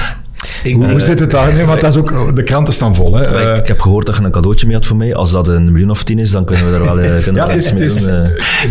Ik- 0.65 0.75
Hoe, 0.75 0.87
eh, 0.87 0.99
zit 0.99 1.21
het 1.21 1.31
daar? 1.31 1.67
Want 1.67 1.81
dat 1.81 1.91
is 1.95 2.01
ook, 2.01 2.37
de 2.37 2.43
kranten 2.43 2.75
staan 2.75 2.95
vol, 2.95 3.15
hè. 3.17 3.53
Ik, 3.55 3.61
ik 3.63 3.69
heb 3.69 3.81
gehoord 3.81 4.07
dat 4.07 4.17
je 4.17 4.23
een 4.23 4.31
cadeautje 4.31 4.67
mee 4.67 4.75
had 4.77 4.87
voor 4.87 4.97
mij. 4.97 5.15
Als 5.15 5.31
dat 5.31 5.49
een 5.49 5.73
miljoen 5.73 5.91
of 5.91 6.05
tien 6.05 6.19
is, 6.19 6.31
dan 6.31 6.45
kunnen 6.45 6.71
we 6.71 6.77
er 6.77 6.85
wel, 6.85 7.01
eh, 7.01 7.23
kunnen 7.23 7.43
Ja, 7.43 7.49
het 7.49 7.57
is, 7.65 7.73
is, 7.73 8.05
eh. 8.05 8.13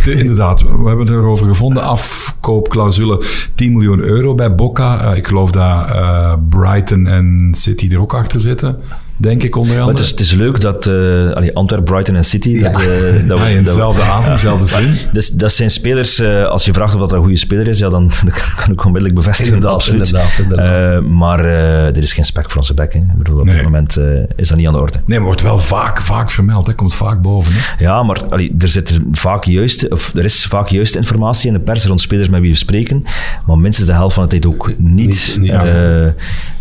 de- 0.03 0.13
inderdaad. 0.13 0.61
We 0.61 0.67
hebben 0.67 0.99
het 0.99 1.09
erover 1.09 1.47
gevonden. 1.47 1.83
Afkoopclausule 1.83 3.23
10 3.55 3.71
miljoen 3.73 3.99
euro 4.01 4.35
bij 4.35 4.55
Boca. 4.55 5.11
Uh, 5.11 5.17
ik 5.17 5.27
geloof 5.27 5.51
dat 5.51 5.63
uh, 5.63 6.33
Brighton 6.49 7.07
en 7.07 7.49
City 7.57 7.89
er 7.91 8.01
ook 8.01 8.13
achter 8.13 8.39
zitten. 8.39 8.77
Denk 9.17 9.43
ik 9.43 9.55
onder 9.55 9.79
andere. 9.79 9.97
het, 9.97 10.05
is, 10.05 10.11
het 10.11 10.19
is 10.19 10.31
leuk 10.31 10.61
dat 10.61 10.85
uh, 10.85 11.31
allee, 11.31 11.55
Antwerp, 11.55 11.85
Brighton 11.85 12.15
en 12.15 12.23
City... 12.23 12.59
Dat, 12.59 12.81
uh, 12.81 13.27
dat 13.27 13.39
Ja, 13.39 13.45
in 13.45 13.63
dezelfde 13.63 14.01
adem, 14.01 14.33
dezelfde 14.33 14.65
zin. 14.65 14.95
Dus 15.13 15.29
dat 15.29 15.51
zijn 15.51 15.69
spelers, 15.71 16.19
uh, 16.19 16.43
als 16.43 16.65
je 16.65 16.73
vraagt 16.73 16.93
of 16.93 16.99
dat 16.99 17.11
een 17.11 17.19
goede 17.19 17.35
speler 17.37 17.67
is, 17.67 17.79
ja, 17.79 17.89
dan, 17.89 18.11
dan 18.25 18.33
kan 18.55 18.71
ik 18.71 18.85
onmiddellijk 18.85 19.15
bevestigen. 19.15 19.53
Inderdaad, 19.53 19.75
absoluut. 19.75 20.05
inderdaad, 20.07 20.37
inderdaad. 20.37 21.03
Uh, 21.03 21.09
maar 21.09 21.45
uh, 21.45 21.85
er 21.85 21.97
is 21.97 22.13
geen 22.13 22.25
spek 22.25 22.49
voor 22.51 22.59
onze 22.59 22.73
bek. 22.73 22.93
Hè. 22.93 22.99
Ik 22.99 23.17
bedoel, 23.17 23.39
op 23.39 23.45
Nee. 23.45 23.55
dit 23.55 23.63
moment 23.63 23.97
uh, 23.97 24.05
is 24.35 24.47
dat 24.47 24.57
niet 24.57 24.67
aan 24.67 24.73
de 24.73 24.79
orde. 24.79 24.99
Nee, 25.05 25.17
maar 25.17 25.27
wordt 25.27 25.41
wel 25.41 25.57
vaak, 25.57 26.01
vaak 26.01 26.29
vermeld. 26.29 26.67
Hè. 26.67 26.73
Komt 26.73 26.95
vaak 26.95 27.21
boven. 27.21 27.53
Hè. 27.55 27.83
Ja, 27.83 28.03
maar 28.03 28.23
allee, 28.29 28.55
er, 28.59 28.69
zit 28.69 28.89
er, 28.89 29.01
vaak 29.11 29.43
juiste, 29.43 29.89
of 29.89 30.13
er 30.15 30.23
is 30.23 30.45
vaak 30.45 30.67
juiste 30.67 30.97
informatie 30.97 31.47
in 31.47 31.53
de 31.53 31.59
pers 31.59 31.85
rond 31.85 32.01
spelers 32.01 32.29
met 32.29 32.41
wie 32.41 32.51
we 32.51 32.57
spreken, 32.57 33.03
maar 33.45 33.57
minstens 33.57 33.87
de 33.87 33.93
helft 33.93 34.13
van 34.13 34.23
de 34.23 34.29
tijd 34.29 34.45
ook 34.45 34.67
niet. 34.67 34.79
Niet, 34.79 35.35
niet, 35.39 35.49
ja. 35.49 36.13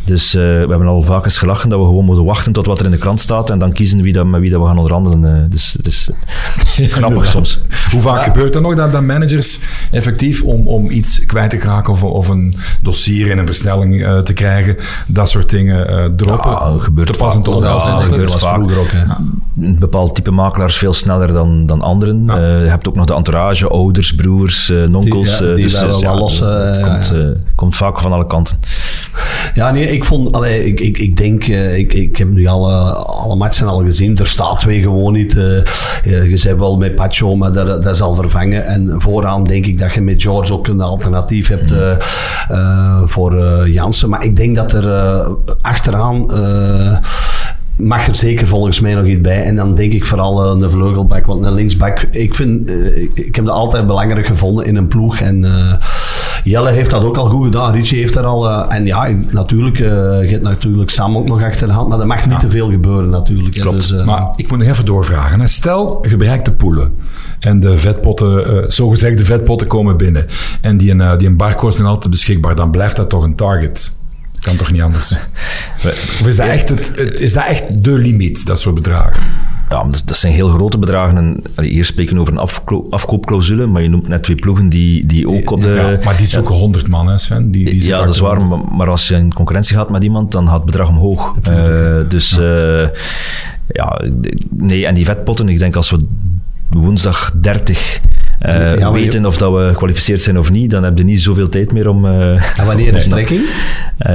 Dus 0.05 0.35
uh, 0.35 0.43
we 0.43 0.67
hebben 0.69 0.87
al 0.87 1.03
vaak 1.03 1.25
eens 1.25 1.39
gelachen 1.39 1.69
dat 1.69 1.79
we 1.79 1.85
gewoon 1.85 2.05
moeten 2.05 2.25
wachten 2.25 2.44
tot 2.53 2.67
wat 2.67 2.79
er 2.79 2.85
in 2.85 2.91
de 2.91 2.97
krant 2.99 3.21
staat 3.21 3.51
en 3.51 3.59
dan 3.59 3.73
kiezen 3.73 4.03
wie 4.03 4.13
dat, 4.13 4.27
met 4.27 4.41
wie 4.41 4.51
dat 4.51 4.61
we 4.61 4.67
gaan 4.67 4.77
onderhandelen. 4.79 5.37
Uh, 5.37 5.51
dus 5.51 5.75
het 5.77 5.87
is 5.87 6.11
grappig 6.97 7.27
soms. 7.27 7.59
Hoe 7.91 8.01
vaak 8.01 8.17
Ja. 8.19 8.23
gebeurt 8.23 8.53
dat 8.53 8.63
nog 8.63 8.75
dat, 8.75 8.93
dat 8.93 9.03
managers 9.03 9.59
effectief 9.91 10.43
om, 10.43 10.67
om 10.67 10.91
iets 10.91 11.27
kwijt 11.27 11.51
te 11.51 11.59
raken 11.59 11.93
of, 11.93 12.05
of 12.05 12.29
een 12.29 12.57
dossier 12.83 13.27
in 13.31 13.39
een 13.39 13.47
versnelling 13.47 13.95
uh, 14.01 14.19
te 14.19 14.33
krijgen, 14.33 14.77
dat 15.07 15.29
soort 15.31 15.51
dingen 15.51 15.91
uh, 15.91 16.05
droppen? 16.17 16.51
Ja, 16.51 16.77
gebeurt 16.79 17.13
te 17.13 17.19
pas 17.19 17.35
en 17.35 17.47
onpas. 17.47 17.83
Gebeurt 17.83 18.23
dat 18.23 18.33
was 18.33 18.43
vaak. 18.43 18.55
vroeger 18.55 18.79
ook, 18.79 18.91
hè. 18.91 19.03
Een 19.61 19.79
bepaald 19.79 20.15
type 20.15 20.31
makelaars 20.31 20.77
veel 20.77 20.93
sneller 20.93 21.33
dan, 21.33 21.67
dan 21.67 21.81
anderen. 21.81 22.23
Ja. 22.27 22.37
Uh, 22.39 22.63
je 22.63 22.69
hebt 22.69 22.89
ook 22.89 22.97
nog 22.97 23.05
de 23.05 23.15
entourage, 23.15 23.69
ouders, 23.69 24.15
broers, 24.15 24.71
uh, 24.71 24.87
nonkels. 24.87 25.39
Die- 25.39 25.49
ja, 25.49 25.55
die 25.55 25.65
dus, 25.65 25.73
dus, 25.73 25.81
wel 25.81 26.01
ja, 26.01 26.15
los, 26.19 26.39
het 26.41 26.77
ja, 26.77 26.89
komt, 26.89 27.09
ja. 27.09 27.15
uh, 27.15 27.29
komt 27.55 27.77
vaak 27.77 28.01
van 28.01 28.13
alle 28.13 28.27
kanten. 28.27 28.59
Ja, 29.55 29.71
nee, 29.71 29.87
ik 29.87 30.05
vond, 30.05 30.33
allee, 30.33 30.65
ik, 30.67 30.81
ik, 30.81 30.99
ik 30.99 31.17
denk, 31.17 31.45
eh, 31.45 31.79
ik, 31.79 31.93
ik 31.93 32.17
heb 32.17 32.29
nu 32.35 32.47
alle, 32.47 32.75
alle 32.95 33.37
matchen 33.37 33.67
al 33.67 33.85
gezien. 33.85 34.17
Er 34.17 34.27
staat 34.27 34.61
twee 34.61 34.83
gewoon 34.83 35.13
niet. 35.13 35.37
eh, 35.37 36.31
je, 36.31 36.37
zei 36.37 36.55
wel 36.55 36.77
met 36.77 36.95
Pacho, 36.95 37.37
maar 37.37 37.53
dat, 37.53 37.83
dat 37.83 37.95
is 37.95 38.01
al 38.01 38.15
vervangen. 38.15 38.67
En 38.67 38.95
vooraan 38.99 39.45
denk 39.45 39.67
ik 39.67 39.79
dat 39.79 39.95
je 39.95 40.01
met 40.01 40.23
George 40.23 40.53
ook 40.53 40.67
een 40.67 40.81
alternatief 40.81 41.49
hebt 41.49 41.73
eh, 41.73 41.91
eh, 42.49 43.03
voor 43.05 43.69
Jansen. 43.69 44.09
Maar 44.09 44.25
ik 44.25 44.37
denk 44.37 44.57
dat 44.57 44.73
er 44.73 45.27
achteraan. 45.61 46.27
mag 47.77 48.09
er 48.09 48.17
zeker 48.17 48.47
volgens 48.47 48.81
mij 48.81 48.95
nog 48.95 49.07
iets 49.07 49.21
bij. 49.21 49.43
En 49.43 49.57
dan 49.57 49.75
denk 49.75 49.93
ik 49.93 50.05
vooral 50.05 50.55
uh, 50.55 50.61
de 50.61 50.71
vleugelback. 50.71 51.27
Want 51.27 51.45
een 51.45 51.55
linksback, 51.55 52.01
ik, 52.11 52.35
vind, 52.35 52.69
uh, 52.69 52.97
ik, 52.97 53.11
ik 53.15 53.35
heb 53.35 53.45
dat 53.45 53.55
altijd 53.55 53.87
belangrijk 53.87 54.27
gevonden 54.27 54.67
in 54.67 54.77
een 54.77 54.89
ploeg. 54.89 55.19
En 55.19 55.43
uh, 55.43 55.73
Jelle 56.45 56.71
heeft 56.71 56.91
dat 56.91 57.03
ook 57.03 57.17
al 57.17 57.29
goed 57.29 57.45
gedaan. 57.45 57.73
Richie 57.73 57.99
heeft 57.99 58.17
er 58.17 58.25
al... 58.25 58.49
Uh, 58.49 58.65
en 58.69 58.87
ja, 58.87 59.09
natuurlijk, 59.31 59.79
uh, 59.79 59.87
je 60.23 60.29
hebt 60.29 60.43
natuurlijk 60.43 60.91
Sam 60.91 61.17
ook 61.17 61.27
nog 61.29 61.43
achter 61.43 61.67
de 61.67 61.73
hand. 61.73 61.89
Maar 61.89 62.01
er 62.01 62.07
mag 62.07 62.25
niet 62.25 62.33
Ja. 62.35 62.39
te 62.39 62.51
veel 62.51 62.71
gebeuren 62.71 63.09
natuurlijk. 63.11 63.55
Klopt. 63.61 63.77
Dus, 63.77 63.93
uh, 63.93 64.05
Maar 64.05 64.23
ik 64.37 64.51
moet 64.51 64.59
nog 64.59 64.69
even 64.69 64.85
doorvragen. 64.85 65.41
hè. 65.41 65.47
Stel, 65.47 66.05
je 66.09 66.17
bereikt 66.17 66.45
de 66.45 66.53
poelen 66.53 66.95
en 67.41 67.61
de 67.61 67.77
vetpotten, 67.79 68.45
eh 68.65 68.71
zogezegde 68.71 69.25
vetpotten 69.25 69.67
komen 69.67 69.97
binnen 69.97 70.27
en 70.61 70.77
die 70.77 70.91
een, 70.91 71.01
eh, 71.01 71.17
die 71.17 71.29
een 71.29 71.37
barcode 71.37 71.73
is 71.73 71.79
nog 71.79 71.89
altijd 71.89 72.11
beschikbaar, 72.11 72.55
dan 72.57 72.71
blijft 72.71 72.97
dat 72.97 73.09
toch 73.11 73.23
een 73.25 73.35
target. 73.37 73.93
Kan 74.41 74.57
toch 74.57 74.73
niet 74.73 74.83
anders? 74.83 75.19
Of 76.21 76.27
is 76.27 76.37
dat 76.37 76.47
echt, 76.47 76.69
het, 76.69 76.93
het- 76.97 77.21
is 77.21 77.33
dat 77.33 77.45
echt 77.47 77.85
de 77.85 77.99
limiet, 77.99 78.47
dat 78.47 78.61
soort 78.61 78.75
bedragen? 78.75 79.23
Ja, 79.71 79.83
dat, 79.85 80.03
dat 80.05 80.17
zijn 80.17 80.33
heel 80.33 80.49
grote 80.49 80.79
bedragen. 80.79 81.17
En, 81.17 81.43
allee, 81.55 81.71
hier 81.71 81.85
spreken 81.85 82.15
we 82.15 82.21
over 82.21 82.33
een 82.33 82.91
afkoopclausule, 82.91 83.67
maar 83.67 83.83
je 83.83 83.89
noemt 83.89 84.09
net 84.09 84.23
twee 84.23 84.37
ploegen 84.37 84.69
die, 84.69 85.07
die 85.07 85.29
ook 85.29 85.51
op 85.51 85.61
de... 85.61 85.69
Ja, 86.01 86.05
maar 86.05 86.17
die 86.17 86.27
zoeken 86.27 86.55
100 86.55 86.89
man, 86.89 87.07
hè 87.07 87.19
Sven? 87.19 87.51
Die, 87.51 87.65
die 87.71 87.87
ja, 87.87 87.99
dat 87.99 88.09
is 88.09 88.19
waar, 88.19 88.45
maar, 88.45 88.59
maar 88.77 88.91
als 88.91 89.09
je 89.09 89.15
in 89.15 89.35
concurrentie 89.35 89.77
gaat 89.77 89.91
met 89.91 90.03
iemand, 90.05 90.33
dan 90.33 90.47
gaat 90.47 90.57
het 90.57 90.65
bedrag 90.65 90.89
omhoog. 90.89 91.35
Eh, 91.43 92.09
dus 92.09 92.39
eh, 92.39 92.89
ja, 93.69 93.89
d- 94.21 94.35
nee, 94.51 94.87
en 94.87 94.95
die 94.95 95.05
vetpotten, 95.05 95.49
ik 95.49 95.59
denk 95.59 95.77
als 95.77 95.91
we 95.91 96.05
woensdag 96.69 97.33
30 97.41 98.01
eh, 98.39 98.79
Ja, 98.79 98.91
maar 98.91 98.99
je- 98.99 99.05
weten 99.05 99.27
of 99.27 99.37
dat 99.37 99.53
we 99.53 99.67
gekwalificeerd 99.69 100.21
zijn 100.21 100.39
of 100.39 100.51
niet, 100.51 100.71
dan 100.71 100.83
heb 100.85 100.99
je 100.99 101.05
niet 101.05 101.21
zoveel 101.21 101.49
tijd 101.49 101.73
meer 101.73 101.89
om... 101.89 102.05
eh, 102.05 102.59
En 102.59 102.67
wanneer 102.67 102.95
is 102.95 103.09
trekking? 103.09 103.41
eh, 103.99 104.13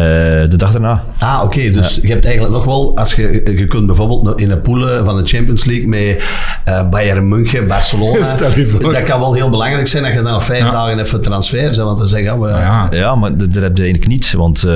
de 0.49 0.55
dag 0.58 0.71
daarna. 0.71 1.03
Ah, 1.17 1.41
oké. 1.43 1.69
dus 1.71 1.99
je 2.01 2.08
hebt 2.08 2.25
eigenlijk 2.25 2.55
nog 2.55 2.65
wel, 2.65 2.97
als 2.97 3.13
je, 3.13 3.41
je 3.58 3.67
kunt 3.67 3.86
bijvoorbeeld 3.86 4.39
in 4.39 4.49
de 4.49 4.58
poelen 4.58 5.05
van 5.05 5.17
de 5.17 5.25
Champions 5.25 5.65
League 5.65 5.88
met 5.88 6.23
eh, 6.65 6.89
Bayern 6.89 7.27
München, 7.27 7.67
Barcelona. 7.67 8.23
Stel 8.36 8.51
je 8.60 8.67
voor. 8.67 8.93
Dat 8.93 9.03
kan 9.03 9.19
wel 9.19 9.34
heel 9.34 9.49
belangrijk 9.49 9.88
zijn 9.88 10.03
dat 10.03 10.13
je 10.13 10.21
dan 10.21 10.41
vijf 10.41 10.63
Ja. 10.63 10.71
dagen 10.71 10.99
even 10.99 11.21
transfer 11.21 11.62
bent. 11.62 11.75
Want 11.75 11.97
dan 11.97 12.08
zeg 12.08 12.21
je, 12.23 12.29
ah, 12.32 12.39
we, 12.41 12.47
Ja, 12.47 12.88
Ja, 12.91 13.15
maar 13.15 13.38
dat, 13.38 13.53
dat 13.53 13.63
heb 13.63 13.77
je 13.77 13.84
eigenlijk 13.84 14.12
niet, 14.12 14.32
want 14.34 14.63
eh, 14.63 14.71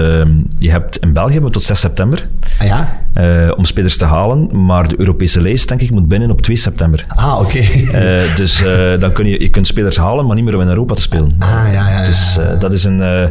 je 0.59 0.71
hebt 0.71 0.97
in 0.97 1.13
België 1.13 1.39
we 1.39 1.49
tot 1.49 1.63
6 1.63 1.79
september 1.79 2.27
ah, 2.59 2.67
ja? 2.67 3.01
eh, 3.13 3.51
om 3.57 3.65
spelers 3.65 3.97
te 3.97 4.05
halen, 4.05 4.65
maar 4.65 4.87
de 4.87 4.95
Europese 4.99 5.41
lijst, 5.41 5.67
denk 5.69 5.81
ik, 5.81 5.91
moet 5.91 6.07
binnen 6.07 6.31
op 6.31 6.41
2 6.41 6.55
september. 6.55 7.05
Ah, 7.07 7.39
oké. 7.39 7.57
Eh, 7.59 8.35
dus 8.35 8.63
eh, 8.65 8.99
dan 8.99 9.11
kun 9.11 9.25
je, 9.27 9.32
je 9.41 9.49
kunt 9.49 9.67
spelers 9.67 9.97
halen, 9.97 10.25
maar 10.25 10.35
niet 10.35 10.45
meer 10.45 10.55
om 10.55 10.61
in 10.61 10.67
Europa 10.67 10.93
te 10.93 11.01
spelen. 11.01 11.35
Ah, 11.39 11.49
ja, 11.49 11.67
ja, 11.71 11.89
ja, 11.89 12.03
Dus 12.03 12.37
eh, 12.37 12.59
dat 12.59 12.73
is 12.73 12.83
een... 12.83 13.01
eh, 13.01 13.27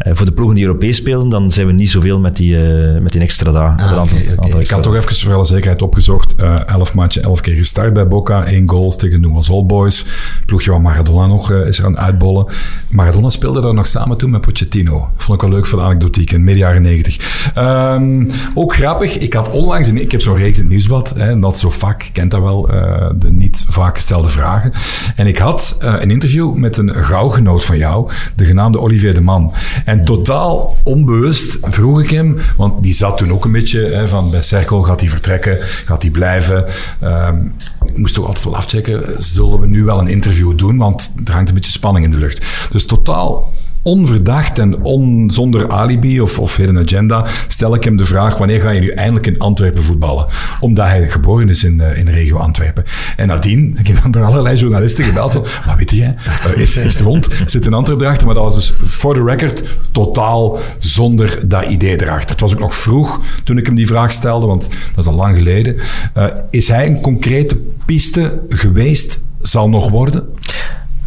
eh, 0.00 0.12
voor 0.14 0.26
de 0.26 0.32
ploegen 0.32 0.56
die 0.56 0.64
Europees 0.64 0.96
spelen, 0.96 1.28
dan 1.28 1.50
zijn 1.50 1.66
we 1.66 1.72
niet 1.72 1.90
zoveel 1.90 2.20
met 2.20 2.36
die, 2.36 2.56
eh, 2.56 3.00
met 3.00 3.12
die 3.12 3.20
extra 3.20 3.52
dagen. 3.52 3.86
Ah, 3.86 4.04
Ik 4.46 4.54
extra 4.54 4.76
had 4.76 4.84
toch 4.84 4.94
even 4.94 5.14
voor 5.16 5.34
alle 5.34 5.44
zekerheid 5.44 5.82
opgezocht. 5.82 6.34
eh 6.36 6.54
11 6.66 6.94
matchen, 6.94 7.22
11 7.22 7.40
keer 7.40 7.54
gestart 7.54 7.92
bij 7.92 8.08
Boca. 8.08 8.46
1 8.46 8.68
goals 8.68 8.96
tegen 8.96 9.20
Newell's 9.20 9.48
Old 9.48 9.66
Boys. 9.66 10.04
Ploegje 10.46 10.70
waar 10.70 10.80
Maradona 10.80 11.26
nog 11.26 11.52
is 11.52 11.82
aan 11.82 11.90
het 11.90 12.00
uitbollen. 12.00 12.46
Maradona 12.90 13.28
speelde 13.28 13.60
daar 13.60 13.74
nog 13.74 13.86
samen 13.86 14.18
toen 14.18 14.30
met 14.30 14.40
Pochettino. 14.40 15.08
Vond 15.16 15.42
ik 15.42 15.48
wel 15.48 15.56
leuk 15.56 15.66
voor 15.66 15.78
de 15.78 15.84
anekdotiek 15.84 16.30
in 16.30 16.44
midden 16.44 16.64
jaren 16.64 16.82
90. 16.82 17.50
Ehm, 17.54 18.30
ook 18.54 18.74
grappig, 18.74 19.18
ik 19.18 19.32
had 19.32 19.50
onlangs... 19.50 19.88
Ik 19.88 20.10
heb 20.12 20.20
zo'n 20.20 20.36
reeks 20.36 20.56
in 20.56 20.62
het 20.62 20.72
nieuwsblad. 20.72 21.10
Hè, 21.16 21.38
dat 21.38 21.58
zo 21.58 21.72
je 21.78 22.12
kent 22.12 22.30
dat 22.30 22.42
wel. 22.42 22.60
de 22.60 23.32
niet 23.32 23.64
vaak 23.68 23.94
gestelde 23.96 24.28
vragen. 24.28 24.72
En 25.16 25.26
ik 25.26 25.38
had 25.38 25.76
een 25.80 26.10
interview 26.10 26.54
met 26.54 26.76
een 26.76 26.94
gauwgenoot 26.94 27.64
van 27.64 27.78
jou. 27.78 28.10
De 28.36 28.44
genaamde 28.44 28.78
Olivier 28.78 29.14
de 29.14 29.20
Man. 29.20 29.52
En 29.90 30.04
totaal 30.04 30.76
onbewust 30.84 31.58
vroeg 31.62 32.02
ik 32.02 32.10
hem... 32.10 32.38
Want 32.56 32.82
die 32.82 32.94
zat 32.94 33.16
toen 33.16 33.32
ook 33.32 33.44
een 33.44 33.52
beetje 33.52 33.80
hè, 33.80 34.08
van 34.08 34.30
bij 34.30 34.42
Cirkel. 34.42 34.82
Gaat 34.82 35.00
hij 35.00 35.08
vertrekken? 35.08 35.58
Gaat 35.60 36.02
hij 36.02 36.10
blijven? 36.10 36.66
Ehm, 37.00 37.46
ik 37.84 37.98
moest 37.98 38.14
toch 38.14 38.26
altijd 38.26 38.44
wel 38.44 38.56
afchecken. 38.56 39.22
Zullen 39.22 39.60
we 39.60 39.66
nu 39.66 39.84
wel 39.84 40.00
een 40.00 40.08
interview 40.08 40.58
doen? 40.58 40.76
Want 40.76 41.12
er 41.24 41.32
hangt 41.32 41.48
een 41.48 41.54
beetje 41.54 41.70
spanning 41.70 42.04
in 42.04 42.10
de 42.10 42.18
lucht. 42.18 42.46
Dus 42.70 42.86
totaal 42.86 43.52
onverdacht 43.82 44.58
en 44.58 44.82
on, 44.82 45.30
zonder 45.32 45.68
alibi 45.70 46.20
of, 46.20 46.38
of 46.38 46.56
hidden 46.56 46.78
agenda 46.78 47.26
stel 47.48 47.74
ik 47.74 47.84
hem 47.84 47.96
de 47.96 48.04
vraag 48.04 48.38
wanneer 48.38 48.60
ga 48.60 48.70
je 48.70 48.80
nu 48.80 48.88
eindelijk 48.88 49.26
in 49.26 49.38
Antwerpen 49.38 49.82
voetballen? 49.82 50.26
Omdat 50.60 50.86
hij 50.86 51.08
geboren 51.08 51.48
is 51.48 51.64
in, 51.64 51.80
eh, 51.80 51.98
in 51.98 52.04
de 52.04 52.10
regio 52.10 52.36
Antwerpen. 52.36 52.84
En 53.16 53.26
nadien 53.26 53.72
heb 53.76 53.86
ik 53.86 54.02
dan 54.02 54.10
door 54.10 54.24
allerlei 54.24 54.56
journalisten 54.56 55.04
gebeld 55.04 55.32
van, 55.32 55.46
wat 55.66 55.76
weet 55.76 55.90
jij? 55.90 56.14
Eh, 56.24 56.60
is, 56.60 56.76
is 56.76 56.98
rond? 56.98 57.28
Zit 57.46 57.64
in 57.64 57.74
Antwerpen 57.74 58.04
erachter? 58.04 58.26
Maar 58.26 58.34
dat 58.34 58.44
was 58.44 58.54
dus 58.54 58.72
voor 58.82 59.14
de 59.14 59.22
record 59.22 59.62
totaal 59.90 60.58
zonder 60.78 61.48
dat 61.48 61.68
idee 61.68 62.02
erachter. 62.02 62.30
Het 62.30 62.40
was 62.40 62.52
ook 62.52 62.58
nog 62.58 62.74
vroeg 62.74 63.20
toen 63.44 63.58
ik 63.58 63.66
hem 63.66 63.74
die 63.74 63.86
vraag 63.86 64.12
stelde, 64.12 64.46
want 64.46 64.68
dat 64.94 65.04
is 65.04 65.10
al 65.10 65.16
lang 65.16 65.36
geleden. 65.36 65.76
Eh, 66.14 66.26
is 66.50 66.68
hij 66.68 66.86
een 66.86 67.00
concrete 67.00 67.56
piste 67.84 68.40
geweest, 68.48 69.20
zal 69.40 69.68
nog 69.68 69.90
worden? 69.90 70.24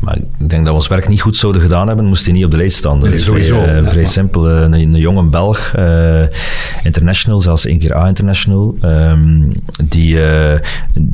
Maar 0.04 0.18
ik 0.18 0.50
denk 0.50 0.52
dat 0.66 0.74
we 0.74 0.80
ons 0.80 0.88
werk 0.88 1.08
niet 1.08 1.22
goed 1.22 1.38
zouden 1.38 1.62
gedaan 1.62 1.88
hebben, 1.88 2.06
moest 2.06 2.26
hij 2.26 2.34
niet 2.34 2.46
op 2.46 2.52
de 2.52 2.58
lijst 2.58 2.78
staan. 2.78 2.98
Nee, 3.00 3.14
is 3.14 3.24
sowieso. 3.24 3.62
Vrij, 3.62 3.78
eh, 3.78 3.88
vrij 3.88 4.06
simpel. 4.06 4.50
Eh, 4.50 4.62
Een, 4.62 4.74
een 4.74 4.96
jonge 4.96 5.24
Belg, 5.24 5.74
eh, 5.74 6.22
international, 6.84 7.42
zelfs 7.42 7.66
één 7.66 7.80
keer 7.80 7.96
A-international, 7.96 8.76
ehm, 8.82 9.42
die, 9.84 10.18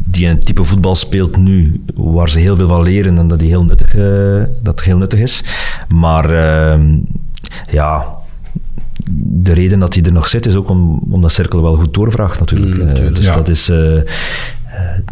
die 0.06 0.28
een 0.28 0.40
type 0.40 0.64
voetbal 0.64 0.96
speelt 0.96 1.38
nu, 1.38 1.84
waar 1.96 2.30
ze 2.30 2.40
heel 2.40 2.56
veel 2.56 2.68
van 2.68 2.84
leren 2.84 3.18
en 3.18 3.28
dat, 3.28 3.40
die 3.40 3.48
heel 3.50 3.66
nuttig, 3.66 3.96
dat 4.62 4.82
heel 4.82 4.98
nuttig 4.98 5.20
is. 5.20 5.44
Maar 5.88 6.30
ehm, 6.30 6.98
ja, 7.72 8.06
de 9.22 9.54
reden 9.54 9.80
dat 9.80 9.94
hij 9.94 10.04
er 10.04 10.12
nog 10.12 10.28
zit 10.28 10.46
is 10.46 10.56
ook 10.56 10.70
om, 10.70 11.02
omdat 11.10 11.32
Cirkel 11.32 11.62
wel 11.62 11.76
goed 11.76 11.94
doorvraagt 11.94 12.40
natuurlijk. 12.40 12.78
Mm, 12.78 13.14
dus 13.14 13.26
Ja. 13.26 13.36
dat 13.36 13.50
is... 13.50 13.72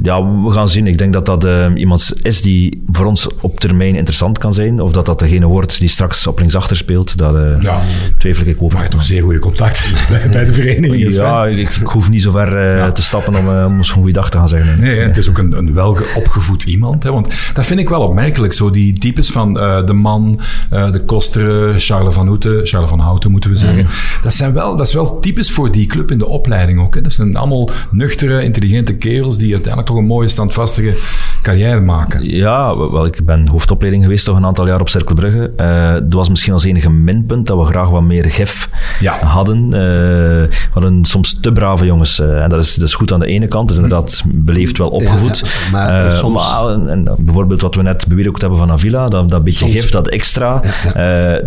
ja, 0.01 0.23
we 0.43 0.51
gaan 0.51 0.69
zien. 0.69 0.87
Ik 0.87 0.97
denk 0.97 1.13
dat 1.13 1.25
dat 1.25 1.45
eh, 1.45 1.65
iemand 1.75 2.13
is 2.21 2.41
die 2.41 2.83
voor 2.91 3.05
ons 3.05 3.27
op 3.41 3.59
termijn 3.59 3.95
interessant 3.95 4.37
kan 4.37 4.53
zijn. 4.53 4.79
Of 4.81 4.91
dat 4.91 5.05
dat 5.05 5.19
degene 5.19 5.45
wordt 5.45 5.79
die 5.79 5.89
straks 5.89 6.27
op 6.27 6.39
linksachter 6.39 6.77
speelt. 6.77 7.17
Dat 7.17 7.35
eh, 7.35 7.61
Ja. 7.61 7.81
twijfel 8.17 8.45
ik 8.47 8.55
over. 8.55 8.65
Maar 8.65 8.71
je 8.75 8.77
hebt 8.77 8.91
toch 8.91 9.03
zeer 9.03 9.21
goede 9.23 9.39
contacten 9.39 9.85
bij, 10.31 10.45
de 10.45 10.53
vereniging. 10.53 11.13
Ja, 11.13 11.45
ik, 11.45 11.69
ik 11.69 11.87
hoef 11.87 12.09
niet 12.09 12.21
zo 12.21 12.31
ver 12.31 12.77
eh, 12.79 12.87
te 12.91 13.01
stappen 13.01 13.35
om, 13.35 13.49
eh, 13.49 13.65
om 13.65 13.77
eens 13.77 13.87
een 13.89 13.93
goede 13.95 14.11
dag 14.11 14.29
te 14.29 14.37
gaan 14.37 14.49
zeggen. 14.49 14.79
Nee, 14.79 14.99
het 14.99 15.17
is 15.17 15.29
ook 15.29 15.37
een, 15.37 15.51
een 15.51 15.73
wel 15.73 15.97
opgevoed 16.15 16.63
iemand. 16.63 17.03
Hè, 17.03 17.11
want 17.11 17.33
dat 17.53 17.65
vind 17.65 17.79
ik 17.79 17.89
wel 17.89 18.01
opmerkelijk. 18.01 18.53
Zo 18.53 18.69
die 18.69 18.97
types 18.97 19.29
van 19.29 19.59
eh, 19.59 19.85
de 19.85 19.93
man, 19.93 20.39
eh, 20.69 20.91
de 20.91 21.03
Kosteren, 21.05 21.79
Charles 21.79 22.13
van 22.13 22.25
Houten, 22.25 22.65
Charles 22.65 22.89
van 22.89 22.99
Houten 22.99 23.31
moeten 23.31 23.49
we 23.49 23.55
zeggen. 23.55 23.87
Dat, 24.23 24.33
zijn 24.33 24.53
wel, 24.53 24.75
dat 24.75 24.87
is 24.87 24.93
wel 24.93 25.19
types 25.19 25.51
voor 25.51 25.71
die 25.71 25.85
club 25.85 26.11
in 26.11 26.17
de 26.17 26.27
opleiding 26.27 26.79
ook. 26.79 26.95
Hè. 26.95 27.01
Dat 27.01 27.13
zijn 27.13 27.35
allemaal 27.35 27.69
nuchtere, 27.91 28.43
intelligente 28.43 28.93
kerels 28.95 29.37
die 29.37 29.53
uiteindelijk 29.63 29.85
toch 29.93 29.97
een 29.97 30.05
mooie, 30.05 30.27
standvastige 30.27 30.95
carrière 31.41 31.79
maken. 31.81 32.29
Ja, 32.35 32.77
wel, 32.77 33.05
ik 33.05 33.25
ben 33.25 33.47
hoofdopleiding 33.47 34.03
geweest 34.03 34.25
toch 34.25 34.35
een 34.37 34.45
aantal 34.45 34.67
jaar 34.67 34.79
op 34.81 34.89
Cercle 34.89 35.15
Brugge. 35.15 35.51
Eh, 35.57 35.93
dat 35.93 36.13
was 36.13 36.29
misschien 36.29 36.53
als 36.53 36.63
enige 36.63 36.89
minpunt 36.91 37.47
dat 37.47 37.57
we 37.57 37.65
graag 37.65 37.89
wat 37.89 38.01
meer 38.01 38.25
gef 38.25 38.69
Ja. 38.99 39.17
hadden. 39.25 39.63
Eh, 39.65 39.79
we 39.79 40.49
hadden 40.71 41.05
soms 41.05 41.39
te 41.39 41.51
brave 41.51 41.85
jongens. 41.85 42.19
eh, 42.19 42.43
en 42.43 42.49
dat 42.49 42.59
is, 42.59 42.75
dat 42.75 42.87
is 42.87 42.93
goed 42.95 43.13
aan 43.13 43.19
de 43.19 43.25
ene 43.25 43.47
kant. 43.47 43.67
Dat 43.69 43.77
is 43.77 43.83
inderdaad 43.83 44.23
beleefd 44.25 44.77
wel 44.77 44.89
opgevoed. 44.89 45.37
ja, 45.39 45.71
maar 45.71 46.11
soms- 46.13 46.55
en, 46.67 46.89
en 46.89 47.15
bijvoorbeeld 47.17 47.61
wat 47.61 47.75
we 47.75 47.81
net 47.81 48.07
bewierookt 48.07 48.41
hebben 48.41 48.59
van 48.59 48.71
Avila, 48.71 49.07
dat, 49.07 49.29
dat 49.29 49.43
beetje 49.43 49.59
Soms- 49.59 49.71
gif, 49.73 49.89
dat 49.89 50.07
extra, 50.07 50.61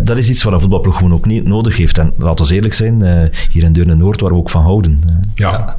dat 0.03 0.17
is 0.17 0.29
iets 0.29 0.43
wat 0.43 0.53
een 0.53 0.59
voetbalploeg 0.59 0.95
gewoon 0.97 1.13
ook 1.13 1.25
niet 1.25 1.45
nodig 1.47 1.77
heeft. 1.77 1.97
En 1.97 2.13
laten 2.17 2.45
we 2.47 2.53
eerlijk 2.53 2.73
zijn, 2.73 3.03
hier 3.51 3.63
in 3.63 3.73
Deurne-Noord, 3.73 4.21
waar 4.21 4.29
we 4.31 4.35
ook 4.37 4.49
van 4.49 4.61
houden. 4.61 5.01
Ja. 5.35 5.75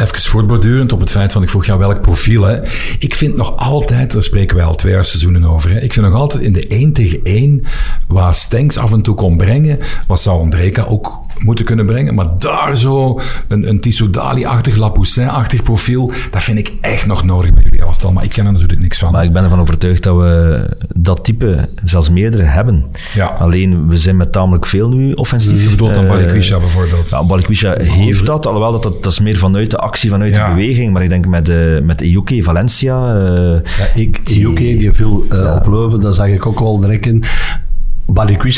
Even 0.00 0.20
voortbordurend 0.20 0.92
op 0.92 1.00
het 1.00 1.10
feit 1.10 1.32
van, 1.32 1.42
ik 1.42 1.48
vroeg 1.48 1.66
jou 1.66 1.78
welk 1.78 2.00
profiel. 2.00 2.42
Hè. 2.42 2.58
Ik 2.98 3.14
vind 3.14 3.36
nog 3.36 3.56
altijd, 3.56 4.12
daar 4.12 4.22
spreken 4.22 4.56
wij 4.56 4.64
al 4.64 4.74
twee 4.74 4.92
jaar 4.92 5.04
seizoenen 5.04 5.44
over, 5.44 5.70
hè. 5.70 5.80
ik 5.80 5.92
vind 5.92 6.06
nog 6.06 6.14
altijd 6.14 6.42
in 6.42 6.52
de 6.52 6.66
1 6.66 6.92
tegen 6.92 7.20
1, 7.22 7.66
waar 8.06 8.34
Stenks 8.34 8.76
af 8.76 8.92
en 8.92 9.02
toe 9.02 9.14
kon 9.14 9.36
brengen, 9.36 9.78
wat 10.06 10.20
zou 10.20 10.40
Andreka 10.40 10.82
ook 10.82 11.20
moeten 11.38 11.64
kunnen 11.64 11.86
brengen, 11.86 12.14
maar 12.14 12.38
daar 12.38 12.76
zo 12.76 13.20
een, 13.48 13.68
een 13.68 13.80
Tissoudali-achtig, 13.80 14.76
Lapoussin-achtig 14.76 15.62
profiel, 15.62 16.12
dat 16.30 16.42
vind 16.42 16.58
ik 16.58 16.72
echt 16.80 17.06
nog 17.06 17.24
nodig 17.24 17.54
bij 17.54 17.62
jullie 17.62 17.80
elftal, 17.80 18.12
maar 18.12 18.24
ik 18.24 18.30
ken 18.30 18.46
er 18.46 18.52
natuurlijk 18.52 18.80
niks 18.80 18.98
van. 18.98 19.12
Maar 19.12 19.24
ik 19.24 19.32
ben 19.32 19.42
ervan 19.42 19.60
overtuigd 19.60 20.02
dat 20.02 20.16
we 20.16 20.76
dat 20.96 21.24
type, 21.24 21.68
zelfs 21.84 22.10
meerdere, 22.10 22.42
hebben. 22.42 22.84
Ja. 23.14 23.26
Alleen, 23.26 23.88
we 23.88 23.96
zijn 23.96 24.16
met 24.16 24.32
tamelijk 24.32 24.66
veel 24.66 24.88
nu 24.88 25.12
offensief. 25.12 25.62
Je 25.62 25.70
bedoelt 25.70 25.94
dan 25.94 26.04
Eh, 26.04 26.10
Balikwisha 26.10 26.58
bijvoorbeeld. 26.58 27.10
Ja, 27.10 27.24
Balikwisha 27.24 27.74
heeft 27.78 28.26
dat, 28.26 28.46
alhoewel 28.46 28.72
dat, 28.72 28.82
dat, 28.82 29.02
dat 29.02 29.12
is 29.12 29.20
meer 29.20 29.38
vanuit 29.38 29.70
de 29.70 29.78
actie, 29.90 30.10
vanuit 30.10 30.34
Ja. 30.36 30.48
de 30.48 30.54
beweging. 30.54 30.92
Maar 30.92 31.02
ik 31.02 31.08
denk 31.08 31.26
met, 31.26 31.48
uh, 31.48 31.80
met 31.80 32.00
Valencia... 32.44 33.14
Uh, 33.14 33.58
ja, 33.78 33.86
ik, 33.94 34.26
die 34.26 34.92
viel 34.92 35.24
uh, 35.32 35.38
ja. 35.38 35.54
op 35.56 35.66
Leuven, 35.66 36.00
dat 36.00 36.14
zag 36.14 36.26
ik 36.26 36.46
ook 36.46 36.58
wel 36.60 36.78
direct 36.80 37.06
in. 37.06 37.24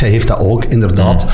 Heeft 0.09 0.29
dat 0.29 0.39
ook, 0.39 0.65
inderdaad. 0.65 1.25
Mm. 1.25 1.31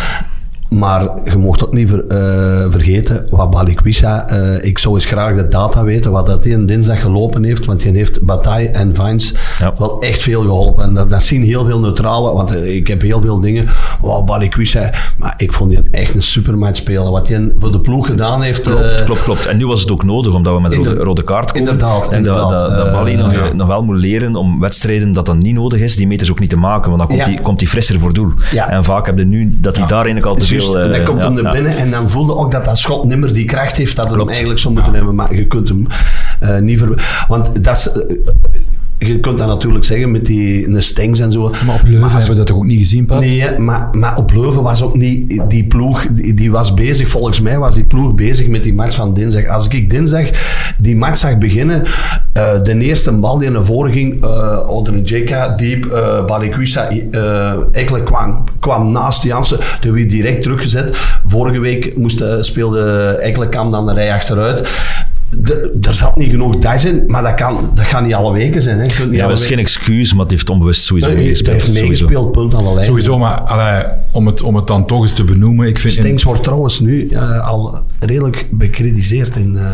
Maar 0.68 1.08
je 1.24 1.36
mocht 1.36 1.64
ook 1.64 1.72
niet 1.72 1.88
ver, 1.88 2.04
uh, 2.08 2.72
vergeten, 2.72 3.26
wat 3.30 3.50
Balikwisha, 3.50 4.32
uh, 4.32 4.64
ik 4.64 4.78
zou 4.78 4.94
eens 4.94 5.04
graag 5.04 5.34
de 5.34 5.48
data 5.48 5.84
weten, 5.84 6.10
wat 6.10 6.26
dat 6.26 6.44
een 6.44 6.66
dinsdag 6.66 7.00
gelopen 7.00 7.44
heeft, 7.44 7.64
want 7.64 7.80
die 7.80 7.92
heeft 7.92 8.22
Bataille 8.22 8.68
en 8.68 8.94
Vines 8.94 9.34
ja. 9.58 9.74
wel 9.78 10.00
echt 10.00 10.22
veel 10.22 10.42
geholpen. 10.42 10.84
En 10.84 10.94
dat, 10.94 11.10
dat 11.10 11.22
zien 11.22 11.42
heel 11.42 11.64
veel 11.64 11.80
neutrale, 11.80 12.32
want 12.32 12.54
uh, 12.54 12.76
ik 12.76 12.88
heb 12.88 13.02
heel 13.02 13.20
veel 13.20 13.40
dingen, 13.40 13.68
wow, 14.00 14.26
Balikwisha, 14.26 14.90
maar 15.18 15.34
ik 15.36 15.52
vond 15.52 15.70
die 15.70 15.80
echt 15.90 16.14
een 16.14 16.22
supermatch 16.22 16.76
spelen. 16.76 17.10
Wat 17.10 17.28
hij 17.28 17.52
voor 17.58 17.72
de 17.72 17.80
ploeg 17.80 18.06
gedaan 18.06 18.42
heeft. 18.42 18.60
Klopt, 18.62 19.04
klopt, 19.04 19.22
klopt. 19.22 19.46
En 19.46 19.56
nu 19.56 19.66
was 19.66 19.80
het 19.80 19.90
ook 19.90 20.04
nodig, 20.04 20.34
omdat 20.34 20.54
we 20.54 20.60
met 20.60 20.72
een 20.72 20.84
rode, 20.84 21.00
rode 21.00 21.24
kaart 21.24 21.52
komen. 21.52 21.68
Inderdaad. 21.68 22.12
En 22.12 22.22
dat, 22.22 22.48
dat, 22.48 22.70
dat 22.70 22.92
Bali 22.92 23.16
nog, 23.16 23.32
ja. 23.32 23.52
nog 23.52 23.66
wel 23.66 23.84
moet 23.84 23.96
leren 23.96 24.36
om 24.36 24.60
wedstrijden 24.60 25.12
dat 25.12 25.26
dan 25.26 25.38
niet 25.38 25.54
nodig 25.54 25.80
is, 25.80 25.96
die 25.96 26.06
meters 26.06 26.30
ook 26.30 26.40
niet 26.40 26.50
te 26.50 26.56
maken, 26.56 26.88
want 26.88 26.98
dan 26.98 27.08
komt 27.08 27.22
hij 27.22 27.32
ja. 27.32 27.40
komt 27.40 27.62
frisser 27.62 28.00
voor 28.00 28.12
doel. 28.12 28.32
En 28.68 28.84
vaak 28.84 29.06
heb 29.06 29.18
je 29.18 29.24
nu 29.24 29.56
dat 29.60 29.76
hij 29.76 29.86
daar 29.86 30.04
eigenlijk 30.04 30.26
al 30.26 30.34
te 30.34 30.44
Veel... 30.64 30.90
dan 30.90 31.04
komt 31.04 31.22
hem 31.22 31.34
naar 31.34 31.52
binnen 31.52 31.76
en 31.76 31.90
dan 31.90 32.08
voelde 32.08 32.34
ook 32.34 32.50
dat 32.50 32.64
dat 32.64 32.78
schot 32.78 33.04
nimmer 33.04 33.32
die 33.32 33.44
kracht 33.44 33.76
heeft 33.76 33.96
dat 33.96 34.08
hij 34.08 34.18
hem 34.18 34.28
eigenlijk 34.28 34.58
zou 34.58 34.74
moeten 34.74 34.94
hebben. 34.94 35.14
Maar 35.14 35.34
je 35.34 35.46
kunt 35.46 35.68
hem 35.68 35.86
uh, 36.42 36.58
niet 36.58 36.78
ver... 36.78 37.24
Want 37.28 37.64
dat 37.64 37.76
is... 37.76 38.04
Uh, 38.08 38.16
je 38.98 39.20
kunt 39.20 39.38
dat 39.38 39.46
natuurlijk 39.46 39.84
zeggen 39.84 40.10
met 40.10 40.26
die 40.26 40.80
Stengs 40.80 41.20
en 41.20 41.32
zo. 41.32 41.52
Maar 41.66 41.74
op 41.74 41.82
Leuven 41.86 42.02
als- 42.02 42.12
hebben 42.12 42.30
we 42.30 42.36
dat 42.36 42.46
toch 42.46 42.56
ook 42.56 42.64
niet 42.64 42.78
gezien, 42.78 43.06
Pat? 43.06 43.20
Nee, 43.20 43.58
maar, 43.58 43.88
maar 43.92 44.16
op 44.16 44.32
Leuven 44.34 44.62
was 44.62 44.82
ook 44.82 44.94
niet 44.96 45.42
die 45.48 45.64
ploeg, 45.64 46.06
die, 46.10 46.34
die 46.34 46.50
was 46.50 46.74
bezig, 46.74 47.08
volgens 47.08 47.40
mij 47.40 47.58
was 47.58 47.74
die 47.74 47.84
ploeg 47.84 48.14
bezig 48.14 48.48
met 48.48 48.62
die 48.62 48.74
match 48.74 48.94
van 48.96 49.14
dinsdag. 49.14 49.46
Als 49.46 49.68
ik 49.68 49.90
dinsdag 49.90 50.26
die 50.78 50.96
match 50.96 51.18
zag 51.18 51.38
beginnen, 51.38 51.82
eh, 52.32 52.62
de 52.62 52.78
eerste 52.78 53.12
bal 53.12 53.38
die 53.38 53.50
naar 53.50 53.64
voren 53.64 53.92
ging, 53.92 54.24
eh 54.24 54.58
onder 54.68 54.92
een 54.94 55.02
JK 55.04 55.58
diep, 55.58 55.88
Balikwisha, 56.26 56.88
eh 57.10 57.52
Ekle 57.72 58.02
kwam, 58.02 58.44
kwam 58.60 58.92
naast 58.92 59.22
Jansen, 59.22 59.58
toen 59.80 59.92
werd 59.94 60.10
direct 60.10 60.42
teruggezet. 60.42 60.96
Vorige 61.26 61.58
week 61.58 61.96
moest, 61.96 62.24
speelde 62.40 63.16
Ekle 63.20 63.48
kwam 63.48 63.70
dan 63.70 63.86
de 63.86 63.92
rij 63.92 64.12
achteruit. 64.12 64.68
Er 65.82 65.94
zat 65.94 66.16
niet 66.16 66.30
genoeg 66.30 66.56
dags 66.56 66.84
in, 66.84 67.04
maar 67.06 67.22
dat, 67.22 67.34
kan, 67.34 67.70
dat 67.74 67.84
gaat 67.84 68.02
niet 68.04 68.14
alle 68.14 68.32
weken 68.32 68.62
zijn. 68.62 68.78
Hè. 68.78 68.84
Ja, 68.84 69.02
alle 69.02 69.28
dat 69.28 69.38
is 69.38 69.46
geen 69.46 69.58
excuus, 69.58 70.12
maar 70.12 70.22
het 70.22 70.30
heeft 70.30 70.50
onbewust 70.50 70.82
sowieso 70.82 71.12
meegespeeld. 71.12 71.52
heeft 71.52 71.64
Sowieso. 71.64 71.84
meegespeeld, 71.84 72.32
punt 72.32 72.54
aan 72.54 72.64
de 72.64 72.72
lijn. 72.74 72.86
Sowieso, 72.86 73.18
maar 73.18 73.40
allee, 73.40 73.84
om, 74.12 74.26
het, 74.26 74.42
om 74.42 74.56
het 74.56 74.66
dan 74.66 74.86
toch 74.86 75.02
eens 75.02 75.12
te 75.12 75.24
benoemen. 75.24 75.66
Ik 75.66 75.78
vind 75.78 75.92
Stengs 75.94 76.22
wordt 76.22 76.42
trouwens 76.42 76.80
nu 76.80 77.08
eh, 77.08 77.48
al 77.48 77.78
redelijk 77.98 78.46
bekritiseerd 78.50 79.36
in 79.36 79.56
eh 79.56 79.66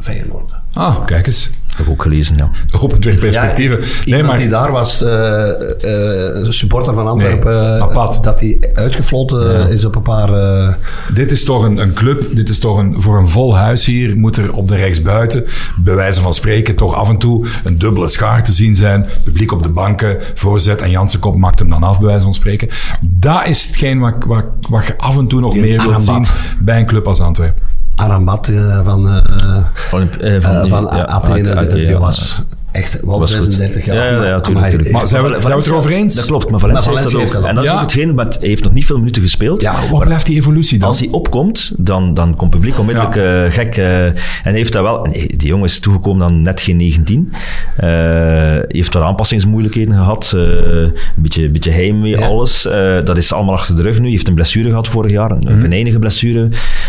Feyenoord. 0.00 0.52
Ah, 0.72 1.06
kijk 1.06 1.26
eens. 1.26 1.50
Heb 1.76 1.86
ik 1.86 1.92
ook 1.92 2.02
gelezen, 2.02 2.36
ja. 2.36 2.50
Opent 2.80 3.04
weer 3.04 3.14
perspectieven. 3.18 3.78
Ja, 3.80 3.86
nee, 3.86 4.04
iemand 4.04 4.26
maar 4.26 4.36
die 4.36 4.48
daar 4.48 4.72
was, 4.72 5.02
eh, 5.02 5.48
eh, 5.48 6.44
een 6.44 6.52
supporter 6.52 6.94
van 6.94 7.06
Antwerpen, 7.06 7.52
Nee, 7.52 7.88
eh, 7.88 8.22
dat 8.22 8.40
hij 8.40 8.58
uitgefloten 8.74 9.68
is 9.70 9.84
op 9.84 9.96
een 9.96 10.02
paar... 10.02 10.32
eh, 10.34 10.74
dit 11.14 11.30
is 11.30 11.44
toch 11.44 11.62
een, 11.62 11.78
een 11.78 11.92
club, 11.92 12.34
dit 12.34 12.48
is 12.48 12.58
toch 12.58 12.78
een, 12.78 13.02
voor 13.02 13.18
een 13.18 13.28
vol 13.28 13.56
huis 13.56 13.86
hier, 13.86 14.16
moet 14.16 14.36
er 14.36 14.52
op 14.52 14.68
de 14.68 14.76
rechtsbuiten, 14.76 15.44
bij 15.76 15.94
wijze 15.94 16.20
van 16.20 16.34
spreken, 16.34 16.76
toch 16.76 16.94
af 16.94 17.08
en 17.08 17.18
toe 17.18 17.46
een 17.64 17.78
dubbele 17.78 18.08
schaar 18.08 18.44
te 18.44 18.52
zien 18.52 18.74
zijn. 18.74 19.06
Publiek 19.24 19.52
op 19.52 19.62
de 19.62 19.68
banken, 19.68 20.16
voorzet 20.34 20.82
en 20.82 20.90
Jansen 20.90 21.18
Kop 21.20 21.36
maakt 21.36 21.58
hem 21.58 21.70
dan 21.70 21.82
af, 21.82 21.98
bij 21.98 22.08
wijze 22.08 22.22
van 22.22 22.34
spreken. 22.34 22.68
Dat 23.00 23.46
is 23.46 23.66
hetgeen 23.66 23.98
wat, 23.98 24.16
wat, 24.26 24.44
wat 24.68 24.86
je 24.86 24.98
af 24.98 25.16
en 25.18 25.26
toe 25.26 25.40
nog 25.40 25.54
Een 25.54 25.60
meer 25.60 25.82
wilt 25.82 26.02
zien 26.02 26.24
bij 26.58 26.78
een 26.78 26.86
club 26.86 27.06
als 27.06 27.20
Antwerpen. 27.20 27.62
Arambat 28.04 28.48
eh, 28.48 28.80
van, 28.84 29.08
eh, 29.08 29.94
Olymp- 29.94 30.16
eh, 30.20 30.40
van, 30.42 30.68
van 30.68 30.88
ja, 30.96 31.04
Athene, 31.04 31.66
die 31.72 31.98
was 31.98 32.42
echt 32.72 33.00
wel 33.02 33.18
was 33.18 33.34
goed. 33.34 33.42
36 33.44 33.84
jaar. 33.84 33.96
Ja, 33.96 34.04
ja, 34.04 34.10
ja, 34.10 34.16
maar- 34.18 34.26
tuurlijk, 34.28 34.52
maar 34.52 34.60
hij- 34.62 34.70
tuurlijk. 34.70 34.92
Maar 34.92 35.06
zijn 35.06 35.22
we, 35.22 35.28
zijn 35.28 35.42
we 35.42 35.50
het 35.52 35.66
erover 35.66 35.90
eens? 35.90 36.14
Dat 36.14 36.26
klopt, 36.26 36.50
maar 36.50 36.60
Valencia, 36.60 36.90
Maar 36.92 37.00
heeft 37.00 37.12
dat 37.12 37.22
ook. 37.22 37.28
heeft 37.28 37.40
dat 37.40 37.48
En 37.50 37.54
dat 37.54 37.64
is 37.64 37.70
ook. 37.70 37.80
hetgeen, 37.80 38.14
maar 38.14 38.26
hij 38.40 38.48
heeft 38.48 38.64
nog 38.64 38.72
niet 38.74 38.86
veel 38.86 38.98
minuten 38.98 39.22
gespeeld. 39.22 39.62
Ja, 39.62 39.74
Wat 39.90 40.04
blijft 40.04 40.26
die 40.26 40.36
evolutie 40.36 40.78
dan? 40.78 40.88
Als 40.88 41.00
hij 41.00 41.08
opkomt, 41.10 41.72
dan, 41.76 42.14
dan 42.14 42.36
komt 42.36 42.52
het 42.52 42.60
publiek 42.60 42.78
onmiddellijk 42.78 43.14
Ja. 43.14 43.44
eh, 43.44 43.52
gek. 43.52 43.76
eh, 43.76 44.04
en 44.06 44.14
hij 44.42 44.52
heeft 44.52 44.72
dat 44.72 44.82
wel... 44.82 45.04
en 45.04 45.10
Die 45.12 45.48
jongen 45.48 45.64
is 45.64 45.80
toegekomen 45.80 46.28
dan 46.28 46.42
net 46.42 46.60
geen 46.60 46.76
19. 46.76 47.32
Eh, 47.76 47.88
Hij 47.88 48.64
heeft 48.68 48.94
wat 48.94 49.02
aanpassingsmoeilijkheden 49.02 49.94
gehad. 49.94 50.32
eh, 50.36 50.40
een 50.42 50.92
beetje, 51.14 51.44
een 51.44 51.52
beetje 51.52 51.70
heimwee, 51.70 52.10
Ja. 52.18 52.26
alles. 52.26 52.66
Eh, 52.66 52.96
dat 53.04 53.16
is 53.16 53.32
allemaal 53.32 53.54
achter 53.54 53.76
de 53.76 53.82
rug 53.82 53.94
nu. 53.96 54.02
Hij 54.02 54.10
heeft 54.10 54.28
een 54.28 54.34
blessure 54.34 54.68
gehad 54.68 54.88
vorig 54.88 55.10
jaar. 55.10 55.30
Een 55.30 55.60
venijnige 55.60 55.98
blessure. 55.98 56.48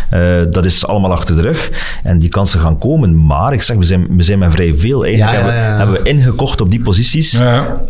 Eh, 0.09 0.19
dat 0.49 0.65
is 0.65 0.87
allemaal 0.87 1.11
achter 1.11 1.35
de 1.35 1.41
rug. 1.41 1.71
En 2.03 2.19
die 2.19 2.29
kansen 2.29 2.59
gaan 2.59 2.77
komen. 2.77 3.25
Maar 3.25 3.53
ik 3.53 3.61
zeg, 3.61 3.77
we 3.77 3.83
zijn, 3.83 4.07
we 4.17 4.23
zijn 4.23 4.39
met 4.39 4.51
vrij 4.51 4.73
veel. 4.77 5.05
Eigenlijk 5.05 5.37
Ja, 5.43 5.53
ja, 5.55 5.70
hebben, 5.77 6.03
we- 6.03 6.09
ingekocht 6.09 6.61
op 6.61 6.69
die 6.71 6.81
posities 6.81 7.31
Ja. 7.31 7.81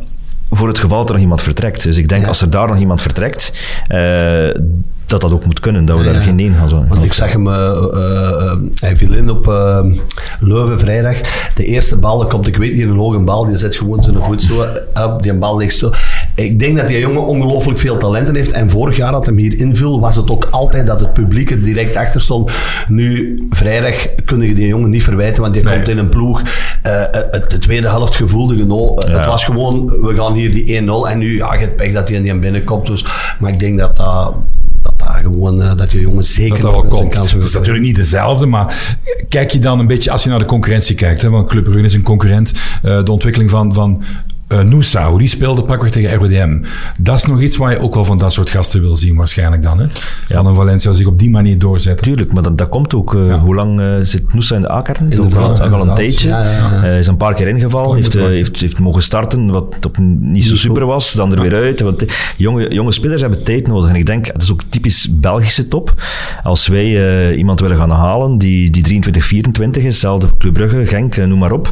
voor 0.51 0.67
het 0.67 0.79
geval 0.79 0.97
dat 0.97 1.07
er 1.07 1.13
nog 1.13 1.21
iemand 1.23 1.41
vertrekt. 1.41 1.83
Dus 1.83 1.97
ik 1.97 2.07
denk 2.09 2.27
als 2.27 2.41
er 2.41 2.49
daar 2.49 2.67
nog 2.67 2.77
iemand 2.79 3.01
vertrekt, 3.01 3.51
eh, 3.87 3.99
dat 5.11 5.21
dat 5.21 5.31
ook 5.31 5.45
moet 5.45 5.59
kunnen. 5.59 5.85
Dat 5.85 5.97
we 5.97 6.03
Ja, 6.03 6.09
daar 6.11 6.19
ja. 6.19 6.25
geen 6.27 6.35
nee 6.35 6.51
gaan 6.51 6.69
zo. 6.69 6.85
Want 6.87 7.03
ik 7.03 7.13
zag 7.13 7.31
hem, 7.31 7.47
eh, 7.47 7.53
eh, 7.53 8.41
eh, 8.41 8.57
hij 8.75 8.97
viel 8.97 9.13
in 9.13 9.29
op 9.29 9.45
Leuven 10.39 10.79
vrijdag. 10.79 11.15
De 11.55 11.65
eerste 11.65 11.97
bal, 11.97 12.17
dat 12.17 12.29
komt, 12.29 12.47
ik 12.47 12.55
weet 12.57 12.73
niet, 12.73 12.81
een 12.83 12.95
hoge 12.95 13.19
bal, 13.19 13.45
die 13.45 13.55
zet 13.57 13.75
gewoon 13.75 14.03
zijn 14.03 14.21
voet 14.23 14.43
zo 14.43 14.65
op, 15.03 15.23
die 15.23 15.33
bal 15.33 15.57
ligt 15.57 15.75
zo. 15.75 15.91
Ik 16.35 16.59
denk 16.59 16.77
dat 16.77 16.87
die 16.87 16.99
jongen 16.99 17.25
ongelooflijk 17.25 17.79
veel 17.79 17.97
talenten 17.97 18.35
heeft. 18.35 18.51
En 18.51 18.69
vorig 18.69 18.97
jaar 18.97 19.11
dat 19.11 19.25
hem 19.25 19.37
hier 19.37 19.59
inviel, 19.59 19.99
was 19.99 20.15
het 20.15 20.29
ook 20.31 20.47
altijd 20.49 20.87
dat 20.87 20.99
het 20.99 21.13
publiek 21.13 21.51
er 21.51 21.61
direct 21.61 21.95
achter 21.95 22.21
stond. 22.21 22.51
Nu, 22.87 23.39
vrijdag 23.49 24.07
kun 24.25 24.41
je 24.41 24.55
die 24.55 24.67
jongen 24.67 24.89
niet 24.89 25.03
verwijten, 25.03 25.41
want 25.41 25.53
die 25.53 25.63
Nee. 25.63 25.75
komt 25.75 25.87
in 25.87 25.97
een 25.97 26.09
ploeg. 26.09 26.41
Eh, 26.81 27.01
het, 27.11 27.51
de 27.51 27.57
tweede 27.59 27.89
helft 27.89 28.15
gevoelde 28.15 28.55
genoeg. 28.57 29.07
Ja. 29.07 29.17
Het 29.17 29.25
was 29.25 29.43
gewoon, 29.43 29.85
we 29.85 30.15
gaan 30.15 30.33
hier 30.33 30.51
die 30.51 30.65
1-0. 30.81 31.09
En 31.09 31.17
nu, 31.17 31.37
ja, 31.37 31.53
je 31.53 31.59
hebt 31.59 31.75
pech 31.75 31.93
dat 31.93 32.07
hij 32.07 32.17
in 32.17 32.23
die 32.23 32.35
binnenkomt. 32.35 32.85
Dus, 32.87 33.05
maar 33.39 33.51
ik 33.51 33.59
denk 33.59 33.79
dat 33.79 33.95
dat... 33.97 34.05
Dat, 34.05 34.33
gewoon, 35.13 35.61
eh, 35.61 35.75
dat 35.75 35.91
je 35.91 35.99
jongen 35.99 36.23
zeker 36.23 36.61
dat 36.61 36.71
nog 36.71 36.87
komt. 36.87 37.15
Het 37.15 37.43
is 37.43 37.53
natuurlijk 37.53 37.85
niet 37.85 37.95
dezelfde, 37.95 38.45
maar 38.45 38.97
kijk 39.29 39.51
je 39.51 39.59
dan 39.59 39.79
een 39.79 39.87
beetje, 39.87 40.11
als 40.11 40.23
je 40.23 40.29
naar 40.29 40.39
de 40.39 40.45
concurrentie 40.45 40.95
kijkt, 40.95 41.21
hè, 41.21 41.29
want 41.29 41.49
Club 41.49 41.63
Brugge 41.63 41.83
is 41.83 41.93
een 41.93 42.03
concurrent, 42.03 42.53
eh, 42.83 43.03
de 43.03 43.11
ontwikkeling 43.11 43.49
van, 43.49 43.73
van 43.73 44.03
eh 44.51 44.61
Noosa, 44.61 45.09
hoe 45.09 45.19
die 45.19 45.27
speelde 45.27 45.61
pakweg 45.63 45.91
tegen 45.91 46.13
RWDM. 46.15 46.59
Dat 46.97 47.15
is 47.15 47.25
nog 47.25 47.41
iets 47.41 47.57
waar 47.57 47.71
je 47.71 47.79
ook 47.79 47.93
wel 47.95 48.05
van 48.05 48.17
dat 48.17 48.33
soort 48.33 48.49
gasten 48.49 48.81
wil 48.81 48.95
zien 48.95 49.15
waarschijnlijk 49.15 49.61
dan. 49.63 49.79
Hè? 49.79 49.85
Van 50.29 50.45
een 50.45 50.55
Valencia 50.55 50.93
zich 50.93 51.05
op 51.05 51.19
die 51.19 51.29
manier 51.29 51.59
doorzetten. 51.59 52.05
Tuurlijk, 52.05 52.33
maar 52.33 52.43
dat, 52.43 52.57
dat 52.57 52.69
komt 52.69 52.93
ook. 52.93 53.15
eh, 53.15 53.41
Hoe 53.41 53.55
lang 53.55 53.79
eh, 53.79 53.87
zit 54.01 54.33
Noosa 54.33 54.55
in 54.55 54.61
de 54.61 54.71
A-kern? 54.71 55.09
Al, 55.35 55.49
ook 55.65 55.71
al 55.73 55.87
een 55.87 55.95
tijdje. 55.95 56.27
Ja, 56.29 56.83
is 56.83 57.07
een 57.07 57.17
paar 57.17 57.33
keer 57.33 57.47
ingevallen, 57.47 57.95
heeft, 57.95 58.13
heeft, 58.13 58.59
heeft 58.59 58.79
mogen 58.79 59.01
starten, 59.01 59.51
wat 59.51 59.85
op 59.85 59.97
niet 60.19 60.45
zo 60.45 60.55
super 60.55 60.85
was, 60.85 61.13
dan 61.13 61.31
er 61.35 61.41
weer 61.41 61.53
uit. 61.53 61.81
Want 61.81 62.05
jonge, 62.37 62.73
jonge 62.73 62.91
spelers 62.91 63.21
hebben 63.21 63.43
tijd 63.43 63.67
nodig. 63.67 63.89
En 63.89 63.95
ik 63.95 64.05
denk, 64.05 64.25
dat 64.33 64.41
is 64.41 64.51
ook 64.51 64.61
typisch 64.69 65.07
Belgische 65.19 65.67
top. 65.67 65.93
Als 66.43 66.67
wij 66.67 67.35
iemand 67.35 67.59
willen 67.59 67.77
gaan 67.77 67.89
halen 67.91 68.37
die, 68.37 68.69
die 68.69 68.83
23, 68.83 69.25
24 69.25 69.83
is, 69.83 69.99
zelfde 69.99 70.27
Club 70.37 70.53
Brugge, 70.53 70.85
Genk, 70.85 71.17
noem 71.17 71.39
maar 71.39 71.51
op, 71.51 71.71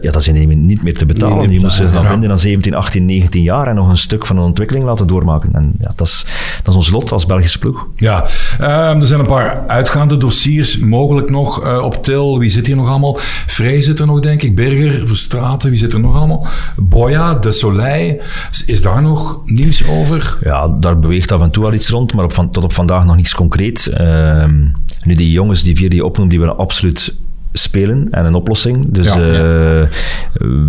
ja, 0.00 0.10
dat 0.10 0.22
zijn 0.22 0.66
niet 0.66 0.82
meer 0.82 0.94
te 0.94 1.06
betalen. 1.06 1.48
Nee, 1.48 1.60
ze 1.76 1.88
gaan 1.88 2.02
ja. 2.02 2.10
vinden 2.10 2.30
aan 2.30 2.38
17, 2.38 2.74
18, 2.74 3.04
19 3.04 3.42
jaar 3.42 3.66
en 3.66 3.74
nog 3.74 3.88
een 3.88 3.96
stuk 3.96 4.26
van 4.26 4.36
een 4.36 4.44
ontwikkeling 4.44 4.84
laten 4.84 5.06
doormaken. 5.06 5.54
En 5.54 5.72
ja, 5.78 5.92
dat 5.96 6.06
is, 6.06 6.26
dat 6.62 6.68
is 6.68 6.76
ons 6.76 6.90
lot 6.90 7.12
als 7.12 7.26
Belgische 7.26 7.58
ploeg. 7.58 7.86
Ja, 7.94 8.24
ehm, 8.58 9.00
er 9.00 9.06
zijn 9.06 9.20
een 9.20 9.26
paar 9.26 9.64
uitgaande 9.66 10.16
dossiers 10.16 10.78
mogelijk 10.78 11.30
nog 11.30 11.64
eh, 11.64 11.78
op 11.78 12.02
til. 12.02 12.38
Wie 12.38 12.50
zit 12.50 12.66
hier 12.66 12.76
nog 12.76 12.88
allemaal? 12.88 13.16
Vrij 13.46 13.82
zit 13.82 13.98
er 13.98 14.06
nog, 14.06 14.20
denk 14.20 14.42
ik. 14.42 14.54
Berger, 14.54 15.06
Verstraten, 15.06 15.70
wie 15.70 15.78
zit 15.78 15.92
er 15.92 16.00
nog 16.00 16.14
allemaal? 16.14 16.46
Boya, 16.76 17.34
De 17.34 17.52
Soleil. 17.52 18.20
Is- 18.66 18.82
daar 18.82 19.02
nog 19.02 19.40
nieuws 19.44 19.88
over? 19.88 20.38
Ja, 20.42 20.68
daar 20.68 20.98
beweegt 20.98 21.32
af 21.32 21.40
en 21.40 21.50
toe 21.50 21.62
wel 21.62 21.72
iets 21.72 21.88
rond, 21.88 22.14
maar 22.14 22.24
op 22.24 22.32
van, 22.32 22.50
tot 22.50 22.64
op 22.64 22.72
vandaag 22.72 23.04
nog 23.04 23.16
niets 23.16 23.34
concreet. 23.34 23.86
Ehm, 23.86 24.66
nu, 25.04 25.14
die 25.14 25.30
jongens, 25.30 25.62
die 25.62 25.76
vier 25.76 25.88
die 25.88 25.98
je 25.98 26.04
opnoemt, 26.04 26.30
die 26.30 26.38
willen 26.38 26.58
absoluut 26.58 27.14
spelen 27.58 28.08
en 28.10 28.24
een 28.24 28.34
oplossing. 28.34 28.84
Dus 28.88 29.06
Ja, 29.06 29.12
eh, 29.20 29.88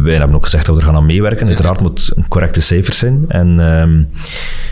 wij 0.04 0.16
hebben 0.16 0.36
ook 0.36 0.44
gezegd 0.44 0.66
dat 0.66 0.76
we 0.76 0.82
er 0.82 0.88
gaan 0.88 0.96
aan 0.96 1.06
meewerken. 1.06 1.48
Uiteraard 1.48 1.82
moet 1.82 2.12
een 2.16 2.28
correcte 2.28 2.62
cijfers 2.62 2.98
zijn. 2.98 3.26
En 3.28 3.60
ehm, 3.60 4.04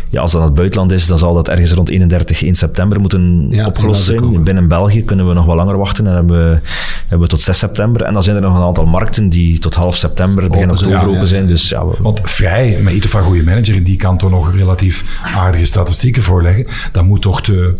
ja, 0.09 0.22
als 0.22 0.32
dat 0.32 0.43
het 0.43 0.53
buitenland 0.55 0.91
is, 0.91 1.07
dan 1.07 1.18
zal 1.18 1.34
dat 1.34 1.49
ergens 1.49 1.72
rond 1.72 1.89
31 1.89 2.43
1 2.43 2.55
september 2.55 2.99
moeten 2.99 3.49
opgelost 3.66 4.03
zijn. 4.03 4.43
Binnen 4.43 4.68
België 4.68 5.03
kunnen 5.03 5.28
we 5.28 5.34
nog 5.34 5.45
wel 5.45 5.55
langer 5.55 5.78
wachten 5.78 6.07
en 6.07 6.13
hebben 6.13 6.49
we, 6.51 6.59
hebben 6.99 7.20
we 7.20 7.28
tot 7.28 7.41
6 7.41 7.57
september. 7.59 8.01
En 8.01 8.13
dan 8.13 8.24
zijn 8.24 8.36
er 8.36 8.41
nog 8.41 8.55
een 8.57 8.63
aantal 8.63 8.86
markten 8.86 9.30
die 9.30 9.59
tot 9.59 9.74
half 9.76 9.95
september, 9.95 10.47
begin 10.47 10.63
Open 10.66 10.78
zijn, 10.78 10.91
oktober 10.93 11.16
open 11.16 11.28
zijn. 11.28 11.47
Dus 11.47 11.70
ja, 11.70 11.86
we- 11.86 11.95
Want 11.99 12.22
Vrij, 12.24 12.80
met 12.84 12.93
Ito 12.93 13.07
van 13.07 13.22
goede 13.22 13.43
manager, 13.43 13.84
die 13.84 13.95
kan 13.97 14.18
toch 14.18 14.30
nog 14.30 14.55
relatief 14.55 15.20
aardige 15.36 15.66
statistieken 15.66 16.22
voorleggen. 16.24 16.66
Dat 16.91 17.03
moet 17.03 17.22
toch 17.22 17.41
te, 17.41 17.74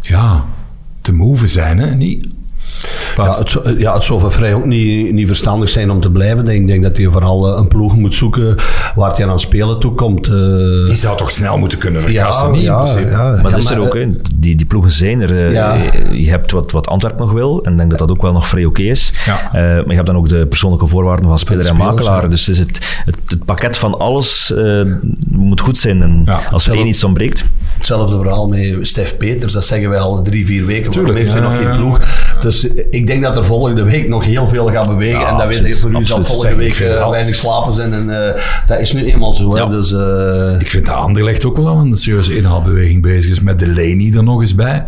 ja, 0.00 0.44
te 1.00 1.12
move 1.12 1.46
zijn, 1.46 1.78
hè? 1.78 1.94
Niet? 1.94 2.28
Ja, 3.16 3.38
het, 3.38 3.50
zou- 3.50 3.78
ja, 3.78 3.94
het 3.94 4.04
zou 4.04 4.20
voor 4.20 4.32
Vrij 4.32 4.54
ook 4.54 4.64
niet, 4.64 5.12
niet 5.12 5.26
verstandig 5.26 5.68
zijn 5.68 5.90
om 5.90 6.00
te 6.00 6.10
blijven. 6.10 6.48
Ik 6.48 6.66
denk 6.66 6.82
dat 6.82 6.96
hij 6.96 7.06
vooral 7.06 7.48
eh, 7.52 7.58
een 7.58 7.68
ploeg 7.68 7.96
moet 7.96 8.14
zoeken 8.14 8.56
waar 8.94 9.16
hij 9.16 9.26
aan 9.28 9.40
spelen 9.40 9.80
toe 9.80 9.92
komt. 9.94 10.26
eh. 10.26 10.32
die 10.86 10.94
zou 10.94 11.16
toch 11.16 11.30
snel 11.30 11.58
moeten 11.58 11.78
kunnen 11.78 12.02
vergassen, 12.02 12.50
niet? 12.50 12.56
in 12.60 12.64
ja, 12.66 12.84
ja, 12.84 13.16
Maar 13.30 13.36
ja, 13.36 13.42
dat 13.42 13.58
is 13.58 13.70
er 13.70 13.78
ook, 13.80 13.94
eh, 13.94 14.06
hè. 14.06 14.10
Die, 14.34 14.56
die 14.56 14.66
ploegen 14.66 14.90
zijn 14.90 15.20
er. 15.20 15.30
eh, 15.30 15.52
Ja. 15.52 15.76
Je 16.12 16.30
hebt 16.30 16.50
wat, 16.50 16.70
wat 16.70 16.86
Antwerpen 16.88 17.24
nog 17.24 17.34
wil, 17.34 17.64
en 17.64 17.72
ik 17.72 17.78
denk 17.78 17.90
dat 17.90 17.98
dat 17.98 18.10
ook 18.10 18.22
wel 18.22 18.32
nog 18.32 18.48
vrij 18.48 18.64
oké 18.64 18.82
is. 18.82 19.12
Ja. 19.26 19.44
Eh, 19.46 19.52
maar 19.62 19.88
je 19.88 19.94
hebt 19.94 20.06
dan 20.06 20.16
ook 20.16 20.28
de 20.28 20.46
persoonlijke 20.46 20.86
voorwaarden 20.86 21.26
van 21.28 21.38
speler 21.38 21.66
en 21.66 21.76
makelaar. 21.76 22.22
ja. 22.22 22.28
Dus 22.28 22.46
het, 22.46 22.56
is 22.56 22.58
het, 22.58 23.02
het, 23.04 23.16
het 23.26 23.44
pakket 23.44 23.76
van 23.76 23.98
alles 23.98 24.52
eh, 24.54 24.80
moet 25.28 25.60
goed 25.60 25.78
zijn. 25.78 26.02
En 26.02 26.22
Ja. 26.24 26.40
als 26.50 26.68
er 26.68 26.74
één 26.74 26.86
iets 26.86 27.04
ontbreekt, 27.04 27.44
Hetzelfde 27.82 28.18
verhaal 28.18 28.48
met 28.48 28.78
Stef 28.80 29.16
Peters, 29.16 29.52
dat 29.52 29.64
zeggen 29.64 29.88
wij 29.88 29.98
al 29.98 30.22
drie, 30.22 30.46
vier 30.46 30.66
weken. 30.66 30.90
Waarom 30.90 31.04
Tuurlijk, 31.04 31.18
heeft 31.18 31.32
hij 31.32 31.40
nog 31.40 31.56
geen 31.56 31.76
ploeg? 31.76 31.98
Dus 32.40 32.66
ik 32.90 33.06
denk 33.06 33.22
dat 33.22 33.36
er 33.36 33.44
volgende 33.44 33.82
week 33.82 34.08
nog 34.08 34.24
heel 34.24 34.46
veel 34.46 34.70
gaat 34.70 34.88
bewegen. 34.88 35.20
Ja, 35.20 35.28
en 35.28 35.36
dat 35.36 35.54
weet 35.54 35.66
ik, 35.66 35.80
voor 35.80 36.00
u 36.00 36.04
zal 36.04 36.24
volgende 36.24 36.56
week 36.56 36.74
eh, 36.74 37.10
weinig 37.10 37.34
slapen 37.34 37.74
zijn. 37.74 37.92
En 37.92 38.26
eh, 38.34 38.42
dat 38.66 38.78
is 38.78 38.92
nu 38.92 39.12
eenmaal 39.12 39.32
zo. 39.32 39.56
Ja. 39.56 39.66
Dus, 39.66 39.92
eh, 39.92 40.60
Ik 40.60 40.70
vind 40.70 40.86
dat 40.86 40.94
Anderlecht 40.94 41.44
ook 41.44 41.56
wel 41.56 41.68
aan 41.68 41.90
een 41.90 41.96
serieuze 41.96 42.36
inhaalbeweging 42.36 43.02
bezig 43.02 43.30
is. 43.30 43.40
Met 43.40 43.58
Delaney 43.58 44.12
er 44.14 44.24
nog 44.24 44.40
eens 44.40 44.54
bij. 44.54 44.84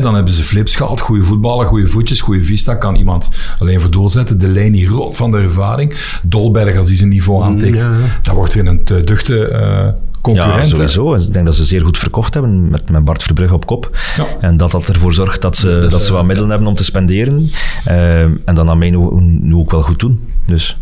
Dan 0.00 0.14
hebben 0.14 0.32
ze 0.32 0.42
flips 0.42 0.76
gehad. 0.76 1.00
Goede 1.00 1.22
voetballer, 1.22 1.66
goede 1.66 1.86
voetjes, 1.86 2.20
goede 2.20 2.42
vista. 2.42 2.74
Kan 2.74 2.94
iemand 2.94 3.28
alleen 3.58 3.80
voor 3.80 3.90
doel 3.90 4.08
zetten. 4.08 4.38
Delaney 4.38 4.84
rot 4.84 5.16
van 5.16 5.30
de 5.30 5.38
ervaring. 5.38 5.94
Dolberg 6.22 6.76
als 6.76 6.86
die 6.86 6.96
zijn 6.96 7.08
niveau 7.08 7.42
aantikt. 7.44 7.80
ja, 7.80 7.90
ja. 7.90 8.18
Dat 8.22 8.34
wordt 8.34 8.54
weer 8.54 8.66
een 8.66 8.84
te 8.84 9.04
duchte 9.04 9.96
eh, 10.22 10.34
ja, 10.34 10.64
sowieso. 10.64 11.14
En 11.14 11.20
Ik 11.20 11.32
denk 11.32 11.46
dat 11.46 11.54
ze 11.54 11.64
zeer 11.64 11.80
goed 11.80 11.98
verkocht 11.98 12.34
hebben 12.34 12.70
met, 12.70 12.90
met 12.90 13.04
Bart 13.04 13.22
Verbrugge 13.22 13.54
op 13.54 13.66
kop. 13.66 13.98
Ja. 14.16 14.26
En 14.40 14.56
dat 14.56 14.70
dat 14.70 14.88
ervoor 14.88 15.12
zorgt 15.12 15.42
dat 15.42 15.56
ze, 15.56 15.86
dat 15.90 16.02
ze 16.02 16.08
eh, 16.08 16.14
wat 16.14 16.24
middelen 16.24 16.50
hebben 16.50 16.68
om 16.68 16.74
te 16.74 16.84
spenderen. 16.84 17.50
Eh, 17.84 18.20
en 18.22 18.54
dan 18.54 18.70
aan 18.70 18.78
mij 18.78 18.90
nu, 18.90 19.08
nu 19.20 19.54
ook 19.54 19.70
wel 19.70 19.82
goed 19.82 19.98
doen. 19.98 20.20
Dus... 20.46 20.76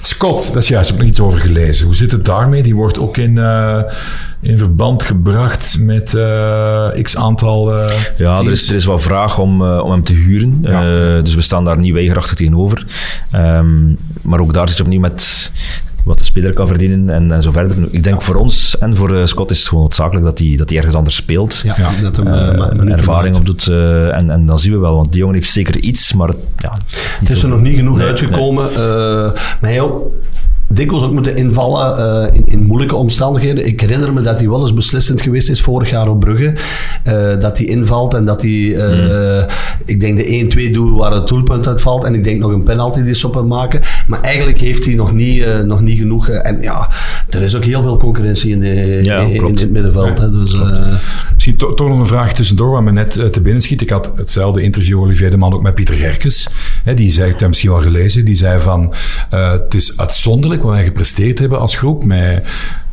Scott, 0.00 0.52
dat 0.52 0.62
is 0.62 0.68
juist, 0.68 0.90
ik 0.90 0.96
heb 0.96 1.04
nog 1.04 1.10
iets 1.12 1.20
over 1.20 1.38
gelezen. 1.38 1.86
Hoe 1.86 1.96
zit 1.96 2.12
het 2.12 2.24
daarmee? 2.24 2.62
Die 2.62 2.74
wordt 2.74 2.98
ook 2.98 3.16
in, 3.16 3.36
uh, 3.36 3.82
in 4.40 4.58
verband 4.58 5.02
gebracht 5.02 5.76
met 5.78 6.12
uh, 6.12 6.88
x 7.02 7.16
aantal. 7.16 7.78
Uh, 7.78 7.90
ja, 8.16 8.38
er 8.38 8.50
is, 8.50 8.68
er 8.68 8.74
is 8.74 8.86
wel 8.86 8.98
vraag 8.98 9.38
om, 9.38 9.62
om 9.62 9.90
hem 9.90 10.04
te 10.04 10.12
huren. 10.12 10.58
Ja. 10.62 11.20
dus 11.20 11.34
we 11.34 11.40
staan 11.40 11.64
daar 11.64 11.78
niet 11.78 11.92
weigerachtig 11.92 12.34
tegenover. 12.34 12.86
Um, 13.34 13.98
maar 14.22 14.40
ook 14.40 14.52
daar 14.52 14.68
zit 14.68 14.76
je 14.76 14.82
opnieuw 14.82 15.00
met 15.00 15.50
wat 16.04 16.18
de 16.18 16.24
speler 16.24 16.54
kan 16.54 16.66
verdienen 16.66 17.10
en, 17.10 17.32
en 17.32 17.42
zo 17.42 17.52
verder. 17.52 17.76
Ik 17.90 18.02
denk 18.02 18.22
voor 18.22 18.34
ons 18.34 18.78
en 18.78 18.96
voor 18.96 19.10
uh, 19.10 19.26
Scott 19.26 19.50
is 19.50 19.58
het 19.58 19.68
gewoon 19.68 19.82
noodzakelijk 19.82 20.26
dat 20.26 20.38
hij 20.38 20.56
dat 20.56 20.70
ergens 20.70 20.94
anders 20.94 21.16
speelt. 21.16 21.60
Ja, 21.64 21.74
ja. 21.76 21.90
dat 22.02 22.16
hem 22.16 22.26
uh, 22.26 22.92
ervaring 22.92 23.36
op 23.36 23.46
doet. 23.46 23.66
Uh, 23.66 24.14
en, 24.14 24.30
en 24.30 24.46
dan 24.46 24.58
zien 24.58 24.72
we 24.72 24.78
wel, 24.78 24.94
want 24.94 25.10
die 25.12 25.20
jongen 25.20 25.34
heeft 25.34 25.50
zeker 25.50 25.76
iets, 25.76 26.12
maar 26.12 26.30
ja, 26.58 26.78
het 27.18 27.30
is 27.30 27.42
er 27.42 27.48
nog 27.48 27.60
niet 27.60 27.76
genoeg 27.76 27.96
nee, 27.96 28.06
uitgekomen. 28.06 28.64
Nee. 28.64 28.82
maar 29.60 29.70
hij 29.70 29.80
ook 29.80 30.12
dikwijls 30.68 31.04
ook 31.04 31.12
moeten 31.12 31.36
invallen 31.36 31.98
uh, 31.98 32.34
in, 32.36 32.42
in, 32.46 32.64
moeilijke 32.64 32.96
omstandigheden. 32.96 33.66
Ik 33.66 33.80
herinner 33.80 34.12
me 34.12 34.20
dat 34.20 34.38
hij 34.38 34.48
wel 34.48 34.60
eens 34.60 34.74
beslissend 34.74 35.22
geweest 35.22 35.50
is 35.50 35.60
vorig 35.60 35.90
jaar 35.90 36.08
op 36.08 36.20
Brugge. 36.20 36.52
Uh, 37.08 37.40
dat 37.40 37.58
hij 37.58 37.66
invalt 37.66 38.14
en 38.14 38.24
dat 38.24 38.42
hij, 38.42 38.50
uh, 38.50 39.40
mm. 39.40 39.46
ik 39.84 40.00
denk 40.00 40.16
de 40.16 40.68
1-2 40.68 40.72
doet 40.72 40.96
waar 40.98 41.12
het 41.12 41.28
doelpunt 41.28 41.66
uitvalt. 41.66 42.04
En 42.04 42.14
ik 42.14 42.24
denk 42.24 42.40
nog 42.40 42.52
een 42.52 42.62
penalty 42.62 43.02
die 43.02 43.14
ze 43.14 43.26
op 43.26 43.34
hem 43.34 43.46
maken. 43.46 43.80
Maar 44.06 44.20
eigenlijk 44.20 44.60
heeft 44.60 44.84
hij 44.84 44.94
nog 44.94 45.12
niet, 45.12 45.64
nog 45.64 45.80
niet 45.80 45.98
genoeg. 45.98 46.28
en 46.28 46.62
ja, 46.62 46.88
er 47.30 47.42
is 47.42 47.56
ook 47.56 47.64
heel 47.64 47.82
veel 47.82 47.96
concurrentie 47.96 48.52
in, 48.52 48.60
de, 48.60 49.00
ja, 49.02 49.20
in, 49.20 49.34
in, 49.34 49.44
het 49.44 49.70
middenveld. 49.70 50.18
Ja, 50.18 50.24
hè, 50.24 50.30
dus, 50.30 50.56
Misschien 51.34 51.56
to, 51.56 51.74
toch 51.74 51.88
nog 51.88 51.98
een 51.98 52.06
vraag 52.06 52.34
tussendoor, 52.34 52.70
wat 52.70 52.82
me 52.82 52.92
net 52.92 53.32
te 53.32 53.40
binnen 53.40 53.62
schiet. 53.62 53.80
Ik 53.80 53.90
had 53.90 54.12
hetzelfde 54.16 54.62
interview 54.62 55.00
Olivier 55.00 55.30
de 55.30 55.36
Man 55.36 55.54
ook 55.54 55.62
met 55.62 55.74
Pieter 55.74 55.94
Gerkes. 55.94 56.48
Hè, 56.84 56.94
die 56.94 57.12
zei, 57.12 57.30
ik 57.30 57.38
heb 57.40 57.48
misschien 57.48 57.70
wel 57.70 57.80
gelezen, 57.80 58.24
die 58.24 58.34
zei 58.34 58.60
van 58.60 58.94
het 59.30 59.74
is 59.74 59.98
uitzonderlijk 59.98 60.63
wat 60.64 60.74
wij 60.74 60.84
gepresteerd 60.84 61.38
hebben 61.38 61.60
als 61.60 61.76
groep. 61.76 62.04
Met 62.04 62.44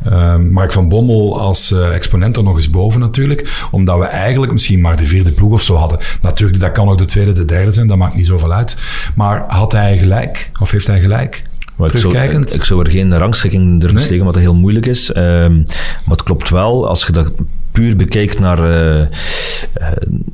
uh, 0.08 0.36
Mark 0.38 0.72
van 0.72 0.90
Bommel 0.90 1.40
als 1.40 1.72
uh, 1.72 1.96
exponent 1.96 2.38
er 2.38 2.44
nog 2.44 2.56
eens 2.56 2.70
boven 2.70 3.00
natuurlijk. 3.00 3.66
Omdat 3.72 3.98
we 3.98 4.06
eigenlijk 4.06 4.52
misschien 4.52 4.82
maar 4.82 4.98
de 4.98 5.06
vierde 5.06 5.32
ploeg 5.32 5.52
of 5.52 5.62
zo 5.62 5.76
hadden. 5.76 6.00
Natuurlijk, 6.22 6.60
dat 6.60 6.72
kan 6.72 6.90
ook 6.90 6.98
de 6.98 7.06
tweede, 7.06 7.32
de 7.32 7.46
derde 7.46 7.72
zijn. 7.72 7.88
Dat 7.88 7.98
maakt 7.98 8.16
niet 8.16 8.26
zoveel 8.26 8.54
uit. 8.54 8.78
Maar 9.16 9.44
had 9.48 9.72
hij 9.72 9.98
gelijk? 9.98 10.52
Of 10.60 10.72
heeft 10.72 10.88
hij 10.88 11.02
gelijk? 11.02 11.44
Maar 11.76 11.94
ik, 11.94 12.00
zou, 12.00 12.44
ik 12.44 12.64
zou 12.64 12.86
er 12.86 12.92
geen 12.92 13.18
rangschikking 13.18 13.80
durven 13.80 13.98
nee. 13.98 14.08
zeggen, 14.08 14.26
wat 14.26 14.36
heel 14.36 14.56
moeilijk 14.56 14.86
is. 14.86 15.16
Um, 15.16 15.64
maar 16.06 16.18
het 16.18 16.24
klopt 16.24 16.50
wel, 16.50 16.88
als 16.88 17.06
je 17.06 17.12
dat 17.12 17.32
puur 17.72 17.96
bekijkt 17.96 18.40
naar, 18.40 18.58
uh, 18.58 19.08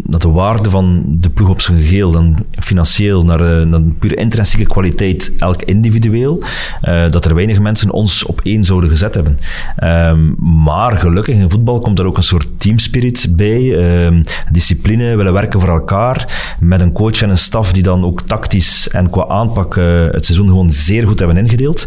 naar 0.04 0.20
de 0.20 0.30
waarde 0.30 0.70
van 0.70 1.04
de 1.08 1.30
ploeg 1.30 1.50
op 1.50 1.62
zijn 1.62 1.82
geheel, 1.82 2.12
dan 2.12 2.46
financieel, 2.52 3.24
naar, 3.24 3.42
uh, 3.42 3.66
naar 3.66 3.82
puur 4.00 4.18
intrinsieke 4.18 4.66
kwaliteit, 4.66 5.32
elk 5.38 5.62
individueel, 5.62 6.44
dat 7.10 7.26
er 7.26 7.36
weinig 7.36 7.60
mensen 7.60 7.92
ons 7.92 8.26
op 8.26 8.42
één 8.44 8.64
zouden 8.64 8.90
gezet 8.90 9.16
hebben. 9.16 9.40
Um, 9.84 10.36
maar 10.64 10.98
gelukkig 10.98 11.36
in 11.36 11.50
voetbal 11.50 11.80
komt 11.80 12.00
er 12.00 12.06
ook 12.06 12.18
een 12.18 12.24
soort 12.24 12.48
teamspirit 12.58 13.28
bij, 13.30 13.62
um, 14.06 14.22
discipline, 14.52 15.16
willen 15.16 15.34
werken 15.34 15.60
voor 15.60 15.70
elkaar, 15.70 16.56
met 16.60 16.82
een 16.82 16.92
coach 16.92 17.22
en 17.22 17.30
een 17.30 17.38
staf 17.38 17.72
die 17.72 17.84
dan 17.84 18.04
ook 18.04 18.22
tactisch 18.22 18.90
en 18.90 19.10
qua 19.10 19.28
aanpak 19.28 19.76
het 20.12 20.26
seizoen 20.26 20.48
gewoon 20.48 20.72
zeer 20.72 21.08
goed 21.08 21.20
hebben 21.20 21.38
ingedeeld. 21.38 21.86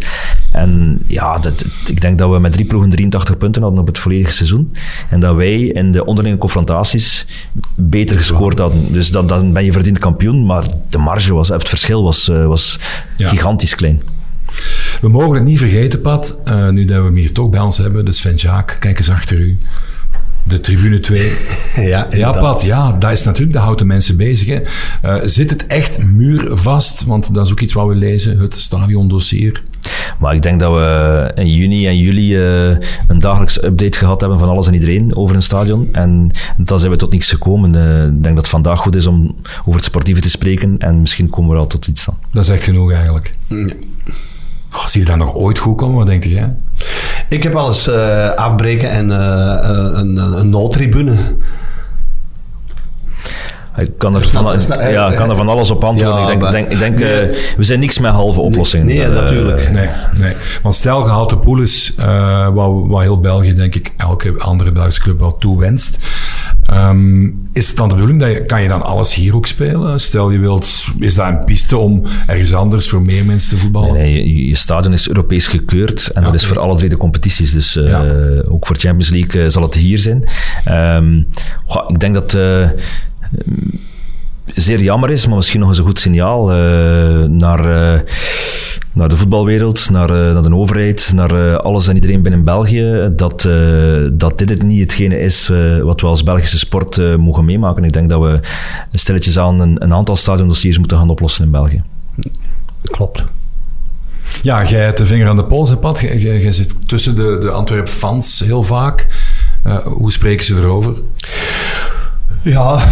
En 0.51 1.03
ja, 1.07 1.39
dat, 1.39 1.65
ik 1.87 2.01
denk 2.01 2.19
dat 2.19 2.31
we 2.31 2.39
met 2.39 2.53
drie 2.53 2.67
ploegen 2.67 2.91
83 2.91 3.37
punten 3.37 3.63
hadden 3.63 3.81
op 3.81 3.87
het 3.87 3.99
volledige 3.99 4.33
seizoen. 4.33 4.73
En 5.11 5.21
dat 5.21 5.37
wij 5.41 5.61
in 5.61 5.93
de 5.93 6.05
onderlinge 6.05 6.39
confrontaties 6.39 7.27
beter 7.75 8.17
gescoord 8.17 8.59
hadden. 8.59 8.93
Dus 8.93 9.11
dan, 9.11 9.27
dan 9.27 9.53
ben 9.53 9.65
je 9.65 9.73
verdiend 9.73 9.99
kampioen, 9.99 10.47
maar 10.47 10.65
de 10.89 10.99
marge 10.99 11.35
was, 11.35 11.49
het 11.49 11.69
verschil 11.69 12.03
was, 12.03 12.29
uh, 12.29 12.47
was 12.47 12.79
ja. 13.17 13.29
gigantisch 13.29 13.75
klein. 13.75 14.03
We 15.01 15.09
mogen 15.09 15.35
het 15.35 15.45
niet 15.45 15.59
vergeten, 15.59 16.01
Pat, 16.01 16.39
uh, 16.45 16.69
nu 16.69 16.85
dat 16.85 16.97
we 16.97 17.05
hem 17.05 17.15
hier 17.15 17.33
toch 17.33 17.51
bij 17.51 17.61
ons 17.61 17.79
hebben, 17.79 18.05
de 18.05 18.13
Sven 18.13 18.35
Jaak, 18.35 18.77
kijk 18.81 18.99
eens 18.99 19.11
achter 19.11 19.39
u. 19.39 19.57
De 20.43 20.61
tribune 20.61 21.01
2. 21.01 21.33
ja, 21.93 22.07
ja, 22.11 22.33
Pat, 22.33 22.63
ja, 22.63 22.93
dat 22.93 23.13
is 23.13 23.25
natuurlijk, 23.25 23.53
dat 23.53 23.63
houdt 23.63 23.79
de 23.79 23.85
mensen 23.85 24.17
bezig. 24.17 24.49
Hè. 24.49 24.61
Uh, 25.05 25.23
zit 25.25 25.51
het 25.51 25.67
echt 25.67 26.05
muurvast? 26.05 27.05
Want 27.05 27.35
dat 27.35 27.47
is 27.47 27.53
ook 27.53 27.61
iets 27.61 27.73
wat 27.73 27.87
we 27.87 27.95
lezen, 27.95 28.39
het 28.39 28.55
stadiondossier. 28.55 29.63
Maar 30.19 30.35
ik 30.35 30.43
denk 30.43 30.61
dat 30.61 30.73
we 30.73 31.31
in 31.35 31.55
juni 31.55 31.87
en 31.87 31.99
juli 31.99 32.37
uh, 32.37 32.77
een 33.09 33.19
dagelijkse 33.19 33.65
update 33.67 33.99
gehad 33.99 34.21
hebben 34.21 34.39
van 34.39 34.49
alles 34.49 34.67
en 34.67 34.75
iedereen 34.75 35.17
over 35.17 35.37
een 35.37 35.43
stadion. 35.43 35.89
En 35.93 36.31
dan 36.57 36.79
zijn 36.79 36.91
we 36.91 36.97
tot 36.99 37.13
niks 37.13 37.31
gekomen. 37.31 37.75
Uh, 37.75 38.05
ik 38.05 38.23
denk 38.23 38.25
dat 38.25 38.37
het 38.37 38.49
vandaag 38.49 38.81
goed 38.81 38.97
is 38.97 39.07
om 39.07 39.37
over 39.61 39.75
het 39.75 39.85
sportieve 39.85 40.21
te 40.21 40.31
spreken 40.31 40.79
en 40.79 41.01
misschien 41.01 41.31
komen 41.31 41.51
we 41.51 41.57
al 41.57 41.67
tot 41.67 41.87
iets 41.87 42.05
dan. 42.05 42.17
Dat 42.33 42.43
is 42.43 42.49
echt 42.49 42.63
genoeg 42.63 42.93
eigenlijk. 42.93 43.35
Ja. 43.49 43.73
Oh, 44.75 44.87
zie 44.87 45.01
je 45.01 45.07
dat 45.07 45.17
nog 45.17 45.35
ooit 45.35 45.59
goed 45.59 45.77
komen? 45.77 45.97
Wat 45.97 46.07
denk 46.07 46.25
jij? 46.25 46.55
Ik 47.29 47.43
heb 47.43 47.55
eens 47.55 47.89
uh, 47.89 48.31
afbreken 48.31 48.91
en 48.91 49.11
een, 49.11 50.17
een 50.17 50.49
noodtribune. 50.49 51.17
Ik 53.77 53.91
kan 53.99 54.15
er, 54.15 54.27
van, 54.27 54.61
ja, 54.91 55.13
kan 55.13 55.31
er 55.31 55.37
van 55.37 55.49
alles 55.49 55.71
op 55.71 55.85
antwoorden. 55.85 56.23
Ja, 56.23 56.31
ik 56.31 56.41
denk, 56.41 56.53
denk, 56.53 56.69
ik 56.69 56.79
denk 56.79 56.99
nee. 56.99 57.29
uh, 57.29 57.37
we 57.57 57.63
zijn 57.63 57.81
niks 57.81 57.99
met 57.99 58.11
halve 58.11 58.41
oplossingen. 58.41 58.87
Nee, 58.87 58.97
nee 58.97 59.07
uh, 59.07 59.15
natuurlijk. 59.15 59.71
Nee, 59.73 59.89
nee. 60.19 60.35
Want 60.63 60.75
stel 60.75 61.03
gehaald 61.03 61.31
de 61.31 61.39
pool 61.39 61.61
is, 61.61 61.95
uh, 62.01 62.49
wat, 62.49 62.71
wat 62.87 63.01
heel 63.01 63.21
België, 63.21 63.55
denk 63.55 63.75
ik, 63.75 63.93
elke 63.97 64.39
andere 64.39 64.73
Belgische 64.73 65.01
club 65.01 65.19
wel 65.21 65.39
toewenst. 65.39 65.99
Um, 66.73 67.49
is 67.53 67.69
het 67.69 67.77
dan 67.77 67.89
de 67.89 67.95
bedoeling 67.95 68.21
dat 68.21 68.31
je, 68.31 68.45
kan 68.45 68.63
je 68.63 68.69
dan 68.69 68.83
alles 68.83 69.15
hier 69.15 69.35
ook 69.35 69.47
spelen? 69.47 70.01
Stel 70.01 70.31
je 70.31 70.39
wilt, 70.39 70.85
is 70.99 71.15
dat 71.15 71.29
een 71.29 71.45
piste 71.45 71.77
om 71.77 72.03
ergens 72.27 72.55
anders 72.55 72.89
voor 72.89 73.03
meer 73.03 73.25
mensen 73.25 73.51
te 73.51 73.57
voetballen? 73.57 73.93
Nee, 73.93 74.03
nee 74.03 74.37
je, 74.37 74.47
je, 74.47 74.55
stadion 74.55 74.93
is 74.93 75.09
Europees 75.09 75.47
gekeurd 75.47 76.09
en 76.09 76.21
ja, 76.23 76.27
dat 76.27 76.35
is 76.35 76.47
voor 76.47 76.59
alle 76.59 76.77
drie 76.77 76.89
de 76.89 76.97
competities. 76.97 77.53
Dus 77.53 77.77
uh, 77.77 77.89
ja. 77.89 78.05
ook 78.49 78.67
voor 78.67 78.77
Champions 78.77 79.11
League 79.11 79.43
uh, 79.43 79.49
zal 79.49 79.63
het 79.63 79.75
hier 79.75 79.99
zijn. 79.99 80.25
Um, 80.97 81.27
goh, 81.67 81.91
ik 81.91 82.01
denk 82.01 82.15
dat 82.15 82.35
uh, 82.35 82.69
zeer 84.55 84.83
jammer 84.83 85.11
is, 85.11 85.27
maar 85.27 85.37
misschien 85.37 85.61
nog 85.61 85.69
eens 85.69 85.79
een 85.79 85.85
goed 85.85 86.01
signaal 86.01 86.53
uh, 86.53 87.25
naar, 87.25 87.95
uh, 87.95 88.01
naar 88.95 89.09
de 89.09 89.17
voetbalwereld, 89.17 89.91
naar, 89.91 90.11
uh, 90.11 90.33
naar 90.33 90.43
de 90.43 90.55
overheid, 90.55 91.13
naar 91.15 91.57
alles 91.57 91.89
en 91.89 91.95
iedereen 91.95 92.23
binnen 92.23 92.45
België, 92.45 93.09
dat, 93.13 93.49
dat 94.13 94.39
dit 94.39 94.49
het 94.49 94.63
niet 94.63 94.81
hetgene 94.81 95.21
is 95.21 95.51
wat 95.83 96.01
we 96.01 96.07
als 96.07 96.23
Belgische 96.23 96.59
sport 96.59 97.17
mogen 97.19 97.45
meemaken. 97.45 97.85
Ik 97.85 97.93
denk 97.93 98.09
dat 98.09 98.21
we 98.21 98.41
stilletjes 98.93 99.39
aan 99.39 99.61
een, 99.61 99.83
een 99.83 99.95
aantal 99.95 100.17
stadiondossiers 100.17 100.79
moeten 100.79 100.99
gaan 100.99 101.11
oplossen 101.11 101.45
in 101.45 101.51
België. 101.51 101.83
Klopt. 102.83 103.25
Ja, 104.43 104.65
jij 104.65 104.85
hebt 104.85 104.99
de 104.99 105.07
vinger 105.07 105.29
aan 105.29 105.37
de 105.37 105.45
pols, 105.45 105.69
hè, 105.69 105.77
Pat. 105.77 106.01
Jij, 106.01 106.19
jij 106.19 106.53
zit 106.53 106.89
tussen 106.89 107.15
de, 107.15 107.37
de 107.41 107.51
Antwerp-fans 107.51 108.41
heel 108.41 108.63
vaak. 108.63 109.07
hoe 109.85 110.13
spreken 110.13 110.45
ze 110.45 110.55
erover? 110.55 110.95
Ja, 112.43 112.89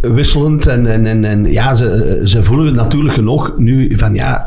wisselend. 0.00 0.66
En, 0.66 0.86
en, 0.86 1.06
en, 1.06 1.24
en 1.24 1.52
ja, 1.52 1.74
ze, 1.74 2.20
ze 2.24 2.42
voelen 2.42 2.66
het 2.66 2.74
natuurlijk 2.74 3.14
genoeg 3.14 3.52
nu 3.56 3.96
van 3.96 4.14
ja, 4.14 4.46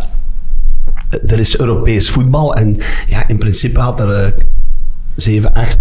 er 1.27 1.39
is 1.39 1.59
Europees 1.59 2.09
voetbal. 2.09 2.53
En 2.53 2.77
ja, 3.07 3.27
in 3.27 3.37
principe 3.37 3.79
had 3.79 3.99
er 3.99 4.33
7, 5.15 5.53
8, 5.53 5.77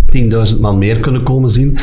10.000 0.54 0.60
man 0.60 0.78
meer 0.78 1.00
kunnen 1.00 1.22
komen 1.22 1.50
zien. 1.50 1.78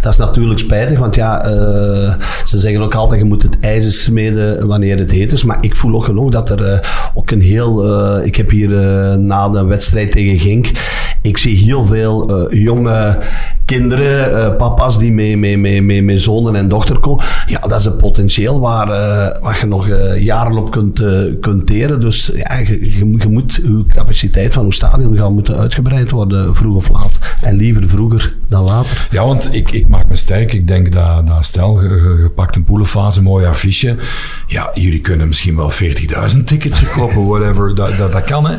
Dat 0.00 0.12
is 0.12 0.18
natuurlijk 0.18 0.58
spijtig, 0.58 0.98
want 0.98 1.14
ja, 1.14 1.46
uh, 1.46 2.14
ze 2.44 2.58
zeggen 2.58 2.82
ook 2.82 2.94
altijd, 2.94 3.20
je 3.20 3.26
moet 3.26 3.42
het 3.42 3.60
ijzer 3.60 3.92
smeden 3.92 4.66
wanneer 4.66 4.98
het 4.98 5.10
heet 5.10 5.32
is. 5.32 5.44
Maar 5.44 5.58
ik 5.60 5.76
voel 5.76 5.94
ook 5.94 6.04
genoeg 6.04 6.30
dat 6.30 6.50
er 6.50 6.72
uh, 6.72 6.78
ook 7.14 7.30
een 7.30 7.40
heel... 7.40 7.86
Uh, 7.86 8.26
ik 8.26 8.36
heb 8.36 8.50
hier 8.50 8.68
na 9.18 9.48
de 9.48 9.64
wedstrijd 9.64 10.10
tegen 10.10 10.38
Genk, 10.38 10.70
ik 11.22 11.38
zie 11.38 11.56
heel 11.56 11.86
veel 11.86 12.48
jonge 12.54 13.18
kinderen, 13.64 14.30
uh, 14.30 14.56
papa's 14.56 14.98
die 14.98 15.12
met, 15.12 15.38
met, 15.38 15.58
met, 15.58 15.82
met, 15.82 16.04
met 16.04 16.20
zonen 16.20 16.56
en 16.56 16.68
dochter 16.68 16.98
komen. 16.98 17.24
Ja, 17.46 17.60
dat 17.60 17.80
is 17.80 17.84
een 17.84 17.96
potentieel 17.96 18.60
waar, 18.60 18.88
uh, 18.88 19.42
waar 19.42 19.58
je 19.60 19.66
nog 19.66 19.88
jaren 20.18 20.56
op 20.56 20.70
kunt, 20.70 21.02
kunt 21.40 21.66
teren. 21.66 22.00
Dus 22.00 22.30
ja, 22.34 22.58
je, 22.98 23.26
moet, 23.28 23.54
je 23.54 23.84
capaciteit 23.88 24.54
van 24.54 24.66
je 24.66 24.72
stadion 24.72 25.16
gaan 25.16 25.32
moeten 25.32 25.56
uitgebreid 25.56 26.10
worden, 26.10 26.56
vroeg 26.56 26.76
of 26.76 26.88
laat. 26.88 27.18
En 27.40 27.56
liever 27.56 27.88
vroeger 27.88 28.34
dan 28.48 28.64
later. 28.64 29.08
Ja, 29.10 29.24
want 29.26 29.54
ik, 29.54 29.70
ik 29.70 29.88
maak 29.88 30.08
me 30.08 30.16
sterk. 30.16 30.52
Ik 30.52 30.66
denk 30.66 30.92
dat, 30.92 31.26
dat 31.26 31.44
stel, 31.44 31.82
je, 31.82 31.88
je 32.22 32.30
pakt 32.34 32.56
een 32.56 32.64
poelenfase, 32.64 33.22
mooi 33.22 33.46
affiche. 33.46 33.96
Ja, 34.46 34.70
jullie 34.74 35.00
kunnen 35.00 35.28
misschien 35.28 35.56
wel 35.56 35.72
40.000 35.72 36.44
tickets 36.44 36.78
verkopen, 36.78 37.26
whatever. 37.26 37.74
Dat, 37.74 37.96
dat, 37.96 38.12
dat 38.12 38.24
kan, 38.24 38.46
hè? 38.46 38.56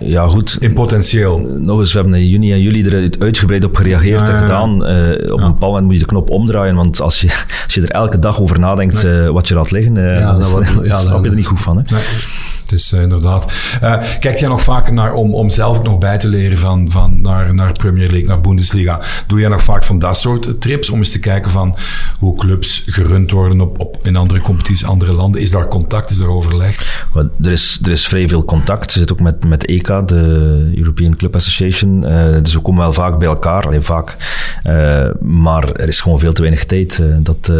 Ja, 0.00 0.26
goed. 0.26 0.56
In 0.60 0.72
potentieel. 0.72 1.38
Nog 1.58 1.78
eens, 1.78 1.92
we 1.92 1.98
hebben 1.98 2.18
in 2.18 2.28
juni 2.28 2.52
en 2.52 2.60
juli 2.60 2.84
er 2.84 3.10
uitgebreid 3.18 3.64
op 3.64 3.76
gereageerd 3.76 4.28
en 4.28 4.40
gedaan. 4.40 4.70
Uh, 4.70 5.32
op 5.32 5.40
een 5.40 5.52
bepaald 5.52 5.60
moment 5.60 5.84
moet 5.84 5.94
je 5.94 6.00
de 6.00 6.06
knop 6.06 6.30
omdraaien, 6.30 6.74
want 6.74 7.00
als 7.00 7.20
je, 7.20 7.44
als 7.64 7.74
je 7.74 7.82
er 7.82 7.90
elke 7.90 8.18
dag 8.18 8.40
over 8.40 8.60
nadenkt 8.60 9.02
nee. 9.02 9.22
uh, 9.22 9.28
wat 9.28 9.48
je 9.48 9.54
laat 9.54 9.70
liggen, 9.70 9.96
uh, 9.96 10.18
ja, 10.18 10.38
dan, 10.38 10.64
snap 10.98 11.24
je 11.24 11.30
er 11.30 11.36
niet 11.36 11.46
goed 11.46 11.60
van. 11.60 11.76
Hè? 11.76 11.82
Nee. 11.86 12.02
Het 12.70 12.78
is 12.78 12.92
uh, 12.92 13.02
inderdaad. 13.02 13.52
Uh, 13.82 14.02
kijk 14.20 14.38
jij 14.38 14.48
nog 14.48 14.60
vaak 14.60 14.90
naar, 14.90 15.12
om, 15.12 15.34
om 15.34 15.50
zelf 15.50 15.82
nog 15.82 15.98
bij 15.98 16.18
te 16.18 16.28
leren 16.28 16.58
van, 16.58 16.90
van 16.90 17.20
naar, 17.22 17.54
naar 17.54 17.72
Premier 17.72 18.10
League, 18.10 18.28
naar 18.28 18.40
Bundesliga? 18.40 19.00
Doe 19.26 19.40
jij 19.40 19.48
nog 19.48 19.62
vaak 19.62 19.84
van 19.84 19.98
dat 19.98 20.16
soort 20.16 20.60
trips 20.60 20.90
om 20.90 20.98
eens 20.98 21.10
te 21.10 21.18
kijken 21.18 21.50
van 21.50 21.76
hoe 22.18 22.36
clubs 22.36 22.82
gerund 22.86 23.30
worden 23.30 23.60
op, 23.60 23.80
op, 23.80 23.98
in 24.02 24.16
andere 24.16 24.40
competities, 24.40 24.84
andere 24.84 25.12
landen? 25.12 25.40
Is 25.40 25.50
daar 25.50 25.68
contact, 25.68 26.10
is 26.10 26.18
daar 26.18 26.28
overleg? 26.28 27.06
Er, 27.14 27.50
is, 27.50 27.78
er 27.82 27.90
is 27.90 28.06
vrij 28.06 28.28
veel 28.28 28.44
contact. 28.44 28.92
Je 28.92 28.98
zit 28.98 29.12
ook 29.12 29.20
met, 29.20 29.44
met 29.44 29.66
ECA, 29.66 30.02
de 30.02 30.72
European 30.76 31.16
Club 31.16 31.34
Association. 31.34 32.04
Uh, 32.04 32.42
dus 32.42 32.54
we 32.54 32.60
komen 32.60 32.82
wel 32.82 32.92
vaak 32.92 33.18
bij 33.18 33.28
elkaar. 33.28 33.66
Alleen 33.66 33.84
vaak. 33.84 34.16
maar 35.20 35.70
er 35.72 35.88
is 35.88 36.00
gewoon 36.00 36.18
veel 36.18 36.32
te 36.32 36.42
weinig 36.42 36.64
tijd. 36.64 37.02
dat, 37.18 37.52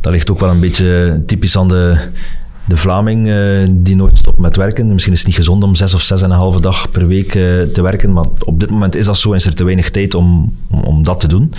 dat 0.00 0.12
ligt 0.12 0.30
ook 0.30 0.40
wel 0.40 0.50
een 0.50 0.60
beetje 0.60 1.22
typisch 1.26 1.56
aan 1.56 1.68
de 1.68 1.98
de 2.66 2.76
Vlaming 2.76 3.26
uh, 3.26 3.68
die 3.70 3.96
nooit 3.96 4.18
stopt 4.18 4.38
met 4.38 4.56
werken. 4.56 4.92
Misschien 4.92 5.12
is 5.12 5.18
het 5.18 5.28
niet 5.28 5.36
gezond 5.36 5.62
om 5.62 5.74
zes 5.74 5.94
of 5.94 6.00
zes 6.00 6.22
en 6.22 6.30
een 6.30 6.36
halve 6.36 6.60
dag 6.60 6.90
per 6.90 7.06
week 7.06 7.34
uh, 7.34 7.62
te 7.62 7.82
werken, 7.82 8.12
maar 8.12 8.24
op 8.38 8.60
dit 8.60 8.70
moment 8.70 8.96
is 8.96 9.04
dat 9.04 9.16
zo 9.16 9.30
en 9.30 9.36
is 9.36 9.46
er 9.46 9.54
te 9.54 9.64
weinig 9.64 9.90
tijd 9.90 10.14
om, 10.14 10.56
om, 10.84 11.02
dat 11.02 11.20
te 11.20 11.28
doen. 11.28 11.54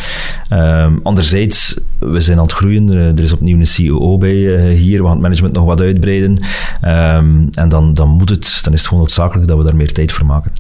Uh, 0.54 0.88
anderzijds, 1.04 1.80
we 2.00 2.22
zijn 2.22 2.38
aan 2.38 2.44
het 2.44 2.54
groeien. 2.54 2.92
Uh, 2.92 3.08
er 3.08 3.24
is 3.24 3.34
opnieuw 3.34 3.60
een 3.60 3.68
CEO 3.68 4.18
bij 4.18 4.70
hier. 4.74 4.98
We 4.98 5.04
gaan 5.04 5.12
het 5.12 5.22
management 5.22 5.54
nog 5.54 5.66
wat 5.66 5.82
uitbreiden. 5.82 6.40
Ehm, 6.82 7.46
en 7.52 7.70
dan, 7.70 7.94
dan 7.94 8.10
moet 8.10 8.30
het, 8.30 8.60
dan 8.64 8.74
is 8.74 8.80
het 8.80 8.88
gewoon 8.88 9.04
noodzakelijk 9.04 9.48
dat 9.48 9.58
we 9.58 9.64
daar 9.64 9.76
meer 9.76 9.94
tijd 9.94 10.12
voor 10.12 10.26
maken. 10.26 10.52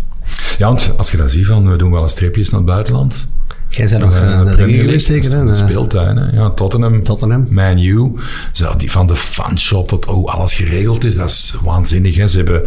Ja, 0.57 0.67
want 0.67 0.93
als 0.97 1.11
je 1.11 1.17
dat 1.17 1.31
ziet, 1.31 1.45
van, 1.45 1.71
we 1.71 1.77
doen 1.77 1.91
wel 1.91 2.03
een 2.03 2.09
streepjes 2.09 2.49
naar 2.49 2.59
het 2.59 2.69
buitenland. 2.69 3.27
Jij 3.76 3.88
bent 3.88 4.01
nog 4.01 4.13
uh, 4.13 4.21
naar 4.21 4.55
de 4.55 4.78
geweest 4.80 5.05
zeker? 5.05 5.45
De 5.45 5.53
speeltuin, 5.53 6.30
Ja, 6.34 6.49
Tottenham, 6.49 7.03
Tottenham. 7.03 7.47
Man 7.49 7.80
U. 7.80 8.11
Zelf 8.51 8.76
die 8.76 8.91
van 8.91 9.07
de 9.07 9.15
fanshop, 9.15 9.89
dat 9.89 10.05
oh, 10.05 10.34
alles 10.34 10.53
geregeld 10.53 11.03
is, 11.03 11.15
dat 11.15 11.30
is 11.30 11.55
waanzinnig. 11.63 12.15
Hè. 12.15 12.28
Ze 12.28 12.38
hebben, 12.38 12.63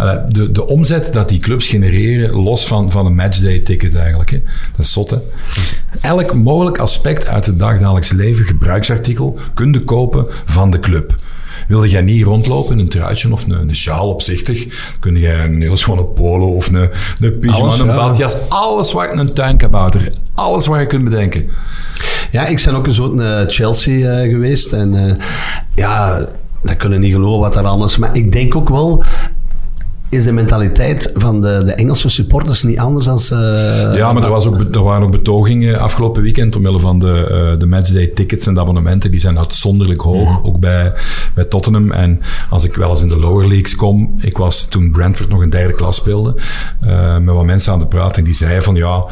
uh, 0.00 0.14
de, 0.28 0.52
de 0.52 0.66
omzet 0.66 1.12
dat 1.12 1.28
die 1.28 1.38
clubs 1.38 1.66
genereren, 1.66 2.30
los 2.30 2.66
van, 2.66 2.90
van 2.90 3.06
een 3.06 3.14
matchday 3.14 3.58
ticket 3.58 3.94
eigenlijk. 3.94 4.30
Hè. 4.30 4.42
Dat 4.76 4.86
is 4.86 4.92
zot, 4.92 5.10
hè. 5.10 5.18
Dus 5.54 5.80
elk 6.00 6.34
mogelijk 6.34 6.78
aspect 6.78 7.26
uit 7.26 7.46
het 7.46 7.58
dagdagelijks 7.58 8.12
leven, 8.12 8.44
gebruiksartikel, 8.44 9.38
kun 9.54 9.72
je 9.72 9.84
kopen 9.84 10.26
van 10.44 10.70
de 10.70 10.80
club. 10.80 11.14
Wilde 11.68 11.88
jij 11.88 12.02
niet 12.02 12.24
rondlopen 12.24 12.72
in 12.72 12.78
een 12.78 12.88
truitje 12.88 13.32
of 13.32 13.44
een, 13.44 13.50
een 13.50 13.76
sjaal 13.76 14.08
opzichtig, 14.08 14.66
kun 15.00 15.16
je 15.16 15.32
een 15.32 15.60
heel 15.60 15.76
schone 15.76 16.04
polo 16.04 16.46
of 16.46 16.68
een, 16.68 16.90
een 17.20 17.38
pyjama, 17.38 17.58
alles, 17.58 17.78
een 17.78 17.86
badjas, 17.86 18.36
alles 18.48 18.92
wat 18.92 19.08
een 19.12 19.34
tuinkabouter, 19.34 20.12
alles 20.34 20.66
wat 20.66 20.80
je 20.80 20.86
kunt 20.86 21.04
bedenken. 21.04 21.50
Ja, 22.30 22.46
ik 22.46 22.62
ben 22.64 22.74
ook 22.74 22.86
een 22.86 22.94
soort 22.94 23.20
uh, 23.20 23.40
Chelsea 23.46 24.22
uh, 24.22 24.30
geweest 24.30 24.72
en 24.72 24.94
uh, 24.94 25.12
ja, 25.74 26.26
dat 26.62 26.76
kunnen 26.76 27.00
niet 27.00 27.12
geloven 27.12 27.40
wat 27.40 27.56
er 27.56 27.64
allemaal 27.64 27.86
is. 27.86 27.96
Maar 27.96 28.16
ik 28.16 28.32
denk 28.32 28.56
ook 28.56 28.68
wel 28.68 29.04
is 30.08 30.24
de 30.24 30.32
mentaliteit 30.32 31.10
van 31.14 31.40
de, 31.40 31.62
de 31.64 31.72
Engelse 31.72 32.08
supporters 32.08 32.62
niet 32.62 32.78
anders 32.78 33.06
dan... 33.06 33.20
Uh, 33.32 33.96
ja, 33.96 34.12
maar 34.12 34.22
er, 34.22 34.30
was 34.30 34.46
ook, 34.46 34.74
er 34.74 34.82
waren 34.82 35.02
ook 35.02 35.10
betogingen 35.10 35.78
afgelopen 35.78 36.22
weekend 36.22 36.56
omwille 36.56 36.78
van 36.78 36.98
de, 36.98 37.50
uh, 37.52 37.60
de 37.60 37.66
matchday 37.66 38.06
tickets 38.06 38.46
en 38.46 38.54
de 38.54 38.60
abonnementen. 38.60 39.10
Die 39.10 39.20
zijn 39.20 39.38
uitzonderlijk 39.38 40.00
hoog, 40.00 40.44
ook 40.44 40.60
bij, 40.60 40.92
bij 41.34 41.44
Tottenham. 41.44 41.92
En 41.92 42.20
als 42.50 42.64
ik 42.64 42.74
wel 42.74 42.90
eens 42.90 43.00
in 43.00 43.08
de 43.08 43.18
lower 43.18 43.48
leagues 43.48 43.74
kom... 43.74 44.14
Ik 44.18 44.38
was 44.38 44.66
toen 44.66 44.90
Brentford 44.90 45.28
nog 45.28 45.40
een 45.40 45.50
derde 45.50 45.72
klas 45.72 45.96
speelde, 45.96 46.34
uh, 46.84 47.18
met 47.18 47.34
wat 47.34 47.44
mensen 47.44 47.72
aan 47.72 47.78
de 47.78 47.86
praten. 47.86 48.18
En 48.18 48.24
die 48.24 48.34
zeiden 48.34 48.62
van, 48.62 48.74
ja, 48.74 49.04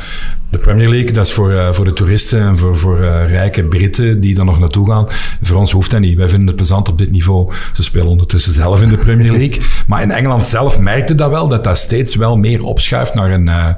de 0.56 0.62
Premier 0.62 0.88
League, 0.88 1.12
dat 1.12 1.26
is 1.26 1.32
voor, 1.32 1.52
uh, 1.52 1.72
voor 1.72 1.84
de 1.84 1.92
toeristen 1.92 2.40
en 2.40 2.58
voor, 2.58 2.76
voor 2.76 3.00
uh, 3.00 3.30
rijke 3.30 3.62
Britten 3.64 4.20
die 4.20 4.34
daar 4.34 4.44
nog 4.44 4.58
naartoe 4.58 4.90
gaan. 4.90 5.06
Voor 5.42 5.56
ons 5.56 5.72
hoeft 5.72 5.90
dat 5.90 6.00
niet. 6.00 6.16
Wij 6.16 6.28
vinden 6.28 6.46
het 6.46 6.56
plezant 6.56 6.88
op 6.88 6.98
dit 6.98 7.10
niveau. 7.10 7.52
Ze 7.72 7.82
spelen 7.82 8.06
ondertussen 8.06 8.52
zelf 8.52 8.82
in 8.82 8.88
de 8.88 8.96
Premier 8.96 9.32
League. 9.32 9.62
Maar 9.86 10.02
in 10.02 10.10
Engeland 10.10 10.46
zelf 10.46 10.78
merkte 10.78 11.14
dat 11.14 11.30
wel, 11.30 11.48
dat 11.48 11.64
dat 11.64 11.78
steeds 11.78 12.14
wel 12.14 12.36
meer 12.36 12.64
opschuift 12.64 13.14
naar 13.14 13.30
een, 13.30 13.46
uh, 13.46 13.68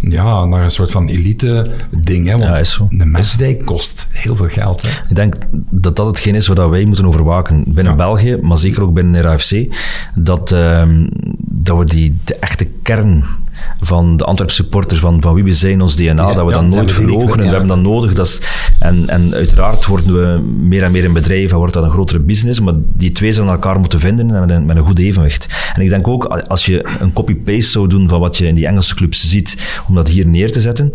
ja, 0.00 0.44
naar 0.44 0.62
een 0.62 0.70
soort 0.70 0.90
van 0.90 1.08
elite 1.08 1.70
ding. 1.90 2.26
Hè? 2.26 2.32
Want 2.32 2.44
ja, 2.44 2.58
is 2.58 2.72
zo. 2.72 2.86
Een 2.90 3.10
matchday 3.10 3.54
kost 3.54 4.08
heel 4.10 4.36
veel 4.36 4.48
geld. 4.48 4.82
Hè? 4.82 4.88
Ik 5.08 5.14
denk 5.14 5.34
dat 5.70 5.96
dat 5.96 6.06
hetgeen 6.06 6.34
is 6.34 6.46
wat 6.46 6.68
wij 6.68 6.84
moeten 6.84 7.06
overwaken 7.06 7.64
binnen 7.66 7.92
ja. 7.92 7.98
België, 7.98 8.38
maar 8.40 8.58
zeker 8.58 8.82
ook 8.82 8.94
binnen 8.94 9.12
de 9.12 9.20
RAFC. 9.20 9.66
Dat, 10.14 10.52
uh, 10.52 10.82
dat 11.64 11.78
we 11.78 11.84
die, 11.84 12.16
de 12.24 12.34
echte 12.34 12.68
kern 12.82 13.24
van 13.80 14.16
de 14.16 14.24
Antwerp 14.24 14.50
supporters, 14.50 15.00
van, 15.00 15.22
van 15.22 15.34
wie 15.34 15.44
we 15.44 15.52
zijn, 15.52 15.80
ons 15.80 15.96
DNA, 15.96 16.28
ja, 16.28 16.34
dat 16.34 16.44
we 16.44 16.50
ja, 16.50 16.60
dat 16.60 16.66
nooit 16.66 16.92
verlogen 16.92 17.38
en 17.38 17.44
we 17.44 17.50
hebben 17.50 17.68
dat 17.68 17.80
nodig. 17.80 18.14
Dat 18.14 18.26
is, 18.26 18.40
en, 18.78 19.08
en 19.08 19.34
uiteraard 19.34 19.86
worden 19.86 20.14
we 20.14 20.40
meer 20.40 20.82
en 20.82 20.92
meer 20.92 21.04
een 21.04 21.12
bedrijf 21.12 21.50
en 21.50 21.56
wordt 21.56 21.74
dat 21.74 21.82
een 21.82 21.90
grotere 21.90 22.18
business, 22.18 22.60
maar 22.60 22.74
die 22.76 23.12
twee 23.12 23.32
zullen 23.32 23.50
elkaar 23.50 23.80
moeten 23.80 24.00
vinden 24.00 24.26
met 24.26 24.50
een, 24.50 24.66
met 24.66 24.76
een 24.76 24.84
goed 24.84 24.98
evenwicht. 24.98 25.72
En 25.74 25.82
ik 25.82 25.88
denk 25.88 26.08
ook, 26.08 26.24
als 26.24 26.66
je 26.66 26.86
een 27.00 27.12
copy-paste 27.12 27.70
zou 27.70 27.88
doen 27.88 28.08
van 28.08 28.20
wat 28.20 28.36
je 28.36 28.46
in 28.46 28.54
die 28.54 28.66
Engelse 28.66 28.94
clubs 28.94 29.28
ziet, 29.28 29.82
om 29.88 29.94
dat 29.94 30.08
hier 30.08 30.26
neer 30.26 30.52
te 30.52 30.60
zetten, 30.60 30.92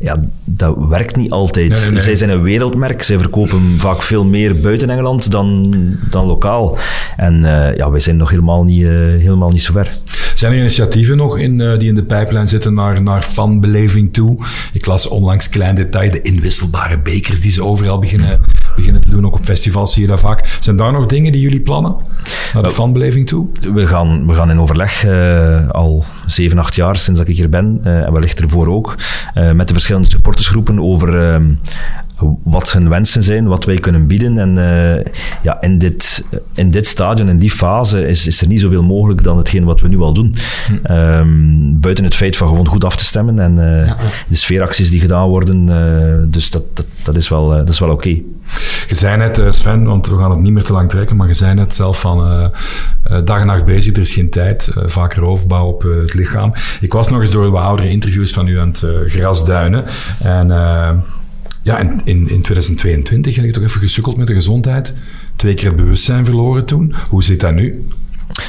ja, 0.00 0.20
dat 0.44 0.76
werkt 0.88 1.16
niet 1.16 1.30
altijd. 1.30 1.70
Nee, 1.70 1.80
nee, 1.80 1.90
nee. 1.90 2.02
Zij 2.02 2.16
zijn 2.16 2.30
een 2.30 2.42
wereldmerk. 2.42 3.02
Zij 3.02 3.18
verkopen 3.18 3.74
vaak 3.76 4.02
veel 4.02 4.24
meer 4.24 4.60
buiten 4.60 4.90
Engeland 4.90 5.30
dan, 5.30 5.74
dan 6.10 6.26
lokaal. 6.26 6.78
En 7.16 7.44
uh, 7.44 7.76
ja, 7.76 7.90
wij 7.90 8.00
zijn 8.00 8.16
nog 8.16 8.30
helemaal 8.30 8.64
niet, 8.64 8.80
uh, 8.80 8.90
helemaal 8.90 9.50
niet 9.50 9.62
zo 9.62 9.72
ver. 9.72 9.90
Zijn 10.34 10.52
er 10.52 10.58
initiatieven 10.58 11.16
nog 11.16 11.38
in, 11.38 11.58
uh, 11.58 11.78
die 11.78 11.88
in 11.88 11.94
de 11.94 12.02
pijplijn 12.02 12.48
zitten 12.48 12.74
naar, 12.74 13.02
naar 13.02 13.22
fanbeleving 13.22 14.12
toe? 14.12 14.38
Ik 14.72 14.86
las 14.86 15.08
onlangs 15.08 15.48
klein 15.48 15.74
detail, 15.74 16.10
de 16.10 16.22
inwisselbare 16.22 16.98
bekers 16.98 17.40
die 17.40 17.50
ze 17.50 17.64
overal 17.64 17.98
beginnen, 17.98 18.40
beginnen 18.76 19.02
te 19.02 19.10
doen. 19.10 19.26
Ook 19.26 19.34
op 19.34 19.44
festivals 19.44 19.92
zie 19.92 20.02
je 20.02 20.08
dat 20.08 20.20
vaak. 20.20 20.56
Zijn 20.60 20.76
daar 20.76 20.92
nog 20.92 21.06
dingen 21.06 21.32
die 21.32 21.40
jullie 21.40 21.60
plannen? 21.60 21.96
Naar 22.54 22.62
de 22.62 22.70
fanbeleving 22.70 23.26
toe? 23.26 23.46
We 23.74 23.86
gaan, 23.86 24.26
we 24.26 24.34
gaan 24.34 24.50
in 24.50 24.60
overleg 24.60 25.06
al 25.68 26.04
zeven, 26.32 26.58
acht 26.58 26.74
jaar 26.74 26.96
sinds 26.96 27.18
dat 27.18 27.28
ik 27.28 27.36
hier 27.36 27.48
ben. 27.48 27.80
en 27.82 28.12
wellicht 28.12 28.40
ervoor 28.40 28.68
ook. 28.68 28.94
met 29.54 29.68
de 29.68 29.74
verschillende 29.74 30.10
supportersgroepen 30.10 30.80
over 30.80 31.14
uh, 31.14 31.36
wat 32.42 32.72
hun 32.72 32.88
wensen 32.88 33.22
zijn, 33.22 33.46
wat 33.46 33.64
wij 33.64 33.78
kunnen 33.78 34.06
bieden. 34.06 34.38
En 34.38 34.56
uh, 34.56 35.12
ja, 35.42 35.60
in 35.60 35.78
dit, 35.78 36.24
in 36.54 36.70
dit 36.70 36.86
stadion, 36.86 37.28
in 37.28 37.38
die 37.38 37.50
fase, 37.50 38.06
is, 38.06 38.26
is 38.26 38.40
er 38.40 38.48
niet 38.48 38.60
zoveel 38.60 38.82
mogelijk 38.82 39.22
dan 39.22 39.36
hetgeen 39.36 39.64
wat 39.64 39.80
we 39.80 39.88
nu 39.88 40.00
al 40.00 40.12
doen. 40.12 40.34
Hm. 40.66 40.92
Um, 40.92 41.80
buiten 41.80 42.04
het 42.04 42.14
feit 42.14 42.36
van 42.36 42.48
gewoon 42.48 42.66
goed 42.66 42.84
af 42.84 42.96
te 42.96 43.04
stemmen 43.04 43.38
en 43.38 43.56
uh, 43.56 43.86
ja. 43.86 43.96
de 44.28 44.36
sfeeracties 44.36 44.90
die 44.90 45.00
gedaan 45.00 45.28
worden. 45.28 46.30
dus 46.30 46.50
dat, 46.50 46.62
dat, 46.74 46.86
dat, 47.02 47.16
is 47.16 47.28
wel, 47.28 47.48
dat 47.48 47.68
is 47.68 47.78
wel 47.78 47.90
oké. 47.90 48.08
Okay. 48.08 48.24
Je 48.88 48.94
zei 48.94 49.16
net, 49.16 49.42
Sven, 49.50 49.84
want 49.84 50.08
we 50.08 50.16
gaan 50.16 50.30
het 50.30 50.40
niet 50.40 50.52
meer 50.52 50.62
te 50.62 50.72
lang 50.72 50.88
trekken, 50.88 51.16
maar 51.16 51.28
je 51.28 51.34
zei 51.34 51.54
net 51.54 51.74
zelf 51.74 52.00
van 52.00 52.50
dag 53.24 53.40
en 53.40 53.46
nacht 53.46 53.64
bezig, 53.64 53.94
er 53.94 54.02
is 54.02 54.12
geen 54.12 54.30
tijd, 54.30 54.70
vaker 54.84 55.24
overbouw 55.24 55.66
op 55.66 55.82
het 55.82 56.14
lichaam. 56.14 56.52
Ik 56.80 56.92
was 56.92 57.08
nog 57.08 57.20
eens 57.20 57.30
door 57.30 57.50
de 57.50 57.58
oudere 57.58 57.88
interviews 57.88 58.32
van 58.32 58.46
u 58.46 58.58
aan 58.58 58.68
het 58.68 58.84
grasduinen 59.06 59.84
en 60.18 60.50
ja, 61.62 61.78
in, 61.78 62.00
in, 62.04 62.28
in 62.28 62.42
2022 62.42 63.36
heb 63.36 63.44
ik 63.44 63.52
toch 63.52 63.62
even 63.62 63.80
gesukkeld 63.80 64.16
met 64.16 64.26
de 64.26 64.34
gezondheid. 64.34 64.94
Twee 65.36 65.54
keer 65.54 65.66
het 65.66 65.76
bewustzijn 65.76 66.24
verloren 66.24 66.64
toen. 66.64 66.94
Hoe 67.08 67.22
zit 67.22 67.40
dat 67.40 67.54
nu? 67.54 67.84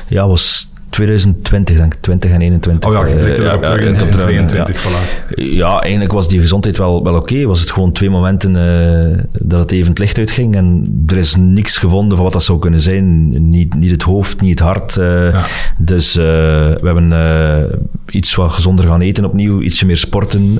Ja, 0.07 0.27
was 0.27 0.70
2020, 0.91 1.77
denk 1.77 1.93
ik, 1.93 2.01
20 2.01 2.31
en 2.31 2.41
21. 2.41 2.89
Oh 2.89 2.95
ja, 2.95 3.05
je 3.05 3.15
blikt 3.15 3.37
er 3.37 3.45
uh, 3.45 3.59
terug 3.59 3.79
in, 3.79 3.95
in 3.95 4.11
22, 4.11 4.83
ja. 4.83 4.89
voilà. 4.89 5.29
Ja, 5.35 5.79
eigenlijk 5.79 6.11
was 6.11 6.27
die 6.27 6.39
gezondheid 6.39 6.77
wel, 6.77 7.03
wel 7.03 7.15
oké. 7.15 7.33
Okay. 7.33 7.45
Was 7.45 7.59
het 7.59 7.71
gewoon 7.71 7.91
twee 7.91 8.09
momenten 8.09 8.55
uh, 8.55 9.23
dat 9.39 9.59
het 9.59 9.71
even 9.71 9.89
het 9.89 9.99
licht 9.99 10.17
uitging 10.17 10.55
en 10.55 10.95
er 11.07 11.17
is 11.17 11.35
niks 11.35 11.77
gevonden 11.77 12.15
van 12.15 12.23
wat 12.23 12.33
dat 12.33 12.43
zou 12.43 12.59
kunnen 12.59 12.81
zijn. 12.81 13.29
Niet, 13.49 13.73
niet 13.73 13.91
het 13.91 14.03
hoofd, 14.03 14.41
niet 14.41 14.59
het 14.59 14.67
hart. 14.67 14.95
Uh, 14.95 15.31
ja. 15.31 15.43
Dus 15.77 16.13
we 16.13 16.79
hebben 16.83 17.81
iets 18.09 18.35
wat 18.35 18.51
gezonder 18.51 18.87
gaan 18.87 19.01
eten 19.01 19.25
opnieuw, 19.25 19.61
ietsje 19.61 19.85
meer 19.85 19.97
sporten. 19.97 20.55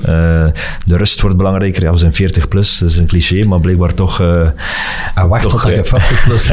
de 0.86 0.96
rust 0.96 1.20
wordt 1.20 1.36
belangrijker. 1.36 1.82
Ja, 1.82 1.90
we 1.90 1.98
zijn 1.98 2.14
40 2.14 2.48
plus, 2.48 2.78
dat 2.78 2.90
is 2.90 2.96
een 2.96 3.06
cliché, 3.06 3.44
maar 3.44 3.60
blijkbaar 3.60 3.94
toch... 3.94 4.20
ah, 4.20 5.28
wacht 5.28 5.42
toch, 5.42 5.62
tot 5.62 5.74
je 5.74 5.84
50 5.84 6.24
plus 6.24 6.52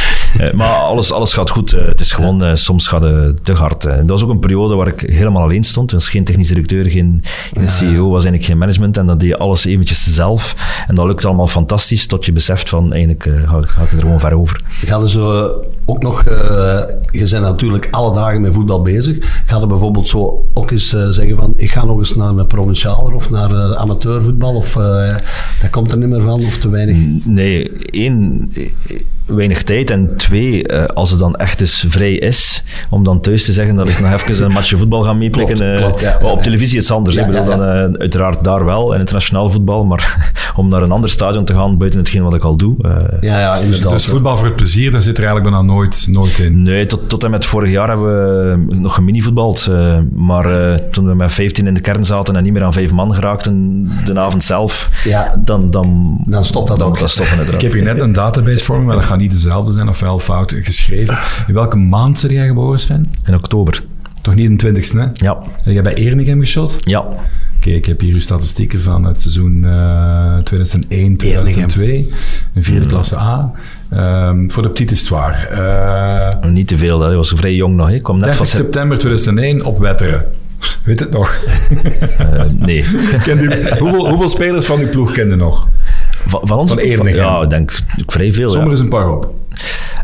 uh, 0.39 0.53
maar 0.53 0.67
alles, 0.67 1.11
alles 1.11 1.33
gaat 1.33 1.49
goed. 1.49 1.73
Uh, 1.73 1.85
het 1.85 1.99
is 1.99 2.13
gewoon, 2.13 2.43
uh, 2.43 2.55
soms 2.55 2.87
gaat 2.87 3.01
het 3.01 3.45
te 3.45 3.53
hard. 3.53 3.81
dat 3.81 4.05
was 4.05 4.23
ook 4.23 4.29
een 4.29 4.39
periode 4.39 4.75
waar 4.75 4.87
ik 4.87 4.99
helemaal 4.99 5.43
alleen 5.43 5.63
stond. 5.63 5.89
Er 5.89 5.95
was 5.95 6.09
geen 6.09 6.23
technisch 6.23 6.47
directeur, 6.47 6.85
geen, 6.85 7.21
geen 7.53 7.69
CEO, 7.69 8.03
was 8.03 8.13
eigenlijk 8.13 8.43
geen 8.43 8.57
management. 8.57 8.97
En 8.97 9.07
dat 9.07 9.19
deed 9.19 9.29
je 9.29 9.37
alles 9.37 9.65
eventjes 9.65 10.13
zelf. 10.13 10.55
En 10.87 10.95
dat 10.95 11.05
lukt 11.05 11.25
allemaal 11.25 11.47
fantastisch, 11.47 12.07
tot 12.07 12.25
je 12.25 12.31
beseft 12.31 12.69
van, 12.69 12.93
eigenlijk 12.93 13.23
ga, 13.45 13.61
ga, 13.61 13.81
ik 13.81 13.91
er 13.91 13.97
gewoon 13.97 14.19
ver 14.19 14.33
over. 14.33 14.61
Ga 14.85 14.97
je 14.97 15.09
zo 15.09 15.53
ook 15.85 16.01
nog, 16.01 16.23
je 16.23 17.27
bent 17.29 17.31
natuurlijk 17.31 17.87
alle 17.91 18.13
dagen 18.13 18.41
met 18.41 18.53
voetbal 18.53 18.81
bezig. 18.81 19.17
Ga 19.45 19.57
je 19.57 19.67
bijvoorbeeld 19.67 20.07
zo 20.07 20.45
ook 20.53 20.71
eens 20.71 20.89
zeggen 20.89 21.35
van, 21.35 21.53
ik 21.57 21.71
ga 21.71 21.85
nog 21.85 21.97
eens 21.97 22.15
naar 22.15 22.29
een 22.29 22.47
provincialer 22.47 23.13
of 23.13 23.29
naar 23.29 23.75
amateurvoetbal? 23.77 24.55
Of 24.55 24.73
dat 25.61 25.69
komt 25.69 25.91
er 25.91 25.97
niet 25.97 26.09
meer 26.09 26.21
van, 26.21 26.45
of 26.45 26.57
te 26.57 26.69
weinig? 26.69 26.97
Nee, 27.25 27.71
één 27.89 28.49
weinig 29.35 29.63
tijd. 29.63 29.89
En 29.89 30.13
twee, 30.17 30.71
uh, 30.71 30.85
als 30.85 31.09
het 31.09 31.19
dan 31.19 31.35
echt 31.35 31.61
eens 31.61 31.85
vrij 31.89 32.13
is, 32.13 32.63
om 32.89 33.03
dan 33.03 33.21
thuis 33.21 33.45
te 33.45 33.51
zeggen 33.51 33.75
dat 33.75 33.87
ik 33.87 33.99
nog 33.99 34.13
even 34.13 34.45
een 34.45 34.51
matchje 34.51 34.77
voetbal 34.77 35.03
ga 35.03 35.13
meeplikken. 35.13 35.55
Klopt, 35.55 35.71
uh, 35.71 35.85
klopt, 35.85 36.01
ja, 36.01 36.17
op 36.21 36.43
televisie 36.43 36.77
is 36.77 36.87
het 36.87 36.97
anders. 36.97 37.15
Ja, 37.15 37.21
ik 37.21 37.27
bedoel, 37.27 37.45
dan, 37.45 37.61
uh, 37.61 37.99
uiteraard 37.99 38.43
daar 38.43 38.65
wel, 38.65 38.93
in 38.93 38.99
internationaal 38.99 39.51
voetbal. 39.51 39.85
Maar 39.85 40.33
om 40.55 40.69
naar 40.69 40.81
een 40.81 40.91
ander 40.91 41.09
stadion 41.09 41.45
te 41.45 41.53
gaan, 41.53 41.77
buiten 41.77 41.99
hetgeen 41.99 42.23
wat 42.23 42.33
ik 42.33 42.43
al 42.43 42.55
doe. 42.55 42.75
ja, 43.21 43.39
ja, 43.39 43.61
dus, 43.61 43.81
dus 43.81 44.05
voetbal 44.05 44.37
voor 44.37 44.45
het 44.45 44.55
plezier, 44.55 44.91
daar 44.91 45.01
zit 45.01 45.17
er 45.17 45.23
eigenlijk 45.23 45.55
bijna 45.55 45.73
nooit, 45.73 46.07
nooit 46.09 46.37
in. 46.37 46.61
Nee, 46.61 46.85
tot, 46.85 47.09
tot 47.09 47.23
en 47.23 47.31
met 47.31 47.45
vorig 47.45 47.69
jaar 47.69 47.87
hebben 47.87 48.67
we 48.67 48.75
nog 48.75 48.93
geminivoetbald. 48.93 49.67
Uh, 49.69 49.97
maar 50.13 50.45
uh, 50.45 50.73
toen 50.91 51.07
we 51.07 51.15
met 51.15 51.31
15 51.31 51.67
in 51.67 51.73
de 51.73 51.81
kern 51.81 52.03
zaten 52.03 52.35
en 52.35 52.43
niet 52.43 52.53
meer 52.53 52.63
aan 52.63 52.73
vijf 52.73 52.91
man 52.91 53.13
geraakten 53.13 53.89
de 54.05 54.19
avond 54.19 54.43
zelf, 54.43 54.89
ja, 55.03 55.41
dan, 55.43 55.69
dan, 55.69 56.17
dan 56.25 56.43
stopt 56.43 56.67
dat 56.67 56.79
dan 56.79 56.87
ook. 56.87 56.99
dat 56.99 57.09
stoppen 57.09 57.53
Ik 57.53 57.61
heb 57.61 57.71
hier 57.71 57.83
net 57.83 57.99
een 57.99 58.13
database 58.13 58.63
voor 58.63 58.79
me, 58.79 58.85
maar 58.85 58.95
dat 58.95 59.05
gaat 59.05 59.17
niet 59.21 59.31
dezelfde 59.31 59.71
zijn, 59.71 59.87
ofwel 59.87 60.19
fout 60.19 60.53
geschreven. 60.61 61.17
In 61.47 61.53
welke 61.53 61.77
maand 61.77 62.21
ben 62.27 62.33
jij 62.35 62.47
geboren, 62.47 62.79
Sven? 62.79 63.11
In 63.25 63.35
oktober. 63.35 63.81
Toch 64.21 64.35
niet 64.35 64.49
in 64.49 64.57
de 64.57 64.81
20ste, 64.81 64.97
hè? 64.97 65.05
Ja, 65.13 65.37
En 65.63 65.73
jij 65.73 65.81
bij 65.83 66.05
Ernigem 66.07 66.39
geschot? 66.39 66.77
ja. 66.81 67.05
Oké, 67.55 67.69
ik 67.69 67.85
heb 67.85 67.99
hier 67.99 68.13
uw 68.13 68.19
statistieken 68.21 68.81
van 68.81 69.03
het 69.03 69.21
seizoen 69.21 69.65
eh 69.65 70.37
2001, 70.37 71.17
2002. 71.17 72.09
Een 72.53 72.63
vierde 72.63 72.85
klasse 72.85 73.17
A. 73.17 73.51
Ehm, 73.89 74.49
voor 74.49 74.63
de 74.63 74.69
petite 74.69 74.93
histoire. 74.93 75.37
Eh 75.47 76.49
Niet 76.49 76.67
te 76.67 76.77
veel, 76.77 76.99
hè. 76.99 77.07
hij 77.07 77.15
was 77.15 77.29
vrij 77.35 77.53
jong 77.55 77.75
nog. 77.75 77.87
hè. 77.87 77.93
Ik 77.95 78.03
kwam 78.03 78.15
net 78.17 78.25
30 78.25 78.47
van... 78.49 78.59
september 78.61 78.97
2001 78.97 79.65
op 79.65 79.79
Wetteren. 79.79 80.25
Weet 80.85 80.99
het 80.99 81.11
nog? 81.11 81.39
Eh, 82.17 82.43
nee. 82.59 82.85
Kent 83.23 83.41
u, 83.41 83.49
hoeveel, 83.79 84.09
hoeveel 84.09 84.29
spelers 84.29 84.65
van 84.65 84.79
uw 84.79 84.89
ploeg 84.89 85.11
kende 85.11 85.35
nog? 85.35 85.69
Van, 86.25 86.39
van 86.43 86.57
ons? 86.57 86.71
Van. 86.73 87.07
Ja, 87.13 87.41
ik 87.41 87.49
denk 87.49 87.79
vrij 88.07 88.31
veel. 88.31 88.49
Som 88.49 88.57
ja. 88.59 88.63
er 88.65 88.71
eens 88.71 88.79
een 88.79 88.89
paar 88.89 89.09
op. 89.09 89.33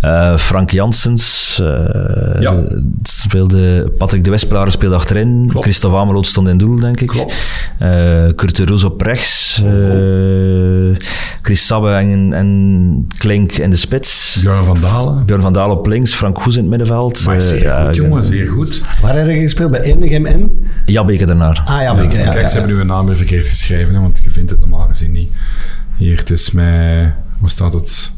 Eh, 0.01 0.37
Frank 0.37 0.71
Janssens 0.71 1.59
eh, 1.63 2.41
Ja. 2.41 2.63
speelde, 3.03 3.91
Patrick 3.97 4.23
de 4.23 4.29
Westplaar 4.29 4.71
speelde 4.71 4.95
achterin, 4.95 5.45
Klopt. 5.49 5.65
Christophe 5.65 5.97
Ameloot 5.97 6.25
stond 6.27 6.47
in 6.47 6.57
doel, 6.57 6.79
denk 6.79 7.01
ik. 7.01 7.07
Klopt. 7.07 7.49
Eh, 7.79 7.89
Kurt 8.35 8.55
de 8.55 8.65
Roes 8.65 8.83
op 8.83 9.01
rechts, 9.01 9.61
eh, 9.65 10.95
Chris 11.41 11.65
Sabbe 11.67 11.89
en, 11.91 12.33
en 12.33 13.07
Klink 13.17 13.51
in 13.51 13.69
de 13.69 13.75
spits, 13.75 14.39
Björn 14.41 14.63
van 14.65 14.77
Dalen. 14.81 15.25
Björn 15.25 15.41
van 15.41 15.53
Daal 15.53 15.71
op 15.71 15.87
links, 15.87 16.13
Frank 16.13 16.41
Goes 16.41 16.55
in 16.55 16.61
het 16.61 16.69
middenveld. 16.69 17.25
Maar 17.25 17.41
zeer 17.41 17.61
ja, 17.63 17.79
goed, 17.79 17.89
ik- 17.89 17.95
jongen, 17.95 18.23
zeer 18.23 18.47
goed. 18.47 18.81
Waar 19.01 19.15
heb 19.17 19.27
je 19.27 19.33
gespeeld? 19.41 19.71
Bij 19.71 19.81
Ernigem 19.91 20.25
en? 20.25 20.59
Jabbeke 20.85 21.25
daarnaar. 21.25 21.61
Ah 21.65 21.81
ja, 21.81 21.81
Ja, 21.81 21.93
kijk, 22.07 22.41
ja, 22.41 22.47
ze 22.47 22.57
hebben 22.57 22.75
nu 22.75 22.81
een 22.81 22.87
naam 22.87 23.05
weer 23.05 23.15
verkeerd 23.15 23.47
geschreven, 23.47 23.93
hè, 23.95 24.01
want 24.01 24.19
je 24.23 24.29
vindt 24.29 24.51
het 24.51 24.59
normaal 24.59 24.87
gezien 24.87 25.11
niet. 25.11 25.31
Hier, 25.97 26.17
het 26.17 26.29
is 26.29 26.51
mij... 26.51 27.13
Waar 27.39 27.49
staat 27.49 27.73
het? 27.73 28.11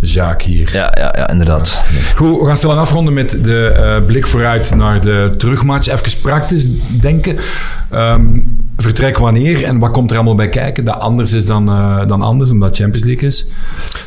Jacques 0.00 0.46
hier. 0.46 0.70
Ja, 0.72 0.92
ja, 0.98 1.14
ja, 1.16 1.30
inderdaad. 1.30 1.84
Goed, 2.14 2.40
we 2.40 2.46
gaan 2.46 2.56
snel 2.56 2.78
afronden 2.78 3.14
met 3.14 3.44
de 3.44 3.68
eh, 3.68 4.04
blik 4.04 4.26
vooruit 4.26 4.74
naar 4.74 5.00
de 5.00 5.34
terugmatch. 5.36 5.88
Even 5.88 6.20
praktisch 6.20 6.68
denken. 7.00 7.38
Ehm, 7.90 8.38
vertrek 8.76 9.18
wanneer 9.18 9.64
en 9.64 9.78
wat 9.78 9.90
komt 9.90 10.10
er 10.10 10.16
allemaal 10.16 10.34
bij 10.34 10.48
kijken? 10.48 10.84
Dat 10.84 10.98
anders 10.98 11.32
is 11.32 11.46
dan, 11.46 11.68
eh, 11.68 12.06
dan 12.06 12.22
anders, 12.22 12.50
omdat 12.50 12.76
Champions 12.76 13.04
League 13.04 13.28
is. 13.28 13.46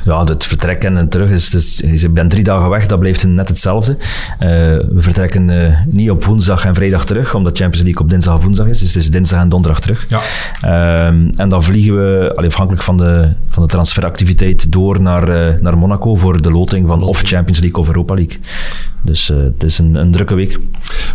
Ja, 0.04 0.24
het 0.24 0.46
vertrekken 0.46 0.98
en 0.98 1.10
terug 1.10 1.30
is, 1.30 1.50
dus, 1.50 1.84
je 2.02 2.10
bent 2.10 2.30
drie 2.30 2.44
dagen 2.44 2.70
weg, 2.70 2.86
dat 2.86 3.00
blijft 3.00 3.28
net 3.28 3.48
hetzelfde. 3.48 3.98
Eh, 4.40 4.50
we 4.50 4.98
vertrekken 4.98 5.50
eh, 5.50 5.78
niet 5.88 6.10
op 6.10 6.24
woensdag 6.24 6.66
en 6.66 6.76
vrijdag 6.76 7.06
terug, 7.06 7.36
omdat 7.36 7.58
Champions 7.58 7.86
League 7.86 8.02
op 8.04 8.10
dinsdag 8.10 8.36
en 8.36 8.44
woensdag 8.44 8.68
is. 8.68 8.80
Dus 8.80 8.94
het 8.94 9.04
is 9.04 9.12
dinsdag 9.12 9.42
en 9.42 9.50
donderdag 9.50 9.82
terug. 9.82 10.06
Ja. 10.08 10.20
Ehm, 10.62 11.30
en 11.36 11.50
dan 11.50 11.64
vliegen 11.64 11.96
we, 11.96 12.32
allee, 12.34 12.50
afhankelijk 12.50 12.84
van 12.84 12.98
de, 12.98 13.34
van 13.50 13.64
de 13.64 13.70
transferactiviteit, 13.70 14.72
door 14.72 15.02
naar, 15.02 15.28
naar 15.62 15.78
Monaco 15.78 16.16
voor 16.16 16.42
de 16.42 16.52
loting 16.52 16.88
van 16.88 17.02
of 17.02 17.22
Champions 17.24 17.60
League 17.60 17.80
of 17.80 17.88
Europa 17.88 18.14
League. 18.14 18.38
Dus 19.02 19.30
eh, 19.30 19.38
het 19.38 19.64
is 19.64 19.80
een, 19.80 19.96
een 19.96 20.12
drukke 20.12 20.36
week. 20.36 20.60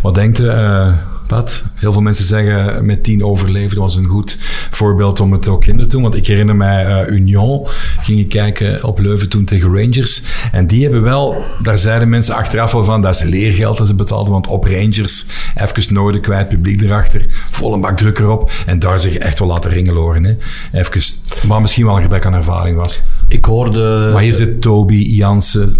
Wat 0.01 0.15
denkt 0.15 0.39
u, 0.39 0.47
eh, 0.47 0.93
Pat? 1.27 1.63
Heel 1.73 1.91
veel 1.91 2.01
mensen 2.01 2.25
zeggen 2.25 2.85
met 2.85 3.03
tien 3.03 3.23
overleefden 3.23 3.79
was 3.79 3.95
een 3.95 4.05
goed 4.05 4.37
voorbeeld 4.71 5.19
om 5.19 5.31
het 5.31 5.47
ook 5.47 5.65
in 5.65 5.77
te 5.77 5.87
doen. 5.87 6.01
Want 6.01 6.15
ik 6.15 6.27
herinner 6.27 6.55
mij 6.55 6.85
eh, 6.85 7.15
Union, 7.15 7.67
ging 8.01 8.19
ik 8.19 8.29
kijken 8.29 8.83
op 8.83 8.99
Leuven 8.99 9.29
toen 9.29 9.45
tegen 9.45 9.75
Rangers. 9.75 10.21
En 10.51 10.67
die 10.67 10.83
hebben 10.83 11.01
wel, 11.01 11.43
daar 11.63 11.77
zeiden 11.77 12.09
mensen 12.09 12.35
achteraf 12.35 12.71
wel 12.71 12.83
van, 12.83 13.01
dat 13.01 13.15
is 13.15 13.23
leergeld 13.23 13.77
dat 13.77 13.87
ze 13.87 13.95
betaalden. 13.95 14.31
Want 14.31 14.47
op 14.47 14.63
Rangers, 14.63 15.25
even 15.55 15.93
noorden 15.93 16.21
kwijt, 16.21 16.49
publiek 16.49 16.81
erachter, 16.81 17.25
volle 17.51 17.77
bak 17.77 17.97
druk 17.97 18.19
erop. 18.19 18.51
En 18.65 18.79
daar 18.79 18.99
zich 18.99 19.15
echt 19.15 19.39
wel 19.39 19.47
laten 19.47 19.71
ringelen 19.71 20.01
horen. 20.01 20.23
Hè. 20.23 20.35
Even, 20.79 21.01
maar 21.47 21.61
misschien 21.61 21.85
wel 21.85 21.95
een 21.95 22.01
gebrek 22.01 22.25
aan 22.25 22.33
ervaring 22.33 22.77
was. 22.77 23.01
Ik 23.27 23.45
hoorde... 23.45 24.09
Maar 24.13 24.21
hier 24.21 24.33
zit 24.33 24.61
Toby, 24.61 24.95
Jansen. 24.95 25.75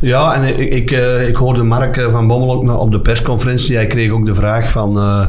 Ja, 0.00 0.34
en 0.34 0.58
ik, 0.60 0.72
ik, 0.72 0.90
eh, 0.90 1.28
ik 1.28 1.36
hoorde 1.36 1.62
Mark 1.62 1.96
eh, 1.96 2.10
van 2.10 2.26
Bommel 2.26 2.52
ook 2.52 2.80
op 2.80 2.92
de 2.92 3.00
persconferentie. 3.00 3.76
Hij 3.76 3.86
kreeg 3.86 4.10
ook 4.10 4.26
de 4.26 4.34
vraag 4.34 4.70
van... 4.70 4.98
eh, 4.98 5.26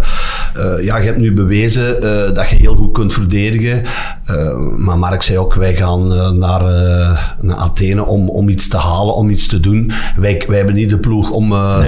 ja, 0.84 0.98
je 0.98 1.06
hebt 1.06 1.20
nu 1.20 1.34
bewezen 1.34 2.02
dat 2.34 2.50
je 2.50 2.56
heel 2.56 2.76
goed 2.76 2.92
kunt 2.94 3.14
verdedigen. 3.14 3.82
Maar 4.78 4.98
Mark 4.98 5.22
zei 5.22 5.38
ook, 5.38 5.54
wij 5.54 5.76
gaan 5.76 6.08
naar, 6.38 6.62
naar 7.42 7.56
Athene 7.56 8.06
om, 8.06 8.30
om 8.30 8.50
iets 8.50 8.68
te 8.68 8.78
halen, 8.78 9.16
om 9.16 9.30
iets 9.30 9.48
te 9.48 9.60
doen. 9.60 9.92
Wij, 10.16 10.44
wij 10.48 10.58
hebben 10.58 10.76
niet 10.76 10.90
de 10.90 10.98
ploeg 10.98 11.32
om 11.32 11.54
eh, 11.54 11.84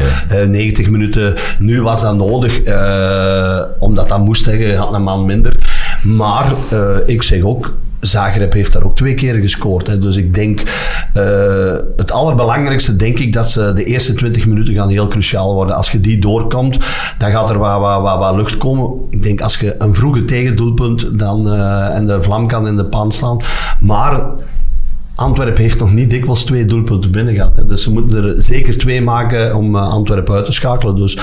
90 0.47 0.89
minuten... 0.89 1.34
Nu 1.60 1.82
was 1.82 2.01
dat 2.01 2.16
nodig, 2.16 2.58
omdat 3.80 4.10
dat 4.10 4.20
moest. 4.20 4.45
Hè. 4.45 4.51
Je 4.51 4.76
had 4.76 4.93
een 4.93 5.04
man 5.04 5.26
minder. 5.26 5.56
Maar 6.04 6.54
ik 7.06 7.24
zeg 7.24 7.41
ook... 7.41 7.74
Zagreb 8.06 8.54
heeft 8.54 8.74
daar 8.74 8.84
ook 8.84 8.95
twee 8.95 9.14
keer 9.14 9.36
gescoord. 9.36 9.88
Hè. 9.88 9.99
Dus 9.99 10.18
ik 10.18 10.36
denk, 10.36 10.62
eh, 11.14 11.76
het 11.97 12.12
allerbelangrijkste 12.12 12.95
denk 12.95 13.20
ik 13.20 13.34
dat 13.34 13.51
ze 13.51 13.74
de 13.74 13.84
eerste 13.84 14.14
20 14.14 14.45
minuten 14.45 14.74
gaan 14.74 14.89
heel 14.89 15.08
cruciaal 15.08 15.54
worden. 15.54 15.76
Als 15.76 15.91
je 15.91 15.99
die 15.99 16.20
doorkomt, 16.20 16.78
dan 17.18 17.32
gaat 17.32 17.49
er 17.49 17.58
wat, 17.58 18.36
lucht 18.36 18.58
komen. 18.58 18.91
Ik 19.10 19.24
denk 19.24 19.41
als 19.41 19.58
je 19.58 19.76
een 19.78 19.95
vroege 19.95 20.26
tegendoelpunt 20.26 21.20
dan, 21.20 21.49
eh, 21.49 21.95
en 21.95 22.06
de 22.06 22.22
vlam 22.22 22.47
kan 22.47 22.68
in 22.68 22.76
de 22.76 22.86
pan 22.86 23.12
slaan. 23.12 23.39
Maar 23.80 24.26
Antwerpen 25.16 25.64
heeft 25.64 25.80
nog 25.80 25.93
niet 25.93 26.10
dikwijls 26.10 26.45
twee 26.45 26.66
doelpunten 26.66 27.12
binnen 27.12 27.34
gehad. 27.34 27.56
Hè. 27.56 27.66
Dus 27.66 27.84
ze 27.84 27.91
moeten 27.91 28.24
er 28.24 28.41
zeker 28.41 28.78
twee 28.78 29.01
maken 29.01 29.56
om 29.56 29.76
uh, 29.76 29.89
Antwerpen 29.89 30.36
uit 30.36 30.45
te 30.45 30.51
schakelen. 30.51 30.95
Dus 30.95 31.18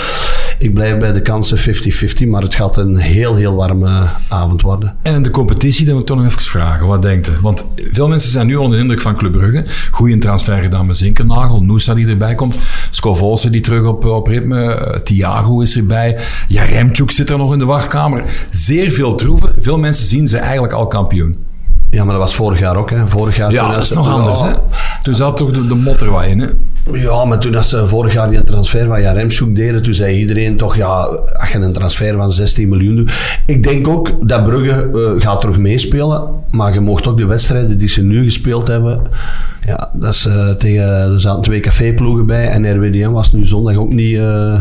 ik 0.60 0.74
blijf 0.74 0.98
bij 0.98 1.12
de 1.12 1.22
kansen 1.22 1.58
50-50. 1.58 2.28
Maar 2.28 2.42
het 2.42 2.54
gaat 2.54 2.76
een 2.76 2.96
heel, 2.96 3.34
heel 3.34 3.54
warme 3.54 4.08
avond 4.28 4.62
worden. 4.62 4.94
En 5.02 5.14
in 5.14 5.22
de 5.22 5.30
competitie, 5.30 5.84
dan 5.84 5.92
moet 5.94 6.02
ik 6.02 6.08
toch 6.08 6.16
nog 6.16 6.26
even 6.26 6.42
vragen. 6.42 6.86
Wat 6.86 7.02
denkt 7.02 7.28
u? 7.28 7.32
Want 7.40 7.64
veel 7.90 8.08
mensen 8.08 8.30
zijn 8.30 8.46
nu 8.46 8.56
onder 8.56 8.76
de 8.76 8.82
indruk 8.82 9.00
van 9.00 9.16
Club 9.16 9.32
Brugge. 9.32 9.64
Goeie 9.90 10.18
transfer 10.18 10.56
gedaan 10.62 10.86
met 10.86 10.96
Zinkernagel. 10.96 11.62
Noosa 11.62 11.94
die 11.94 12.06
erbij 12.06 12.34
komt. 12.34 12.58
Scovolse 12.90 13.50
die 13.50 13.60
terug 13.60 13.86
op, 13.86 14.04
op 14.04 14.26
ritme. 14.26 14.90
Uh, 14.94 14.98
Thiago 14.98 15.60
is 15.60 15.76
erbij. 15.76 16.18
Jaremchuk 16.48 17.10
zit 17.10 17.30
er 17.30 17.38
nog 17.38 17.52
in 17.52 17.58
de 17.58 17.64
wachtkamer. 17.64 18.24
Zeer 18.50 18.90
veel 18.90 19.14
troeven. 19.14 19.54
Veel 19.58 19.78
mensen 19.78 20.06
zien 20.06 20.26
ze 20.26 20.38
eigenlijk 20.38 20.72
al 20.72 20.86
kampioen. 20.86 21.36
Ja, 21.90 22.04
maar 22.04 22.12
dat 22.12 22.22
was 22.22 22.34
vorig 22.34 22.58
jaar 22.58 22.76
ook. 22.76 22.90
Hè. 22.90 23.08
Vorig 23.08 23.36
jaar 23.36 23.52
ja, 23.52 23.72
dat 23.72 23.82
is 23.82 23.92
nog 23.92 24.08
anders. 24.08 24.40
Hè? 24.40 24.52
Toen 25.02 25.14
zat 25.14 25.36
toch 25.36 25.50
de, 25.50 25.66
de 25.66 25.74
mot 25.74 26.00
er 26.00 26.10
wat 26.10 26.24
in. 26.24 26.40
Hè? 26.40 26.48
Ja, 26.92 27.24
maar 27.24 27.38
toen 27.38 27.64
ze 27.64 27.86
vorig 27.86 28.12
jaar 28.12 28.30
die 28.30 28.42
transfer 28.42 28.86
van 28.86 29.00
Jaremchuk 29.00 29.54
deden, 29.54 29.82
toen 29.82 29.94
zei 29.94 30.18
iedereen 30.18 30.56
toch, 30.56 30.76
ja, 30.76 31.02
als 31.38 31.50
je 31.52 31.58
een 31.58 31.72
transfer 31.72 32.16
van 32.16 32.32
16 32.32 32.68
miljoen 32.68 32.96
doet. 32.96 33.12
Ik 33.46 33.62
denk 33.62 33.88
ook 33.88 34.28
dat 34.28 34.44
Brugge 34.44 34.90
uh, 34.94 35.22
gaat 35.22 35.40
terug 35.40 35.58
meespelen, 35.58 36.28
maar 36.50 36.72
je 36.72 36.80
mocht 36.80 37.06
ook 37.06 37.16
de 37.16 37.26
wedstrijden 37.26 37.78
die 37.78 37.88
ze 37.88 38.02
nu 38.02 38.24
gespeeld 38.24 38.68
hebben, 38.68 39.02
ja, 39.66 39.90
dat 39.92 40.14
is 40.14 40.26
uh, 40.26 40.50
tegen, 40.50 40.84
er 40.84 41.20
zaten 41.20 41.42
twee 41.42 41.60
caféploegen 41.60 42.26
bij 42.26 42.48
en 42.48 42.76
RWDM 42.76 43.10
was 43.10 43.32
nu 43.32 43.46
zondag 43.46 43.76
ook 43.76 43.92
niet. 43.92 44.16
Uh, 44.16 44.60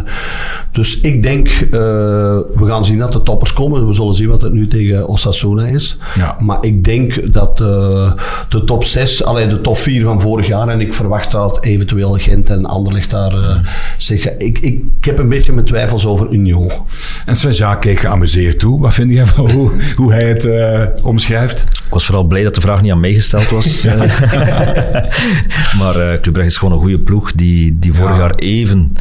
dus 0.71 1.01
ik 1.01 1.23
denk, 1.23 1.47
uh, 1.47 1.71
we 1.71 2.65
gaan 2.65 2.85
zien 2.85 2.97
dat 2.97 3.13
de 3.13 3.23
toppers 3.23 3.53
komen. 3.53 3.87
We 3.87 3.93
zullen 3.93 4.13
zien 4.13 4.29
wat 4.29 4.41
het 4.41 4.53
nu 4.53 4.67
tegen 4.67 5.07
Osasuna 5.07 5.65
is. 5.65 5.97
Ja. 6.15 6.37
Maar 6.39 6.57
ik 6.61 6.83
denk 6.83 7.33
dat 7.33 7.57
de 7.57 8.63
top 8.65 8.83
6, 8.83 9.23
alleen 9.23 9.49
de 9.49 9.61
top 9.61 9.77
4 9.77 10.03
van 10.03 10.21
vorig 10.21 10.47
jaar, 10.47 10.67
en 10.67 10.81
ik 10.81 10.93
verwacht 10.93 11.31
dat 11.31 11.63
eventueel 11.63 12.13
Gent 12.13 12.49
en 12.49 12.65
Anderlecht 12.65 13.09
daar 13.09 13.61
zeggen. 13.97 14.39
Ik, 14.39 14.59
ik, 14.59 14.81
ik, 14.99 15.05
heb 15.05 15.17
een 15.17 15.29
beetje 15.29 15.53
mijn 15.53 15.65
twijfels 15.65 16.05
over 16.05 16.29
Union. 16.31 16.71
En 17.25 17.35
Sven 17.35 17.51
Jaak 17.51 17.81
keek 17.81 17.99
geamuseerd 17.99 18.59
toe. 18.59 18.81
Wat 18.81 18.93
vind 18.93 19.13
jij 19.13 19.25
van 19.25 19.51
hoe, 19.51 19.71
hoe 19.95 20.11
hij 20.11 20.29
het 20.29 21.03
omschrijft? 21.03 21.65
Ik 21.89 21.95
was 21.95 22.05
vooral 22.05 22.23
blij 22.23 22.43
dat 22.43 22.55
de 22.55 22.61
vraag 22.61 22.81
niet 22.81 22.91
aan 22.91 22.99
mij 22.99 23.13
gesteld 23.13 23.49
was. 23.49 23.83
maar 25.79 25.97
uh, 25.97 26.19
Club 26.21 26.33
Brugge 26.33 26.45
is 26.45 26.57
gewoon 26.57 26.73
een 26.73 26.79
goede 26.79 26.99
ploeg 26.99 27.31
die, 27.31 27.79
die 27.79 27.93
vorig 27.93 28.11
ja. 28.11 28.17
jaar 28.17 28.35
even 28.35 28.93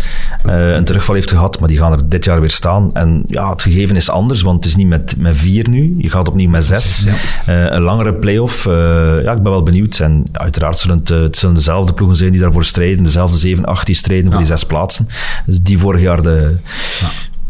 uh, 0.46 0.74
een 0.74 0.84
terugval 0.84 1.14
heeft 1.14 1.30
gehad, 1.30 1.60
maar 1.60 1.68
die 1.68 1.78
gaan 1.78 1.92
er 1.92 2.08
dit 2.08 2.24
jaar 2.24 2.40
weer 2.40 2.50
staan. 2.50 2.90
En 2.94 3.24
ja, 3.26 3.50
het 3.50 3.62
gegeven 3.62 3.96
is 3.96 4.10
anders, 4.10 4.42
want 4.42 4.56
het 4.56 4.64
is 4.64 4.76
niet 4.76 4.86
met, 4.86 5.14
met 5.16 5.36
vier 5.36 5.68
nu. 5.68 5.94
Je 5.98 6.10
gaat 6.10 6.28
opnieuw 6.28 6.50
met 6.50 6.64
zes. 6.64 7.06
Ja. 7.06 7.64
Uh, 7.66 7.72
een 7.72 7.82
langere 7.82 8.14
play-off. 8.14 8.64
ja, 8.64 9.32
ik 9.32 9.42
ben 9.42 9.50
wel 9.50 9.62
benieuwd. 9.62 9.98
En 9.98 10.24
uiteraard 10.32 10.78
zullen 10.78 10.98
het, 10.98 11.08
het 11.08 11.36
zullen 11.36 11.54
dezelfde 11.54 11.92
ploegen 11.92 12.16
zijn 12.16 12.32
die 12.32 12.40
daarvoor 12.40 12.64
strijden. 12.64 13.04
Dezelfde 13.04 13.38
7, 13.38 13.64
8 13.64 13.86
die 13.86 13.94
strijden 13.94 14.24
ja. 14.24 14.30
voor 14.30 14.40
die 14.40 14.48
zes 14.48 14.64
plaatsen. 14.64 15.08
Dus 15.46 15.60
die 15.60 15.78
vorig 15.78 16.00
jaar 16.00 16.22
de... 16.22 16.56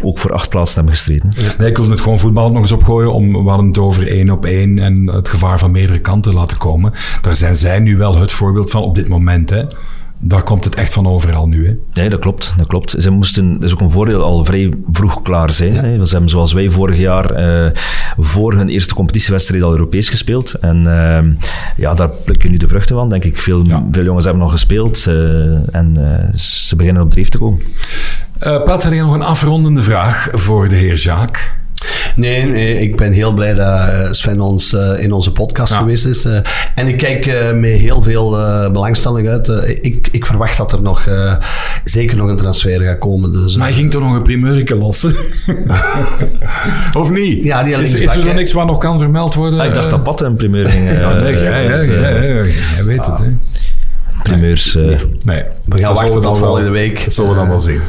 Ook 0.03 0.19
voor 0.19 0.33
acht 0.33 0.49
plaatsen 0.49 0.77
hebben 0.77 0.95
gestreden. 0.95 1.29
Nee, 1.59 1.71
ik 1.71 1.77
wil 1.77 1.91
het 1.91 2.01
gewoon 2.01 2.19
voetbal 2.19 2.51
nog 2.53 2.61
eens 2.61 2.73
opgooien. 2.73 3.13
Om, 3.13 3.33
we 3.45 3.49
hadden 3.49 3.67
het 3.67 3.79
over 3.79 4.09
één 4.09 4.31
op 4.31 4.45
één 4.45 4.79
en 4.79 5.07
het 5.07 5.29
gevaar 5.29 5.59
van 5.59 5.71
meerdere 5.71 5.99
kanten 5.99 6.35
laten 6.35 6.57
komen. 6.59 6.93
Daar 7.23 7.37
zijn 7.37 7.57
zij 7.57 7.79
nu 7.79 7.97
wel 7.97 8.17
het 8.17 8.33
voorbeeld 8.33 8.71
van 8.71 8.83
op 8.83 8.95
dit 8.95 9.09
moment. 9.09 9.51
Hè. 9.51 9.65
daar 10.19 10.43
komt 10.43 10.65
het 10.65 10.75
echt 10.75 10.93
van 10.93 11.07
overal 11.07 11.49
nu. 11.49 11.67
Hè? 11.67 11.75
Nee, 11.95 12.09
dat 12.09 12.21
klopt. 12.21 12.55
Dat 12.57 12.67
klopt. 12.67 12.95
Ze 12.99 13.11
moesten, 13.11 13.53
dat 13.55 13.63
is 13.63 13.73
ook 13.73 13.81
een 13.81 13.91
voordeel, 13.91 14.23
al 14.23 14.45
vrij 14.45 14.71
vroeg 14.93 15.23
klaar 15.23 15.51
zijn. 15.53 15.75
Ja. 15.75 15.83
Hè. 15.83 16.05
Ze 16.07 16.13
hebben 16.13 16.31
zoals 16.31 16.53
wij 16.53 16.69
vorig 16.71 16.99
jaar 16.99 17.31
eh, 17.31 17.73
voor 18.19 18.55
hun 18.55 18.69
eerste 18.69 18.95
competitiewedstrijd 18.95 19.63
al 19.63 19.71
Europees 19.73 20.09
gespeeld. 20.09 20.55
En 20.55 20.77
eh, 20.87 21.49
ja, 21.77 21.95
daar 21.95 22.09
pluk 22.25 22.43
je 22.43 22.49
nu 22.51 22.57
de 22.57 22.69
vruchten 22.69 22.97
van, 22.97 23.09
denk 23.09 23.25
ik. 23.25 23.41
Veel, 23.41 23.65
Ja. 23.67 23.85
veel 23.93 24.05
jongens 24.05 24.25
hebben 24.25 24.43
nog 24.43 24.53
gespeeld 24.53 25.07
eh, 25.07 25.75
en 25.75 25.97
ze 26.35 26.77
beginnen 26.77 27.03
op 27.03 27.11
dreef 27.11 27.29
te 27.29 27.39
komen. 27.39 27.61
Eh 28.39 28.63
Pat, 28.63 28.83
heb 28.83 28.93
je 28.93 29.01
nog 29.01 29.15
een 29.15 29.23
afrondende 29.23 29.83
vraag 29.83 30.29
voor 30.33 30.69
de 30.69 30.75
heer 30.75 30.95
Jacques? 30.95 31.51
Nee, 32.17 32.43
nee, 32.45 32.81
ik 32.81 32.97
ben 32.97 33.13
heel 33.13 33.33
blij 33.33 33.55
dat 33.55 33.79
eh, 33.89 34.09
Sven 34.11 34.41
ons 34.41 34.73
eh, 34.75 35.03
in 35.03 35.13
onze 35.13 35.33
podcast 35.33 35.73
Ja. 35.73 35.79
geweest 35.79 36.07
is. 36.07 36.25
eh, 36.25 36.39
en 36.75 36.87
ik 36.87 36.97
kijk 36.97 37.27
eh, 37.27 37.53
met 37.53 37.71
heel 37.71 38.03
veel 38.03 38.39
eh, 38.39 38.71
belangstelling 38.71 39.29
uit. 39.29 39.49
Ik, 39.83 40.09
ik 40.13 40.27
verwacht 40.27 40.57
dat 40.57 40.73
er 40.73 40.83
nog 40.83 41.07
eh, 41.07 41.35
zeker 41.85 42.17
nog 42.17 42.29
een 42.29 42.37
transfer 42.37 42.81
gaat 42.81 42.99
komen. 42.99 43.33
Dus, 43.33 43.57
Maar 43.57 43.67
hij 43.67 43.77
ging 43.77 43.91
toch 43.91 44.03
nog 44.03 44.15
een 44.15 44.23
primeurke 44.23 44.77
lossen? 44.77 45.15
of 47.01 47.11
niet? 47.11 47.45
Ja, 47.45 47.63
die 47.63 47.75
is, 47.77 47.95
is 47.95 48.15
er 48.17 48.21
zo 48.23 48.29
hè? 48.29 48.35
niks 48.35 48.53
wat 48.53 48.67
nog 48.67 48.79
kan 48.79 48.99
vermeld 48.99 49.35
worden? 49.35 49.61
Ah, 49.61 49.67
ik 49.67 49.75
dacht 49.75 49.91
dat 49.91 50.03
Pat 50.03 50.21
een 50.21 50.37
primeur 50.37 50.69
ging. 50.69 50.91
Ja, 50.99 51.15
nee, 51.15 51.33
jij, 51.43 52.85
weet 52.85 53.07
het, 53.07 53.19
hè? 53.19 53.27
primeurs. 54.23 54.77
eh, 54.77 54.83
Nee. 55.23 55.43
We 55.65 55.79
gaan 55.79 55.95
Dat 55.95 56.01
wachten 56.01 56.21
tot 56.21 56.39
volgende 56.39 56.71
week. 56.71 57.05
Dat 57.05 57.13
zullen 57.15 57.31
we 57.31 57.37
dan 57.37 57.49
wel 57.49 57.61
zien. 57.61 57.81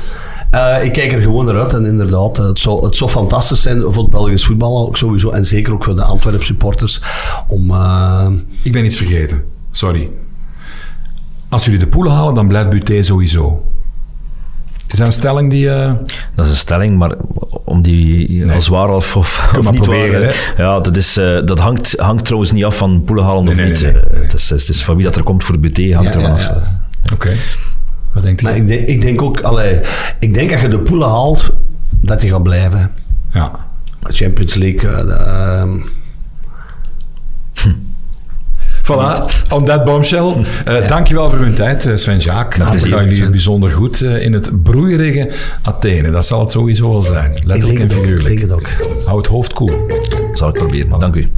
Eh, 0.49 0.83
ik 0.83 0.91
kijk 0.93 1.11
er 1.13 1.21
gewoon 1.21 1.45
naar 1.45 1.59
uit 1.59 1.73
en 1.73 1.85
inderdaad, 1.85 2.39
eh, 2.39 2.45
het 2.45 2.59
zou, 2.59 2.85
het 2.85 2.95
zou 2.95 3.09
fantastisch 3.09 3.61
zijn 3.61 3.81
voor 3.81 4.03
het 4.03 4.11
Belgisch 4.11 4.45
voetbal 4.45 4.87
ook 4.87 4.97
sowieso 4.97 5.29
en 5.29 5.45
zeker 5.45 5.73
ook 5.73 5.83
voor 5.83 5.95
de 5.95 6.03
Antwerp 6.03 6.43
supporters 6.43 7.01
om... 7.47 7.71
eh, 7.71 8.27
Ik 8.63 8.71
ben 8.71 8.85
iets 8.85 8.97
vergeten. 8.97 9.43
Sorry. 9.71 10.09
Als 11.49 11.65
jullie 11.65 11.79
de 11.79 11.87
poelen 11.87 12.13
halen, 12.13 12.33
dan 12.33 12.47
blijft 12.47 12.69
Buté 12.69 13.03
sowieso. 13.03 13.61
Is 14.87 14.97
dat 14.97 15.07
een 15.07 15.13
stelling 15.13 15.49
die... 15.49 15.69
eh, 15.71 15.91
Dat 16.35 16.45
is 16.45 16.51
een 16.51 16.57
stelling, 16.57 16.97
maar 16.97 17.11
om 17.63 17.81
die 17.81 18.51
als 18.51 18.67
waar 18.67 18.89
of, 18.89 19.15
of, 19.15 19.51
of 19.57 19.63
maar 19.63 19.71
niet 19.73 19.81
proberen, 19.81 20.21
waar... 20.21 20.53
Ja, 20.57 20.79
dat, 20.79 20.95
is, 20.97 21.17
eh, 21.17 21.45
dat 21.45 21.59
hangt, 21.59 21.93
hangt 21.97 22.25
trouwens 22.25 22.51
niet 22.51 22.63
af 22.65 22.77
van 22.77 23.03
poelenhalen 23.05 23.47
of 23.47 23.55
Nee, 23.55 23.55
nee, 23.55 23.65
niet. 23.73 23.81
nee, 23.81 23.91
nee, 23.93 24.01
nee. 24.11 24.21
Het, 24.21 24.33
is, 24.33 24.49
het 24.49 24.69
is 24.69 24.83
van 24.83 24.95
wie 24.95 25.05
dat 25.05 25.15
er 25.15 25.23
komt 25.23 25.43
voor 25.43 25.59
BT, 25.59 25.93
hangt 25.93 26.13
Ja, 26.13 26.19
ervan 26.19 26.21
ja, 26.29 26.35
af. 26.35 26.43
ja. 26.45 26.81
Oké. 27.13 27.31
Wat 28.13 28.23
denkt 28.23 28.41
maar 28.41 28.51
hij? 28.51 28.61
ik 28.61 28.67
denk, 28.67 28.87
ik 28.87 29.01
denk 29.01 29.21
ook, 29.21 29.41
allee, 29.41 29.79
ik 30.19 30.33
denk 30.33 30.49
dat 30.49 30.61
je 30.61 30.67
de 30.67 30.79
poelen 30.79 31.07
haalt, 31.09 31.53
dat 32.01 32.21
die 32.21 32.29
gaat 32.29 32.43
blijven. 32.43 32.91
Ja. 33.33 33.51
Champions 34.01 34.53
League, 34.53 35.05
de, 35.05 35.13
ehm, 35.13 35.77
Voilà, 38.83 39.25
on 39.49 39.65
that 39.65 39.83
bombshell. 39.83 40.35
Eh 40.65 40.87
Dankjewel 40.87 41.29
voor 41.29 41.39
uw 41.39 41.53
tijd, 41.53 41.85
eh, 41.85 41.95
Sven 41.95 42.17
Jaak. 42.17 42.57
Met 42.57 42.81
We 42.81 42.89
gaan 42.89 43.09
jullie 43.09 43.29
bijzonder 43.29 43.71
goed 43.71 44.01
in 44.01 44.33
het 44.33 44.63
broeierige 44.63 45.31
Athene. 45.61 46.11
Dat 46.11 46.25
zal 46.25 46.39
het 46.39 46.51
sowieso 46.51 46.91
wel 46.91 47.01
zijn. 47.01 47.31
ik 47.35 47.43
Letterlijk 47.43 47.79
en 47.79 47.85
ook, 47.85 47.91
ik 47.91 47.97
figuurlijk. 47.97 48.27
denk 48.27 48.39
het 48.39 48.51
ook. 48.51 48.67
Hou 49.05 49.17
het 49.17 49.27
hoofd 49.27 49.53
koel. 49.53 49.85
Zal 50.31 50.47
ik 50.47 50.53
proberen. 50.53 50.99
Dank 50.99 51.15
u. 51.15 51.29